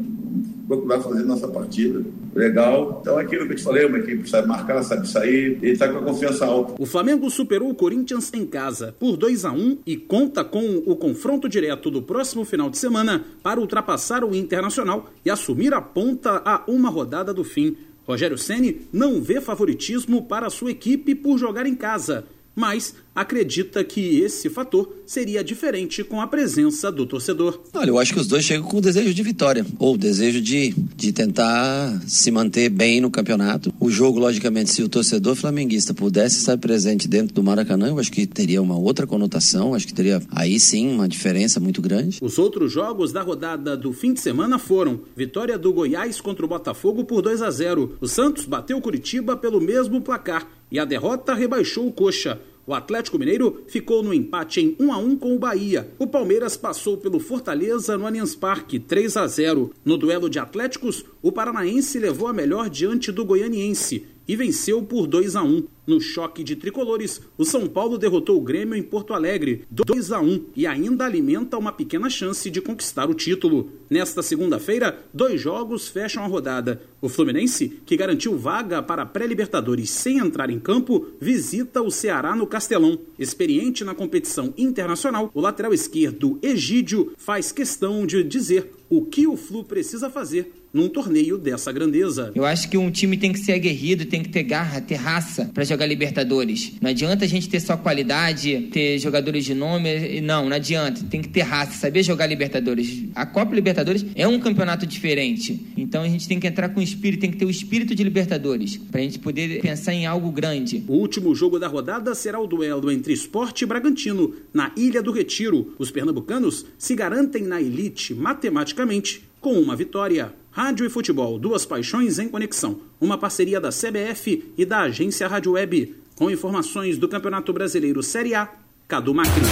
Procurar 0.66 1.01
fazer 1.01 1.24
nossa 1.24 1.49
partida. 1.49 2.03
Legal. 2.35 2.99
Então, 3.01 3.19
é 3.19 3.23
aquilo 3.23 3.47
que 3.47 3.53
eu 3.55 3.57
te 3.57 3.62
falei, 3.62 3.86
uma 3.86 3.99
equipe 3.99 4.28
sabe 4.28 4.47
marcar, 4.47 4.82
sabe 4.82 5.09
sair, 5.09 5.59
e 5.62 5.70
está 5.70 5.89
com 5.89 5.99
a 5.99 6.03
confiança 6.03 6.45
alta. 6.45 6.74
O 6.78 6.85
Flamengo 6.85 7.31
superou 7.31 7.70
o 7.70 7.74
Corinthians 7.74 8.31
em 8.35 8.45
casa 8.45 8.95
por 8.99 9.16
2 9.16 9.47
a 9.47 9.53
1 9.53 9.78
e 9.86 9.97
conta 9.97 10.45
com 10.45 10.82
o 10.85 10.95
confronto 10.95 11.49
direto 11.49 11.90
do 11.90 12.03
próximo 12.03 12.45
final 12.45 12.69
de 12.69 12.77
semana 12.77 13.24
para 13.43 13.59
ultrapassar 13.59 14.23
o 14.23 14.35
Internacional 14.35 15.11
e 15.24 15.31
assumir 15.31 15.73
a 15.73 15.81
ponta 15.81 16.43
a 16.45 16.62
uma 16.69 16.90
rodada 16.90 17.32
do 17.32 17.45
fim. 17.45 17.74
Rogério 18.07 18.39
Ceni 18.39 18.89
não 18.93 19.20
vê 19.20 19.40
favoritismo 19.40 20.23
para 20.23 20.49
sua 20.49 20.70
equipe 20.70 21.15
por 21.15 21.39
jogar 21.39 21.66
em 21.66 21.74
casa, 21.74 22.24
mas 22.55 22.95
acredita 23.20 23.82
que 23.82 24.20
esse 24.20 24.49
fator 24.49 24.97
seria 25.05 25.43
diferente 25.43 26.05
com 26.05 26.20
a 26.20 26.27
presença 26.27 26.93
do 26.93 27.05
torcedor. 27.05 27.61
Olha, 27.74 27.90
eu 27.90 27.99
acho 27.99 28.12
que 28.12 28.20
os 28.20 28.28
dois 28.28 28.45
chegam 28.45 28.69
com 28.69 28.77
o 28.77 28.81
desejo 28.81 29.12
de 29.12 29.23
vitória, 29.23 29.66
ou 29.78 29.95
o 29.95 29.99
desejo 29.99 30.40
de, 30.40 30.73
de 30.95 31.12
tentar 31.12 32.01
se 32.07 32.31
manter 32.31 32.69
bem 32.69 33.01
no 33.01 33.11
campeonato. 33.11 33.74
O 33.81 33.90
jogo, 33.90 34.20
logicamente, 34.20 34.70
se 34.70 34.82
o 34.82 34.89
torcedor 34.89 35.35
flamenguista 35.35 35.93
pudesse 35.93 36.39
estar 36.39 36.57
presente 36.59 37.09
dentro 37.09 37.35
do 37.35 37.43
Maracanã, 37.43 37.89
eu 37.89 37.99
acho 37.99 38.12
que 38.12 38.27
teria 38.27 38.62
uma 38.62 38.78
outra 38.78 39.07
conotação, 39.07 39.74
acho 39.74 39.86
que 39.86 39.95
teria 39.95 40.23
aí 40.31 40.61
sim 40.61 40.89
uma 40.89 41.09
diferença 41.09 41.59
muito 41.59 41.82
grande. 41.82 42.19
Os 42.23 42.39
outros 42.39 42.70
jogos 42.70 43.12
da 43.12 43.23
rodada 43.23 43.77
do 43.77 43.93
fim 43.93 44.12
de 44.12 44.20
semana 44.20 44.59
foram 44.59 45.01
vitória 45.16 45.59
do 45.59 45.73
Goiás 45.73 46.20
contra 46.20 46.45
o 46.45 46.49
Botafogo 46.49 47.05
por 47.05 47.20
2 47.20 47.43
a 47.43 47.51
0. 47.51 47.97
O 48.01 48.07
Santos 48.07 48.45
bateu 48.45 48.78
o 48.78 48.81
Curitiba 48.81 49.36
pelo 49.36 49.61
mesmo 49.61 50.01
placar 50.01 50.47
e 50.70 50.78
a 50.78 50.85
derrota 50.85 51.35
rebaixou 51.35 51.86
o 51.86 51.93
Coxa. 51.93 52.39
O 52.69 52.74
Atlético 52.74 53.19
Mineiro 53.19 53.65
ficou 53.66 54.03
no 54.03 54.12
empate 54.12 54.61
em 54.61 54.77
1 54.78 54.93
a 54.93 54.99
1 54.99 55.16
com 55.16 55.35
o 55.35 55.39
Bahia. 55.39 55.89
O 55.99 56.07
Palmeiras 56.07 56.55
passou 56.55 56.99
pelo 56.99 57.19
Fortaleza 57.19 57.97
no 57.97 58.07
Allianz 58.07 58.35
Parque 58.35 58.78
3 58.78 59.16
a 59.16 59.27
0. 59.27 59.73
No 59.82 59.97
duelo 59.97 60.28
de 60.28 60.39
Atléticos, 60.39 61.03
o 61.23 61.32
Paranaense 61.32 61.99
levou 61.99 62.28
a 62.28 62.32
melhor 62.35 62.69
diante 62.69 63.11
do 63.11 63.24
Goianiense 63.24 64.07
e 64.29 64.37
venceu 64.37 64.83
por 64.83 65.07
2 65.07 65.35
a 65.35 65.43
1. 65.43 65.65
No 65.87 65.99
choque 66.03 66.45
de 66.45 66.55
tricolores, 66.55 67.19
o 67.39 67.47
São 67.47 67.67
Paulo 67.67 67.97
derrotou 67.97 68.37
o 68.37 68.43
Grêmio 68.43 68.75
em 68.75 68.83
Porto 68.83 69.15
Alegre 69.15 69.65
2 69.71 70.13
a 70.13 70.21
1 70.21 70.45
e 70.55 70.67
ainda 70.67 71.07
alimenta 71.07 71.57
uma 71.57 71.73
pequena 71.73 72.11
chance 72.11 72.51
de 72.51 72.61
conquistar 72.61 73.09
o 73.09 73.15
título. 73.15 73.73
Nesta 73.89 74.23
segunda-feira, 74.23 74.99
dois 75.15 75.41
jogos 75.41 75.89
fecham 75.89 76.23
a 76.23 76.27
rodada. 76.27 76.83
O 77.01 77.09
Fluminense, 77.09 77.81
que 77.87 77.97
garantiu 77.97 78.37
vaga 78.37 78.83
para 78.83 79.01
a 79.01 79.07
pré-Libertadores 79.07 79.89
sem 79.89 80.19
entrar 80.19 80.51
em 80.51 80.61
campo, 80.61 81.07
visita 81.19 81.81
o 81.81 81.91
Ceará 81.91 82.37
no 82.37 82.47
Castelão. 82.47 82.99
Experiente 83.19 83.83
na 83.83 83.95
competição 83.95 84.53
internacional, 84.59 85.31
o 85.33 85.41
lateral 85.41 85.73
esquerdo 85.73 86.39
Egídio 86.43 87.15
faz 87.17 87.51
questão 87.51 88.05
de 88.05 88.23
dizer 88.23 88.73
o 88.91 89.05
que 89.05 89.27
o 89.27 89.37
Flu 89.37 89.65
precisa 89.65 90.11
fazer 90.11 90.53
num 90.73 90.89
torneio 90.89 91.39
dessa 91.39 91.73
grandeza. 91.73 92.32
Eu 92.35 92.45
acho 92.45 92.69
que 92.69 92.77
um 92.77 92.90
time 92.90 93.16
tem 93.16 93.32
que 93.32 93.39
ser 93.39 93.53
aguerrido, 93.53 94.05
tem 94.05 94.23
que 94.23 94.28
ter 94.28 94.43
garra, 94.43 94.81
ter 94.81 94.97
raça 94.97 95.51
para 95.53 95.65
jogar 95.65 95.86
Libertadores. 95.86 96.73
Não 96.81 96.90
adianta 96.90 97.24
a 97.24 97.28
gente 97.28 97.49
ter 97.49 97.61
só 97.61 97.77
qualidade, 97.77 98.69
ter 98.73 98.99
jogadores 98.99 99.45
de 99.45 99.55
nome, 99.55 100.20
não, 100.20 100.49
não 100.49 100.57
adianta. 100.57 101.03
Tem 101.05 101.23
que 101.23 101.28
ter 101.28 101.43
raça, 101.43 101.78
saber 101.78 102.03
jogar 102.03 102.27
Libertadores. 102.27 103.05
A 103.15 103.27
Copa 103.27 103.55
Libertadores 103.55 104.05
é 104.15 104.27
um 104.27 104.39
campeonato 104.39 104.86
diferente. 104.86 105.66
Então 105.77 106.03
a 106.03 106.09
gente 106.09 106.28
tem 106.28 106.39
que 106.39 106.47
entrar 106.47 106.69
com 106.69 106.81
o 106.81 106.82
espírito, 106.82 107.20
tem 107.20 107.31
que 107.31 107.36
ter 107.36 107.45
o 107.45 107.51
espírito 107.51 107.95
de 107.95 108.05
Libertadores, 108.05 108.77
pra 108.77 109.01
gente 109.01 109.19
poder 109.19 109.61
pensar 109.61 109.93
em 109.93 110.07
algo 110.07 110.31
grande. 110.31 110.85
O 110.86 110.95
último 110.95 111.35
jogo 111.35 111.59
da 111.59 111.69
rodada 111.69 112.15
será 112.15 112.40
o 112.40 112.47
duelo 112.47 112.90
entre 112.90 113.12
Esporte 113.12 113.62
e 113.62 113.66
Bragantino, 113.66 114.35
na 114.53 114.73
Ilha 114.77 115.03
do 115.03 115.12
Retiro. 115.12 115.74
Os 115.78 115.90
pernambucanos 115.90 116.66
se 116.77 116.95
garantem 116.95 117.43
na 117.43 117.61
elite 117.61 118.15
matematicamente 118.15 119.28
com 119.40 119.53
uma 119.53 119.77
vitória. 119.77 120.32
Rádio 120.59 120.85
e 120.85 120.91
futebol, 120.91 121.39
duas 121.39 121.65
paixões 121.65 122.19
em 122.19 122.29
conexão. 122.29 122.81
Uma 123.01 123.17
parceria 123.17 123.61
da 123.61 123.69
CBF 123.69 124.53
e 124.59 124.67
da 124.67 124.81
agência 124.81 125.29
Rádio 125.29 125.53
Web. 125.53 125.95
Com 126.17 126.29
informações 126.29 126.99
do 126.99 127.07
Campeonato 127.07 127.53
Brasileiro 127.53 128.03
Série 128.03 128.35
A, 128.35 128.49
Cadu 128.89 129.15
Macri. 129.15 129.45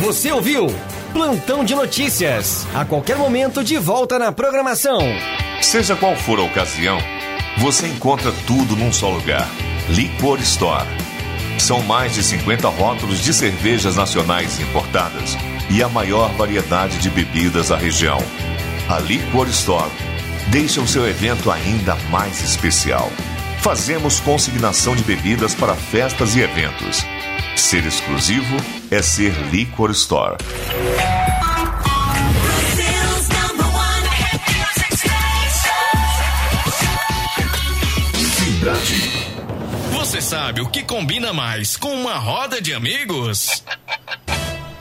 Você 0.00 0.32
ouviu? 0.32 0.68
Plantão 1.12 1.62
de 1.62 1.74
notícias. 1.74 2.66
A 2.74 2.82
qualquer 2.82 3.18
momento 3.18 3.62
de 3.62 3.76
volta 3.76 4.18
na 4.18 4.32
programação. 4.32 5.00
Seja 5.60 5.94
qual 5.94 6.16
for 6.16 6.38
a 6.38 6.44
ocasião, 6.44 6.96
você 7.58 7.86
encontra 7.86 8.32
tudo 8.46 8.74
num 8.74 8.90
só 8.90 9.10
lugar. 9.10 9.46
Liquor 9.90 10.40
Store. 10.40 10.88
São 11.58 11.82
mais 11.82 12.14
de 12.14 12.22
50 12.22 12.70
rótulos 12.70 13.22
de 13.22 13.34
cervejas 13.34 13.96
nacionais 13.96 14.58
importadas 14.58 15.36
e 15.70 15.82
a 15.82 15.90
maior 15.90 16.32
variedade 16.36 16.96
de 17.00 17.10
bebidas 17.10 17.68
da 17.68 17.76
região. 17.76 18.16
A 18.88 18.98
Liquor 18.98 19.46
Store 19.48 19.90
deixa 20.48 20.80
o 20.80 20.88
seu 20.88 21.08
evento 21.08 21.50
ainda 21.50 21.94
mais 22.10 22.42
especial. 22.42 23.10
Fazemos 23.60 24.20
consignação 24.20 24.96
de 24.96 25.04
bebidas 25.04 25.54
para 25.54 25.74
festas 25.74 26.34
e 26.34 26.40
eventos. 26.40 27.04
Ser 27.56 27.86
exclusivo 27.86 28.56
é 28.90 29.00
ser 29.02 29.32
Liquor 29.50 29.90
Store. 29.90 30.36
Você 39.92 40.20
sabe 40.20 40.60
o 40.60 40.68
que 40.68 40.82
combina 40.82 41.32
mais 41.32 41.76
com 41.76 41.94
uma 41.94 42.14
roda 42.14 42.60
de 42.60 42.74
amigos? 42.74 43.64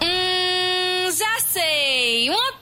Hum, 0.01 1.11
já 1.11 1.39
sei. 1.47 2.29
Uma 2.29 2.60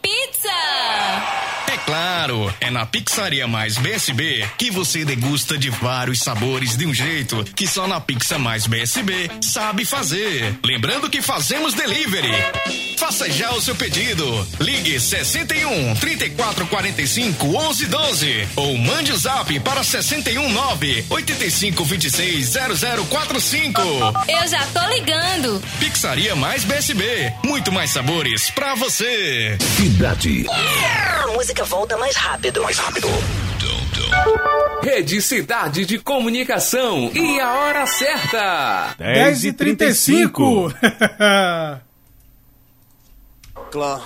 claro, 1.90 2.54
é 2.62 2.70
na 2.70 2.86
Pizzaria 2.86 3.48
Mais 3.48 3.80
BSB 3.80 4.48
que 4.60 4.70
você 4.70 5.04
degusta 5.04 5.58
de 5.58 5.72
vários 5.72 6.20
sabores 6.20 6.78
de 6.78 6.86
um 6.86 6.94
jeito 6.94 7.44
que 7.56 7.66
só 7.66 7.88
na 7.88 8.00
Pizza 8.00 8.38
Mais 8.38 8.68
BSB 8.68 9.32
sabe 9.42 9.86
fazer. 9.86 10.60
Lembrando 10.64 11.10
que 11.10 11.20
fazemos 11.20 11.74
delivery. 11.74 12.32
Faça 13.00 13.28
já 13.32 13.52
o 13.54 13.62
seu 13.62 13.74
pedido. 13.76 14.48
Ligue 14.60 15.00
61 15.00 15.96
34 15.96 16.68
45 16.68 17.56
11 17.58 17.86
12 17.88 18.48
ou 18.58 18.78
mande 18.78 19.12
o 19.12 19.18
zap 19.18 19.60
para 19.62 19.84
61 19.84 20.52
9 20.52 21.06
85 21.10 21.86
26 21.86 22.54
0045. 23.10 23.82
Eu 24.28 24.48
já 24.48 24.64
tô 24.68 24.86
ligando. 24.94 25.64
Pizzaria 25.80 26.36
Mais 26.36 26.64
BSB. 26.66 27.34
Muito 27.44 27.72
mais 27.72 27.90
sabores 27.90 28.52
pra 28.52 28.76
você. 28.76 29.58
Cidade. 29.78 30.46
A 30.50 31.28
música 31.28 31.66
volta 31.80 31.98
mais 31.98 32.16
rápido. 32.18 32.62
Mais 32.62 32.78
rápido. 32.78 33.08
Rede 34.84 35.22
Cidade 35.22 35.86
de 35.86 35.98
Comunicação 35.98 37.10
e 37.14 37.40
a 37.40 37.54
hora 37.54 37.86
certa. 37.86 38.96
10 38.98 39.46
e 39.46 39.54
35 39.54 40.74
Claro. 43.72 44.04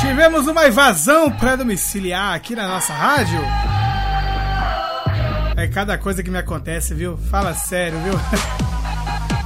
Tivemos 0.00 0.46
uma 0.46 0.68
invasão 0.68 1.30
pré-domiciliar 1.30 2.34
aqui 2.34 2.54
na 2.54 2.68
nossa 2.68 2.92
rádio. 2.92 3.40
É 5.56 5.66
cada 5.68 5.96
coisa 5.96 6.22
que 6.22 6.30
me 6.30 6.36
acontece, 6.36 6.92
viu? 6.92 7.16
Fala 7.16 7.54
sério, 7.54 7.98
viu? 8.00 8.12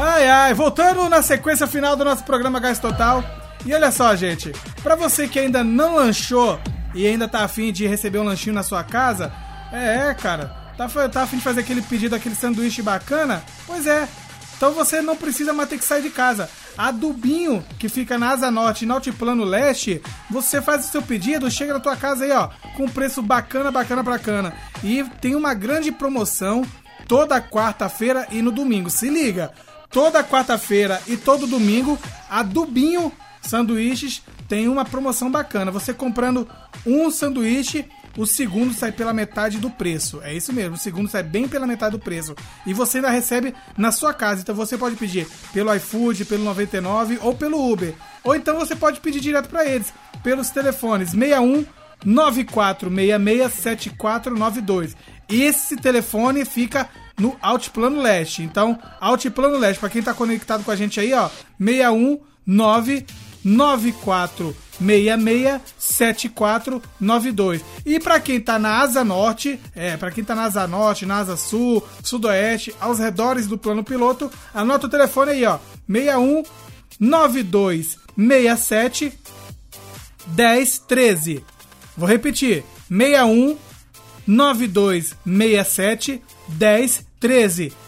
Ai, 0.01 0.29
ai, 0.29 0.55
voltando 0.55 1.09
na 1.09 1.23
sequência 1.23 1.67
final 1.67 1.97
do 1.97 2.05
nosso 2.05 2.23
programa 2.23 2.61
Gás 2.61 2.79
Total. 2.79 3.25
E 3.67 3.75
olha 3.75 3.91
só, 3.91 4.15
gente, 4.15 4.53
pra 4.81 4.95
você 4.95 5.27
que 5.27 5.41
ainda 5.41 5.65
não 5.65 5.97
lanchou 5.97 6.61
e 6.95 7.05
ainda 7.05 7.27
tá 7.27 7.41
afim 7.41 7.73
de 7.73 7.85
receber 7.85 8.21
um 8.21 8.25
lanchinho 8.25 8.55
na 8.55 8.63
sua 8.63 8.85
casa, 8.85 9.33
é, 9.73 10.11
é, 10.11 10.15
cara, 10.15 10.55
tá, 10.77 10.89
tá 11.09 11.23
afim 11.23 11.39
de 11.39 11.43
fazer 11.43 11.63
aquele 11.63 11.83
pedido, 11.83 12.15
aquele 12.15 12.37
sanduíche 12.37 12.81
bacana? 12.81 13.43
Pois 13.67 13.89
é. 13.89 14.09
Então 14.57 14.71
você 14.73 15.03
não 15.03 15.17
precisa 15.17 15.53
mais 15.53 15.69
ter 15.69 15.79
que 15.79 15.85
sair 15.85 16.03
de 16.03 16.11
casa. 16.11 16.49
A 16.77 16.93
Dubinho, 16.93 17.65
que 17.77 17.89
fica 17.89 18.17
na 18.17 18.31
Asa 18.31 18.53
Norte 18.53 18.87
no 18.87 18.95
Altiplano 18.95 19.43
Leste, 19.43 20.01
você 20.31 20.63
faz 20.63 20.85
o 20.85 20.89
seu 20.93 21.03
pedido, 21.03 21.51
chega 21.51 21.75
na 21.75 21.81
tua 21.81 21.97
casa 21.97 22.25
aí, 22.25 22.31
ó, 22.31 22.51
com 22.77 22.89
preço 22.89 23.21
bacana, 23.21 23.73
bacana, 23.73 24.05
bacana. 24.05 24.55
E 24.85 25.03
tem 25.21 25.35
uma 25.35 25.55
grande 25.55 25.91
promoção 25.91 26.65
toda 27.09 27.41
quarta-feira 27.41 28.29
e 28.31 28.41
no 28.41 28.53
domingo. 28.53 28.91
Se 28.91 29.09
liga! 29.09 29.53
Toda 29.91 30.23
quarta-feira 30.23 31.01
e 31.07 31.17
todo 31.17 31.47
domingo, 31.47 31.99
a 32.29 32.43
Dubinho 32.43 33.13
Sanduíches 33.41 34.23
tem 34.49 34.69
uma 34.69 34.85
promoção 34.85 35.31
bacana. 35.31 35.71
Você 35.71 35.95
comprando 35.95 36.49
um 36.85 37.11
sanduíche, 37.11 37.87
o 38.17 38.27
segundo 38.27 38.75
sai 38.75 38.93
pela 38.93 39.13
metade 39.13 39.59
do 39.59 39.71
preço. 39.71 40.21
É 40.23 40.35
isso 40.35 40.53
mesmo, 40.53 40.75
o 40.75 40.79
segundo 40.79 41.09
sai 41.09 41.23
bem 41.23 41.49
pela 41.49 41.67
metade 41.67 41.97
do 41.97 42.03
preço. 42.03 42.35
E 42.67 42.75
você 42.75 42.99
ainda 42.99 43.11
recebe 43.11 43.55
na 43.77 43.93
sua 43.93 44.13
casa. 44.13 44.43
Então 44.43 44.55
você 44.55 44.77
pode 44.77 44.97
pedir 44.97 45.27
pelo 45.53 45.75
iFood, 45.75 46.25
pelo 46.27 46.45
99 46.45 47.19
ou 47.23 47.35
pelo 47.35 47.71
Uber. 47.71 47.95
Ou 48.25 48.35
então 48.35 48.59
você 48.59 48.77
pode 48.77 49.01
pedir 49.01 49.21
direto 49.21 49.49
para 49.49 49.65
eles 49.65 49.93
pelos 50.23 50.51
telefones 50.51 51.11
61 51.11 51.65
9466 52.05 53.53
7492. 53.53 54.97
Esse 55.29 55.77
telefone 55.77 56.45
fica 56.45 56.89
no 57.19 57.37
Altiplano 57.43 58.01
Leste. 58.01 58.43
Então, 58.43 58.79
Altiplano 59.01 59.59
Leste, 59.59 59.81
para 59.81 59.91
quem 59.91 60.03
tá 60.03 60.15
conectado 60.15 60.65
com 60.65 60.71
a 60.71 60.77
gente 60.77 61.01
aí, 61.01 61.13
ó, 61.13 61.29
619 61.59 63.05
9466 63.45 65.61
7492. 65.79 67.65
E 67.85 67.99
para 67.99 68.21
quem 68.21 68.41
tá 68.41 68.57
na 68.59 68.81
Asa 68.81 69.05
Norte, 69.05 69.61
é, 69.75 69.97
para 69.97 70.11
quem 70.11 70.25
tá 70.25 70.35
na 70.35 70.45
Asa 70.45 70.67
Norte, 70.67 71.07
na 71.07 71.19
Asa 71.19 71.37
Sul, 71.37 71.83
Sudoeste, 72.03 72.75
aos 72.81 72.99
redores 72.99 73.47
do 73.47 73.59
plano 73.59 73.85
piloto, 73.85 74.31
anota 74.55 74.87
o 74.87 74.91
telefone 74.91 75.33
aí, 75.33 75.45
ó, 75.45 75.59
61 75.91 76.43
9267 77.01 79.13
1013. 80.29 81.45
Vou 81.97 82.09
repetir, 82.09 82.65
61 82.89 83.57
9267 84.27 86.23
1013. 86.49 87.08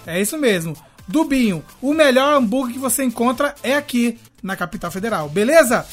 É 0.07 0.21
isso 0.21 0.37
mesmo. 0.37 0.77
Dubinho, 1.07 1.65
o 1.81 1.93
melhor 1.93 2.37
hambúrguer 2.37 2.75
que 2.75 2.79
você 2.79 3.03
encontra 3.03 3.55
é 3.63 3.75
aqui 3.75 4.19
na 4.43 4.57
capital 4.57 4.91
federal, 4.91 5.29
beleza? 5.29 5.87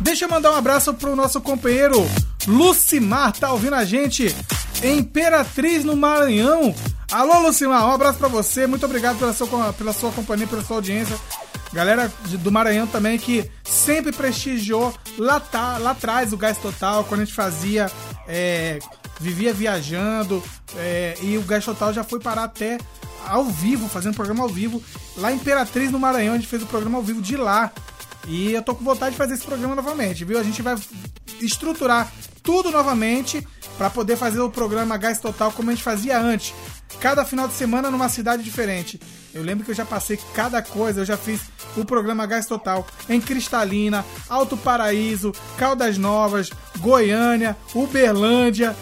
Deixa 0.00 0.24
eu 0.24 0.28
mandar 0.28 0.52
um 0.52 0.56
abraço 0.56 0.94
pro 0.94 1.16
nosso 1.16 1.40
companheiro 1.40 2.06
Lucimar, 2.46 3.32
tá 3.32 3.52
ouvindo 3.52 3.74
a 3.74 3.84
gente 3.84 4.34
Imperatriz 4.82 5.84
no 5.84 5.96
Maranhão. 5.96 6.74
Alô, 7.10 7.40
Lucimar, 7.40 7.88
um 7.88 7.92
abraço 7.92 8.18
pra 8.18 8.28
você, 8.28 8.66
muito 8.66 8.84
obrigado 8.84 9.18
pela 9.18 9.32
sua, 9.32 9.72
pela 9.72 9.92
sua 9.92 10.12
companhia, 10.12 10.46
pela 10.46 10.62
sua 10.62 10.76
audiência. 10.76 11.16
Galera 11.76 12.10
do 12.40 12.50
Maranhão 12.50 12.86
também 12.86 13.18
que 13.18 13.50
sempre 13.62 14.10
prestigiou 14.10 14.94
lá, 15.18 15.38
tá, 15.38 15.76
lá 15.76 15.90
atrás 15.90 16.32
o 16.32 16.36
Gás 16.38 16.56
Total, 16.56 17.04
quando 17.04 17.20
a 17.20 17.24
gente 17.26 17.34
fazia, 17.34 17.92
é, 18.26 18.78
vivia 19.20 19.52
viajando, 19.52 20.42
é, 20.74 21.18
e 21.20 21.36
o 21.36 21.42
Gás 21.42 21.66
Total 21.66 21.92
já 21.92 22.02
foi 22.02 22.18
parar 22.18 22.44
até 22.44 22.78
ao 23.26 23.44
vivo, 23.44 23.90
fazendo 23.90 24.14
programa 24.14 24.42
ao 24.42 24.48
vivo. 24.48 24.82
Lá 25.18 25.30
em 25.30 25.34
Imperatriz, 25.36 25.90
no 25.90 25.98
Maranhão, 25.98 26.32
a 26.32 26.36
gente 26.38 26.48
fez 26.48 26.62
o 26.62 26.66
programa 26.66 26.96
ao 26.96 27.04
vivo 27.04 27.20
de 27.20 27.36
lá. 27.36 27.70
E 28.26 28.52
eu 28.52 28.62
tô 28.62 28.74
com 28.74 28.82
vontade 28.82 29.10
de 29.10 29.18
fazer 29.18 29.34
esse 29.34 29.44
programa 29.44 29.74
novamente, 29.74 30.24
viu? 30.24 30.38
A 30.38 30.42
gente 30.42 30.62
vai 30.62 30.76
estruturar 31.42 32.10
tudo 32.42 32.70
novamente 32.70 33.46
para 33.76 33.90
poder 33.90 34.16
fazer 34.16 34.40
o 34.40 34.48
programa 34.48 34.96
Gás 34.96 35.18
Total 35.18 35.52
como 35.52 35.68
a 35.68 35.74
gente 35.74 35.84
fazia 35.84 36.18
antes. 36.18 36.54
Cada 37.00 37.22
final 37.22 37.46
de 37.46 37.52
semana 37.52 37.90
numa 37.90 38.08
cidade 38.08 38.42
diferente. 38.42 38.98
Eu 39.36 39.42
lembro 39.42 39.64
que 39.64 39.70
eu 39.70 39.74
já 39.74 39.84
passei 39.84 40.18
cada 40.34 40.62
coisa, 40.62 41.00
eu 41.00 41.04
já 41.04 41.16
fiz 41.16 41.42
o 41.76 41.84
programa 41.84 42.24
Gás 42.24 42.46
Total 42.46 42.86
em 43.06 43.20
Cristalina, 43.20 44.04
Alto 44.28 44.56
Paraíso, 44.56 45.32
Caldas 45.58 45.98
Novas, 45.98 46.50
Goiânia, 46.78 47.54
Uberlândia. 47.74 48.74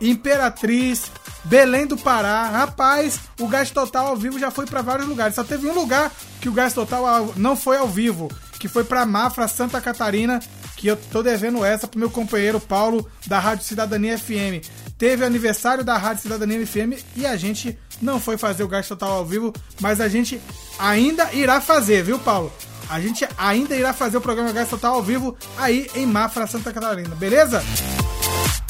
Imperatriz, 0.00 1.10
Belém 1.44 1.86
do 1.86 1.96
Pará. 1.96 2.44
Rapaz, 2.44 3.20
o 3.38 3.46
Gás 3.46 3.70
Total 3.70 4.06
ao 4.06 4.16
vivo 4.16 4.38
já 4.38 4.50
foi 4.50 4.64
pra 4.64 4.80
vários 4.80 5.06
lugares. 5.06 5.34
Só 5.34 5.44
teve 5.44 5.66
um 5.66 5.74
lugar 5.74 6.10
que 6.40 6.48
o 6.48 6.52
Gás 6.52 6.72
Total 6.72 7.34
não 7.36 7.54
foi 7.54 7.76
ao 7.76 7.86
vivo, 7.86 8.30
que 8.58 8.66
foi 8.66 8.82
pra 8.82 9.04
Mafra, 9.04 9.46
Santa 9.46 9.80
Catarina, 9.80 10.40
que 10.74 10.86
eu 10.86 10.96
tô 10.96 11.22
devendo 11.22 11.62
essa 11.62 11.86
pro 11.86 12.00
meu 12.00 12.08
companheiro 12.08 12.58
Paulo 12.58 13.06
da 13.26 13.38
Rádio 13.38 13.66
Cidadania 13.66 14.18
FM. 14.18 14.64
Teve 14.96 15.24
aniversário 15.24 15.84
da 15.84 15.98
Rádio 15.98 16.22
Cidadania 16.22 16.66
FM 16.66 17.02
e 17.16 17.26
a 17.26 17.36
gente 17.36 17.78
não 18.00 18.20
foi 18.20 18.36
fazer 18.36 18.62
o 18.62 18.68
Gás 18.68 18.88
Total 18.88 19.10
ao 19.10 19.24
vivo, 19.24 19.52
mas 19.80 20.00
a 20.00 20.08
gente 20.08 20.40
ainda 20.78 21.32
irá 21.32 21.60
fazer, 21.60 22.02
viu, 22.02 22.18
Paulo? 22.18 22.52
A 22.88 23.00
gente 23.00 23.26
ainda 23.38 23.76
irá 23.76 23.92
fazer 23.92 24.16
o 24.16 24.20
programa 24.20 24.52
Gás 24.52 24.68
Total 24.68 24.94
ao 24.94 25.02
vivo 25.02 25.36
aí 25.56 25.88
em 25.94 26.06
Mafra, 26.06 26.46
Santa 26.46 26.72
Catarina, 26.72 27.14
beleza? 27.14 27.62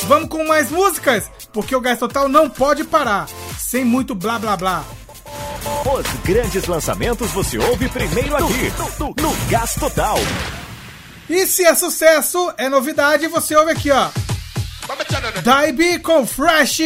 Vamos 0.04 0.28
com 0.28 0.44
mais 0.44 0.70
músicas, 0.70 1.30
porque 1.52 1.74
o 1.74 1.80
Gás 1.80 1.98
Total 1.98 2.28
não 2.28 2.50
pode 2.50 2.84
parar, 2.84 3.28
sem 3.58 3.84
muito 3.84 4.14
blá 4.14 4.38
blá 4.38 4.56
blá. 4.56 4.84
Os 5.84 6.06
grandes 6.24 6.66
lançamentos 6.66 7.30
você 7.30 7.58
ouve 7.58 7.88
primeiro 7.88 8.36
aqui, 8.36 8.72
no, 8.98 9.08
no 9.08 9.34
Gás 9.48 9.74
Total. 9.74 10.18
E 11.28 11.46
se 11.46 11.64
é 11.64 11.74
sucesso, 11.74 12.52
é 12.58 12.68
novidade, 12.68 13.28
você 13.28 13.54
ouve 13.54 13.72
aqui, 13.72 13.90
ó. 13.90 14.10
Daibi 15.42 15.98
com 15.98 16.26
Fresh. 16.26 16.80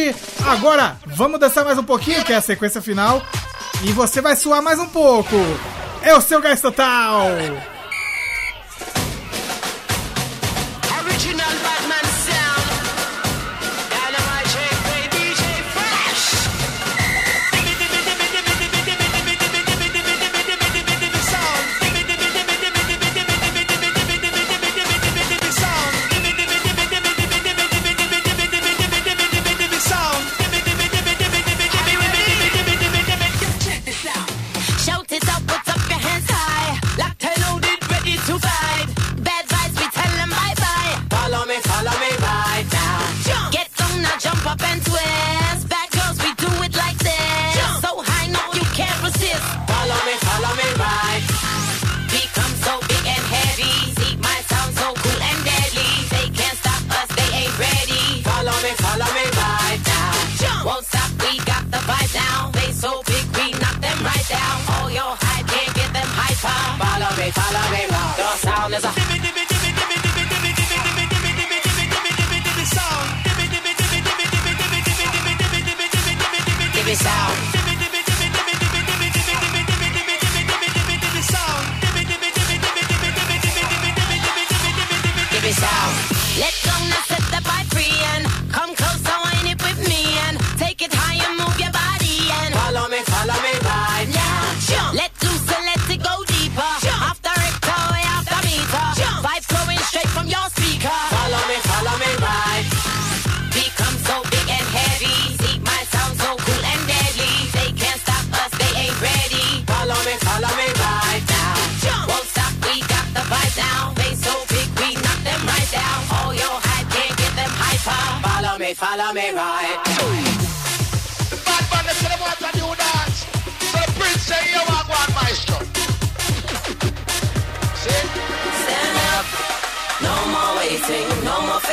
Agora, 0.45 0.97
vamos 1.05 1.39
dançar 1.39 1.65
mais 1.65 1.77
um 1.77 1.83
pouquinho, 1.83 2.23
que 2.23 2.33
é 2.33 2.37
a 2.37 2.41
sequência 2.41 2.81
final. 2.81 3.21
E 3.83 3.91
você 3.91 4.21
vai 4.21 4.35
suar 4.35 4.61
mais 4.61 4.79
um 4.79 4.87
pouco. 4.87 5.35
É 6.01 6.15
o 6.15 6.21
seu 6.21 6.41
Gás 6.41 6.61
Total. 6.61 7.27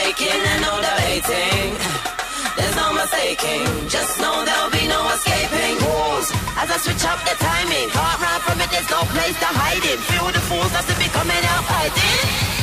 No 0.02 0.08
faking 0.08 0.42
and 0.52 0.62
no 0.62 0.80
debating. 0.80 1.76
There's 2.56 2.76
no 2.76 2.92
mistaking, 2.92 3.88
just 3.88 4.20
know 4.20 4.44
there'll 4.44 4.70
be 4.70 4.86
no 4.88 5.08
escaping 5.10 5.78
rules. 5.86 6.30
As 6.56 6.70
I 6.70 6.76
switch 6.78 7.04
up 7.04 7.18
the 7.24 7.34
timing, 7.38 7.88
can't 7.90 8.20
run 8.20 8.40
from 8.40 8.60
it, 8.60 8.70
there's 8.70 8.90
no 8.90 9.02
place 9.14 9.38
to 9.38 9.46
hide 9.46 9.84
it. 9.84 9.98
Feel 10.10 10.26
the 10.26 10.40
fools 10.40 10.70
that's 10.72 10.86
to 10.92 10.98
be 10.98 11.08
coming 11.08 11.44
out 11.54 11.64
fighting. 11.64 12.61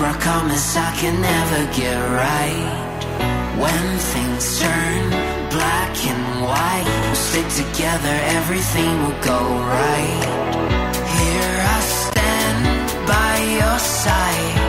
I 0.00 0.12
promise 0.12 0.76
I 0.76 0.94
can 0.96 1.20
never 1.20 1.60
get 1.74 1.98
right. 1.98 2.98
When 3.58 3.98
things 3.98 4.60
turn 4.60 5.10
black 5.50 6.06
and 6.06 6.42
white, 6.44 6.86
we'll 7.02 7.14
stick 7.16 7.48
together, 7.64 8.14
everything 8.38 8.92
will 9.02 9.20
go 9.22 9.40
right. 9.76 10.24
Here 11.18 11.58
I 11.74 11.80
stand 11.80 13.06
by 13.08 13.32
your 13.58 13.78
side. 13.78 14.67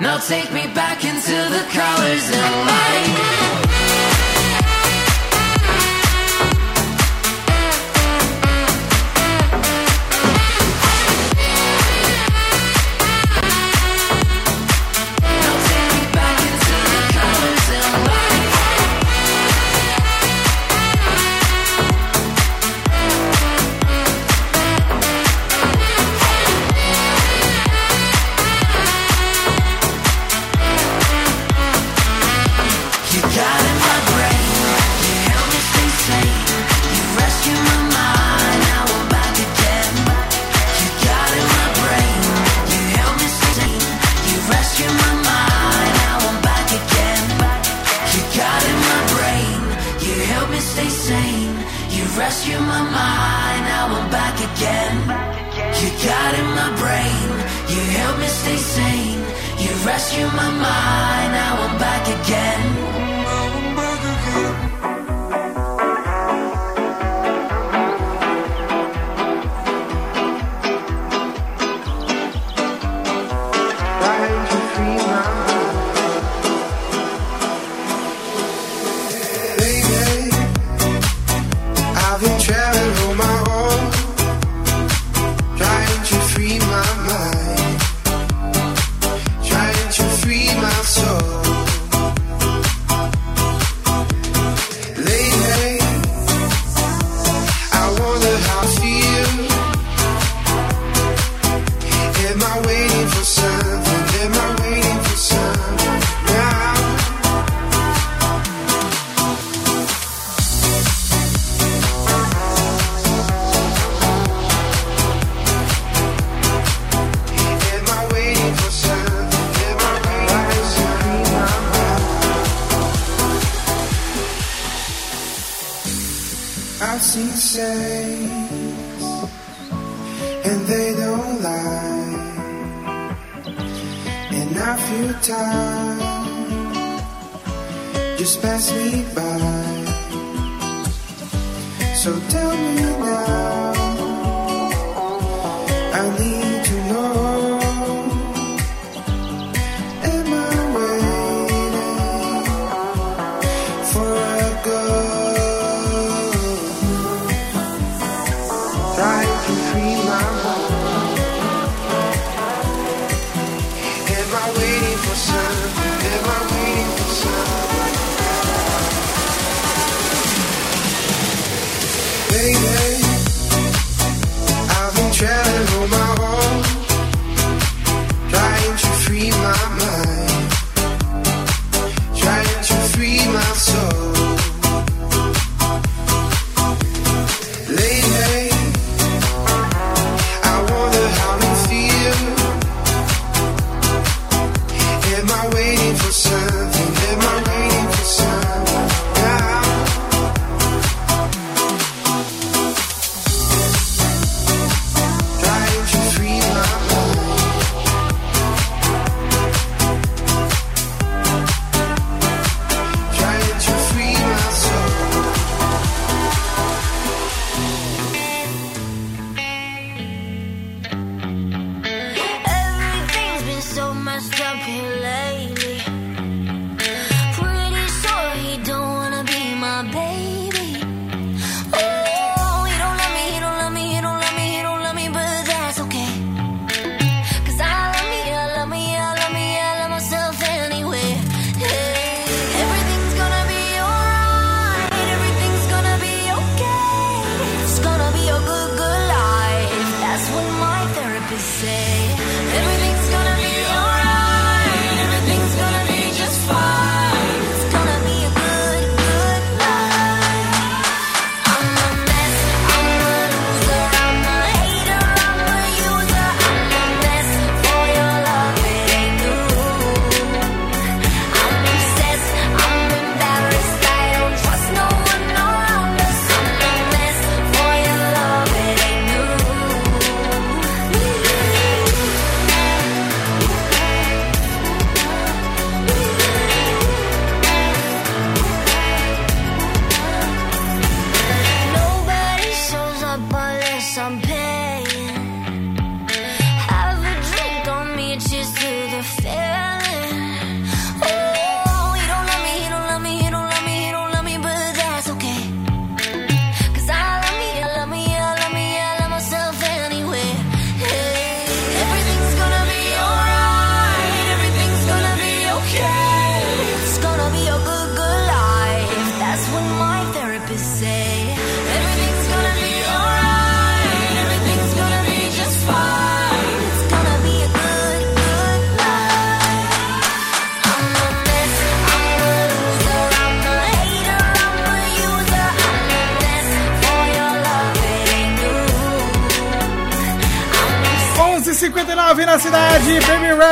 Now 0.00 0.16
take 0.18 0.52
me 0.52 0.62
back 0.74 1.04
into 1.04 1.34
the 1.50 1.64
colors 1.72 2.30
and 2.30 2.66
light. 2.68 3.67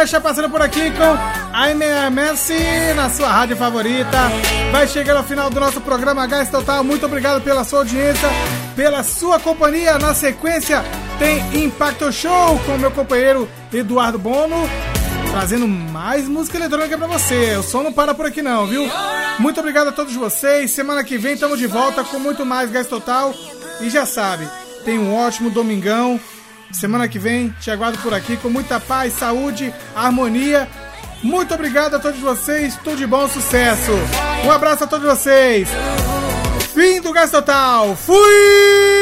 Rusha 0.07 0.21
passando 0.21 0.49
por 0.49 0.63
aqui 0.63 0.93
com 0.93 1.03
I'm 1.53 1.83
a 1.83 2.09
Messi 2.09 2.55
na 2.95 3.11
sua 3.11 3.27
rádio 3.27 3.57
favorita. 3.57 4.31
Vai 4.71 4.87
chegando 4.87 5.17
ao 5.17 5.25
final 5.25 5.51
do 5.51 5.59
nosso 5.59 5.81
programa 5.81 6.25
Gás 6.29 6.49
Total. 6.49 6.85
Muito 6.85 7.05
obrigado 7.07 7.43
pela 7.43 7.65
sua 7.65 7.81
audiência, 7.81 8.29
pela 8.77 9.03
sua 9.03 9.41
companhia. 9.41 9.99
Na 9.99 10.15
sequência 10.15 10.85
tem 11.19 11.65
Impacto 11.65 12.13
Show 12.13 12.57
com 12.65 12.79
meu 12.79 12.93
companheiro 12.93 13.49
Eduardo 13.73 14.17
Bono. 14.17 14.71
Trazendo 15.33 15.67
mais 15.67 16.29
música 16.29 16.57
eletrônica 16.57 16.97
pra 16.97 17.09
você. 17.09 17.57
O 17.57 17.65
som 17.65 17.83
não 17.83 17.93
para 17.93 18.15
por 18.15 18.27
aqui 18.27 18.43
não, 18.43 18.65
viu? 18.65 18.89
Muito 19.41 19.59
obrigado 19.59 19.89
a 19.89 19.93
todos 19.93 20.15
vocês. 20.15 20.71
Semana 20.71 21.03
que 21.03 21.19
vem 21.19 21.35
estamos 21.35 21.59
de 21.59 21.67
volta 21.67 22.05
com 22.05 22.21
muito 22.21 22.47
mais 22.47 22.71
Gás 22.71 22.87
Total. 22.87 23.35
E 23.81 23.91
já 23.91 24.07
sabe, 24.07 24.49
tem 24.85 25.01
um 25.01 25.17
ótimo 25.17 25.51
domingão. 25.51 26.21
Semana 26.73 27.09
que 27.09 27.19
vem 27.19 27.51
te 27.61 27.71
aguardo 27.71 27.99
por 27.99 28.13
aqui 28.13 28.37
com 28.37 28.49
muita 28.49 28.79
paz, 28.79 29.15
saúde, 29.15 29.73
harmonia. 29.95 30.69
Muito 31.23 31.55
obrigado 31.55 31.97
a 31.97 31.99
todos 31.99 32.21
vocês. 32.21 32.77
Tudo 32.85 32.97
de 32.97 33.07
bom, 33.07 33.29
sucesso. 33.29 33.93
Um 34.45 34.51
abraço 34.51 34.85
a 34.85 34.87
todos 34.87 35.07
vocês. 35.07 35.69
Fim 36.75 37.01
do 37.01 37.13
Gás 37.13 37.31
Total. 37.31 37.97
Fui! 37.97 38.96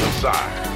Gás 0.00 0.69